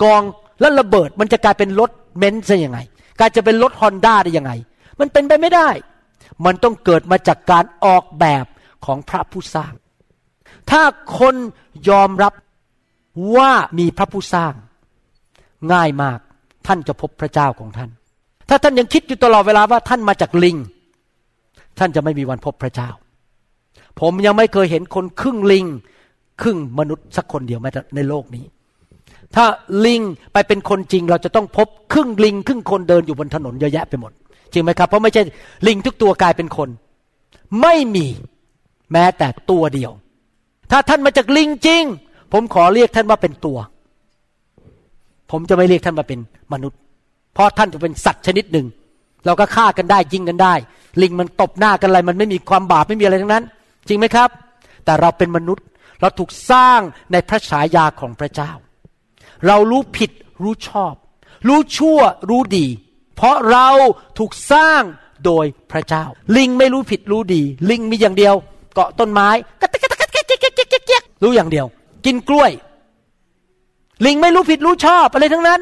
[0.03, 0.23] กอง
[0.61, 2.79] แล้วระเบิด มันจะกลายเป็นรถเมนซ์ได้ยังไง
[3.19, 4.53] กลายจะเป็นรถฮอนด้าได้ยังไง
[5.01, 5.69] มันเป็นไปไม่ได้
[6.45, 8.45] มันต้องเกิดมาจากการออกแบบ
[8.85, 9.73] ของพระผู้สร้าง
[10.71, 10.83] ถ้า
[11.19, 11.35] คน
[11.89, 12.33] ยอมรับ
[13.37, 14.53] ว่ามีพระผู้สร้าง
[15.73, 16.19] ง่ายมาก
[16.67, 17.91] ท่านจะพบพระเจ้าของท่าน
[18.49, 20.57] ถ้าท่านยังคิดอยู่ตลอดเวลาว่าท่านมาจากลิง
[21.79, 22.91] ท่านจะไม่มีวันพบพระเจ้า
[24.01, 25.67] ผมยังไม่เคยเห็นคนครึ่งลิง
[26.43, 28.45] ครึ่งมนุษย์สักคนเดียวแม้ในโลกนี้
[29.35, 29.45] ถ้า
[29.87, 30.01] ลิง
[30.33, 34.13] ไปเป็นคนจริงเราจะต้องพบครึ่งลิง ครึ่งคนเดินอยู่บนถนนเยอะแยะไปหมด
[34.53, 35.23] จริงไหมครับ เพราะไม่ใช่
[35.67, 36.69] ลิงทุกตัวกลายเป็นคน
[37.63, 38.07] ไม่มี
[38.93, 39.93] แม้แต่ตัวเดียว
[40.71, 41.85] ถ้าท่านมาจากลิงจริง
[42.33, 43.59] ผมขอเรียกท่านว่าเป็นตัว
[45.31, 46.21] ผมจะไม่เรียกท่านว่าเป็น
[46.53, 46.79] มนุษย์
[47.35, 48.67] เพราะท่านจะเป็นสัตว์ชนิดหนึ่ง
[49.27, 50.55] เราก็ฆ่ากันได้ยิงกันได้
[51.03, 53.45] ลิงมันตบหน้ากันอะไร มันไม่มีความบาปไม่มีอะไรทั้งนั้น
[53.89, 54.31] จริงไหมครับ
[54.85, 55.67] แต่เราเป็นมนุษย์
[56.01, 56.81] เราถูกสร้าง
[57.13, 58.53] ในพระฉายาของพระเจ้า
[59.47, 60.11] เรารู้ผิด
[60.43, 60.95] รู้ชอบ
[61.49, 62.67] รู้ชั่วรู้ดี
[63.17, 63.69] เพราะเรา
[64.19, 64.83] ถูกสร้าง
[65.25, 66.05] โดยพระเจ้า
[66.37, 68.35] ลิงไม่รู้ผิดรู้ดี ลิงมีอย่างเดียว
[68.75, 69.29] เกาะต้นไม้
[69.61, 70.09] กะตกะตกะ
[70.91, 71.67] กะรู้อย่างเดียว
[72.07, 72.51] กินกล้วย
[74.05, 75.61] ลิงไม่รู้ผิดรู้ชอบอะไรทั้งนั้น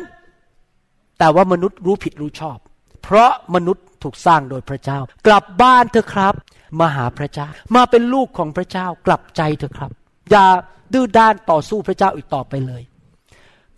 [1.18, 2.58] แต่ว่ามนุษย์รู้ผิดรู้ชอบ
[3.02, 6.34] เพราะมนุษย์ถูกสร้างโดยพระเจ้า กลับบ้านเถอะครับ
[6.80, 9.90] มาหาพระเจ้า มาเป็นลูกของพระเจ้ากลับใจเถอะครับ
[10.30, 10.46] อย่า
[10.92, 12.82] ดื้อด้านต่อสู้พระเจ้าอีกต่อไปเลย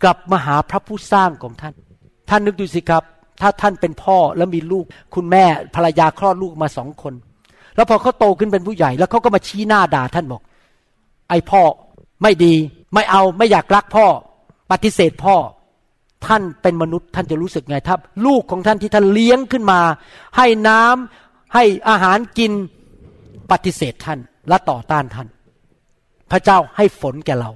[0.03, 1.75] กลับมาหาพระผู้สร้างของท่าน
[2.29, 3.03] ท่านนึกดูสิครับ
[3.41, 4.85] ถ้าท่านเป็นพ่อแล้วมีลูก
[5.15, 5.45] คุณแม่
[5.75, 7.13] ภรรยาคลอดลูกมาสองคน
[7.75, 10.41] แล้วพอเขาโตขึ้นเป็นผู้ใหญ่ แล้วเขาก็มาชี้หน้าด่าท่านบอก
[11.29, 11.61] ไอพ่อ
[12.21, 12.53] ไม่ดี
[12.93, 14.05] ไม่เอาไม่อยากรักพ่อ
[14.71, 15.35] ปฏิเสธพ่อ
[16.27, 17.95] ท่านเป็นมนุษย์ท่านจะรู้สึกไงถ้า
[18.25, 19.79] ลูกของท่านที่ท่านเลี้ยงขึ้นมา
[20.37, 22.51] ให้น้ำให้อาหารกิน
[23.51, 24.19] ปฏิเสธท่าน
[24.49, 25.27] และต่อต้านท่าน
[26.31, 27.51] พระเจ้าให้ฝนแก่เรา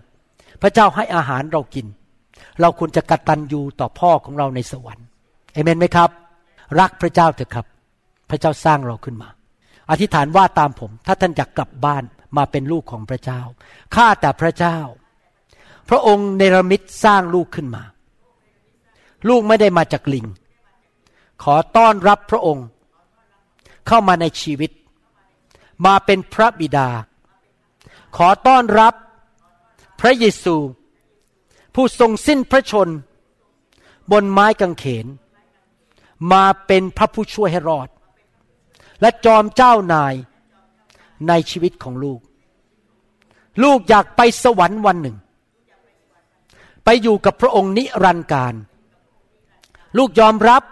[0.61, 1.87] พระเจ้าให้อาหารเรากิน
[2.61, 5.07] เราควรจะกระตัญญูต่อพ่อของเราในสวรรค์
[5.53, 6.09] เอเมนไหมครับ
[6.79, 7.65] รักพระเจ้าเถอะครับ
[8.29, 9.29] พระเจ้าสร้างเราขึ้นมา
[9.89, 12.03] อธิษฐานว่าตามผม ถ้าท่านอยากกลับบ้าน
[12.37, 13.41] มาเป็นลูกของพระเจ้า
[13.95, 14.77] ข้าแต่พระเจ้า
[15.89, 17.83] พระองค์เนรมิตสร้างลูกขึ้นมา
[19.29, 20.25] ลูกไม่ได้มาจากลิง
[21.43, 22.65] ขอต้อนรับพระองค์
[23.87, 24.71] เข้ามาในชีวิต
[25.85, 26.89] มาเป็นพระบิดา
[28.17, 28.93] ขอต้อนรับ
[29.99, 30.55] พระเยซู
[31.75, 32.89] ผู้ทรงสิ้นพระชน
[34.11, 35.05] บนไม้กางเขน
[36.31, 37.89] มาเป็นพระผู้ช่วยให้รอด
[39.01, 40.13] และจอมเจ้านาย
[41.27, 42.19] ในชีวิตของลูก
[43.63, 45.17] ลูกอยากไปสวรรค์วันหนึ่ง
[46.83, 48.53] ไปอยู่กับพระองค์นิรันดร์การ
[49.97, 50.63] ลูกยอมรับ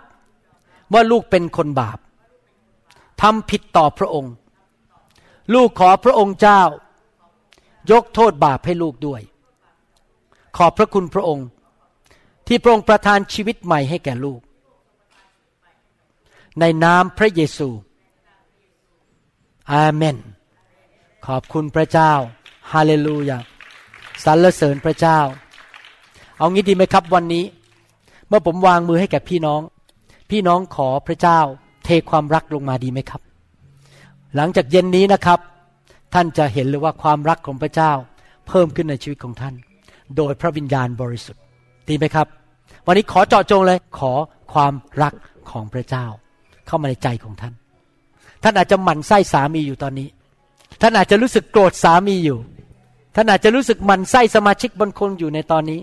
[0.94, 2.00] ว่าลูกเป็นคนบาป
[3.22, 4.34] ทำผิดต่อพระองค์
[5.54, 6.62] ลูกขอพระองค์เจ้า
[7.92, 9.22] ยกโทษบาปให้ลูกด้วย
[10.58, 11.48] ขอบพระคุณพระองค์
[12.48, 14.42] ที่พระองค์ประทานชีวิตใหม่ให้แก่ลูก
[16.60, 17.70] ในนามพระเยซู
[19.72, 20.18] อาเมน
[21.26, 22.12] ขอบคุณพระเจ้า
[22.72, 23.40] ฮาเลลูยา
[24.24, 25.20] สรรเสริญพระเจ้า
[26.38, 27.46] เอางี้ดีไหมครับวันนี้
[28.28, 29.62] เมื่อผมวางมือให้แก่พี่น้อง
[30.30, 31.40] พี่น้องขอพระเจ้า
[31.84, 33.22] เทความรักลงมาดีไหมครับ
[34.36, 35.40] หลังจากเย็นนี้นะครับ
[36.14, 37.92] ท่านจะเห็นเลยว่าความรักของพระเจ้า
[38.48, 39.56] เพิ่มขึ้นในชีวิตของท่าน
[40.18, 41.42] โดยพระวิญญาณบริสุทธิ์
[41.90, 42.28] ดีไหมครับ
[42.86, 44.14] วันนี้ขอเจาะจงเลยขอ
[44.54, 44.74] ความ
[45.04, 45.14] รัก
[45.52, 46.06] ของพระเจ้า
[46.68, 47.54] เข้ามาในใจของท่าน
[48.44, 50.08] ท่านอาจจะหมั่นไส้สามีอยู่ตอนนี้
[50.82, 52.40] ท่านอาจจะรู้สึกโกรธสามีอยู่
[53.16, 55.80] ท่านอาจจะรู้สึกหมั่นไส้สมาชิกบางคนอยู่ในตอนนี้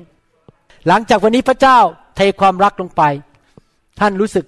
[0.86, 1.78] หลังจากวันนี้พระเจ้า
[2.16, 3.02] เทความรักลงไป
[4.00, 4.46] ท่านรู้สึก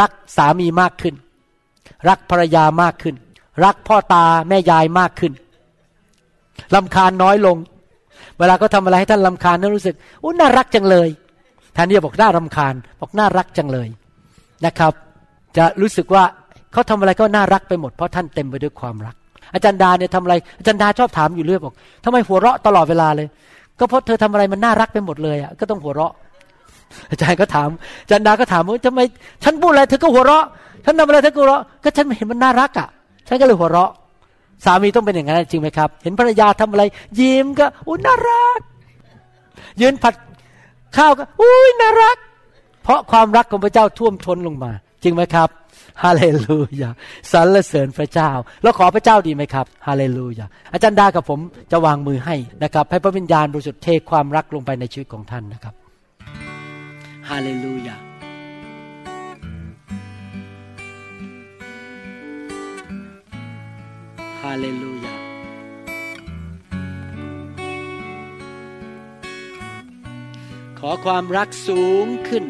[0.00, 1.14] รักสามีมากขึ้น
[2.08, 3.14] รักภรรยามากขึ้น
[3.64, 5.32] รักพ่อตาแม่ยายมากขึ้น
[6.74, 7.56] ลำคาญน้อยลง
[8.38, 11.08] เวลาเขาทาอะไรให้ท่านลำคาญท่านรู้สึกอุ้น่ารักจังเลย
[11.74, 13.88] แทนที่จะบอกน่ารำคาญ บอกน่ารักจังเลย
[14.66, 14.92] นะครับ
[15.56, 16.24] จะรู้สึกว่า
[16.72, 19.14] เขาทำอะไรก็น่ารักไปหมดเพราะท่านเต็มไปด้วยความรัก
[19.54, 21.74] อาจารย์ดาเนี่ยทำอะไร อาจารย์ดาชอบถามอยู่เรื่อยบอก
[22.04, 23.28] ทำไมหัวเราะตลอดเวลาเลย
[23.78, 26.12] ก็เพราะเธอทำอะไรมันน่ารักไปหมดเลยอะก็ต้องหัวเราะ
[27.10, 27.68] อาจารย์ก็ถาม
[28.02, 29.00] อาจารย์ดาก็ถามว่าทำไม
[29.44, 30.44] ฉันพูดอะไรเธอก็หัวเราะ
[30.84, 32.88] ฉันทำอะไรเธอก็หัวเราะก็ฉันเห็นมันน่ารักอะ
[33.28, 33.92] ฉันก็เลยหัวเราะ
[34.64, 36.82] สามีต้องเป็นอย่างนั้นจริงไหมครับ เห็นภรรยาทำอะไร
[37.20, 38.60] ยิ้มก็อุ้ยน่ารัก
[39.80, 40.14] ยืนผัด
[40.96, 42.16] ข้าวก็อุ้ยน่ารัก
[42.82, 44.72] เพราะความรักของพระเจ้าท่วมท้นลงมา
[45.02, 45.48] จริงไหมครับ
[46.04, 46.90] ฮาเลลูยา
[47.32, 48.30] สรรเสริญพระเจ้า
[48.62, 51.40] แล้วขอพระเจ้าดีไหมครับฮาเลลูยาอาจารย์ดากับผม
[51.72, 55.74] จะวางมือให้นะครับ ให้พระวิญญาณบริสุทธิ์เทความรักลงไปในชีวิตของท่านนะครับ
[57.30, 65.14] ฮาเลลูยาาเลลูยา
[70.78, 72.44] ขอความรักสูงขึ้น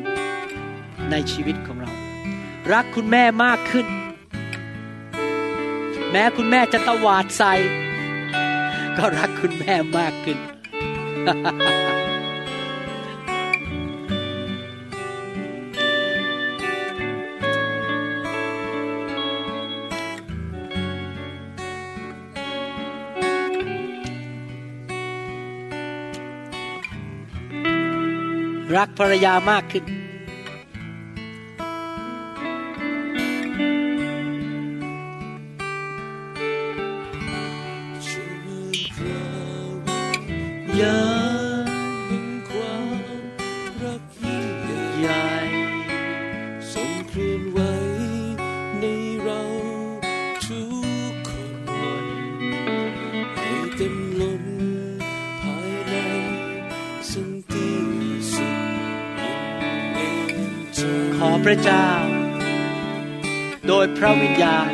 [1.11, 1.93] ในชีวิตของเรา
[2.73, 3.87] รักคุณแม่มากขึ้น
[6.11, 7.53] แม้คุณแม่จะตวาดใส่
[8.97, 10.39] ก็รักคุณแม่มากขึ้น
[28.77, 29.85] รักภรรยามากขึ้น
[40.83, 41.14] อ
[61.45, 61.89] พระเจ้า
[63.69, 64.71] โดยพระวิญญาณ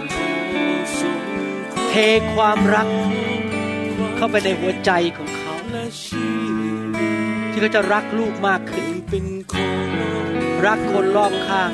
[1.88, 1.94] เท
[2.34, 2.88] ความรัก
[4.16, 5.54] เข้าไปในหัวใจของเขา
[7.50, 8.86] ที่เขาจะรักลูกมากขึ้น
[10.66, 11.72] รักคนรอบข้าง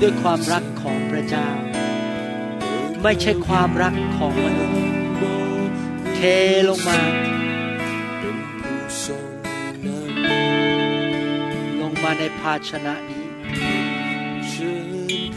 [0.00, 1.48] ด้วยความรักของพระเจ้า
[3.02, 4.80] ไม่ใช่ความรักของมนุษย์
[6.14, 6.20] เท
[6.68, 7.00] ลงมา
[8.18, 9.24] เป็นผู้ทรง
[11.80, 13.11] นำในภาชนะน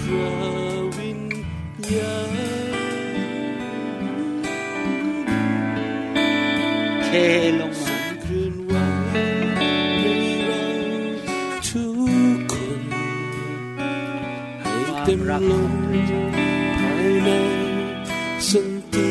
[0.01, 0.33] พระ
[0.97, 1.21] วิญ
[1.93, 2.35] ญาณ
[7.05, 7.09] เท
[7.59, 8.73] ลงมาเคลื่อนไหว
[10.01, 10.07] ใน
[10.45, 10.65] เรา
[11.67, 11.85] ทุ
[12.35, 12.81] กคน
[14.61, 14.73] ให้
[15.03, 15.73] เต็มล้น
[16.77, 17.29] ภายใน
[18.49, 19.09] สันติ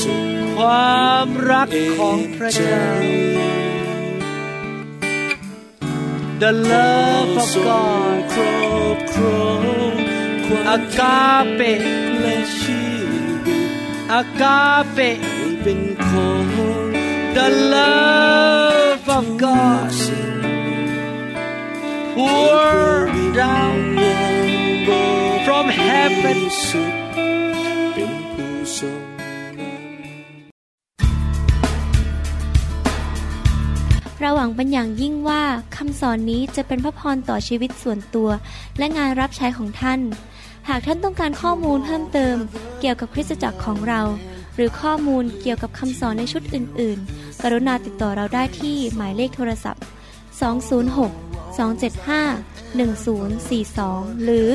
[0.00, 0.26] สุข
[0.56, 1.68] ความรัก
[1.98, 2.86] ของพระเจ้า
[6.42, 9.48] The love of God ครอบครอ
[9.87, 9.87] ง
[10.68, 11.20] อากา
[11.54, 11.60] เป
[12.20, 12.80] และชี
[13.10, 13.26] วิต
[14.12, 14.60] อากา
[14.92, 14.98] เป
[15.62, 16.44] เป็นของ
[17.36, 19.92] The love of God
[22.14, 23.06] pour
[23.40, 23.78] down
[25.46, 26.38] from heaven
[27.94, 29.02] เป็นผู้ทรง
[34.20, 35.42] เราหวังเป็นอย่างยิ่งว่า
[35.76, 38.28] คำสอนนี้จะเป็นพระพรต่อชีวิตส่วนตัว
[38.78, 40.00] และงานรับใช้ของท่าน
[40.68, 42.36] หากท่านต้องการข้อมูลเพิ่มเติม
[42.80, 44.00] เกี่ยวกับคริสตจักรของเรา
[44.54, 49.82] หรือข้อมูลเกี่ยวกับคำสอนในชุดอื่น ๆ กรุณาติดต่อเราได้ที่หมายเลขโทรศัพท์
[50.48, 54.48] 206 275 1042 หรือ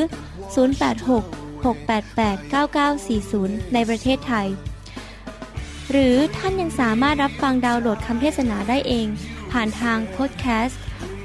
[0.59, 2.53] 086 688
[2.93, 4.47] 9940 ในประเทศไทย
[5.91, 9.07] หรือท่านยังสามารถรับฟังดาวน์โหลดคำเทศนาได้เอง
[9.51, 10.81] ผ่านทางพอดแคสต์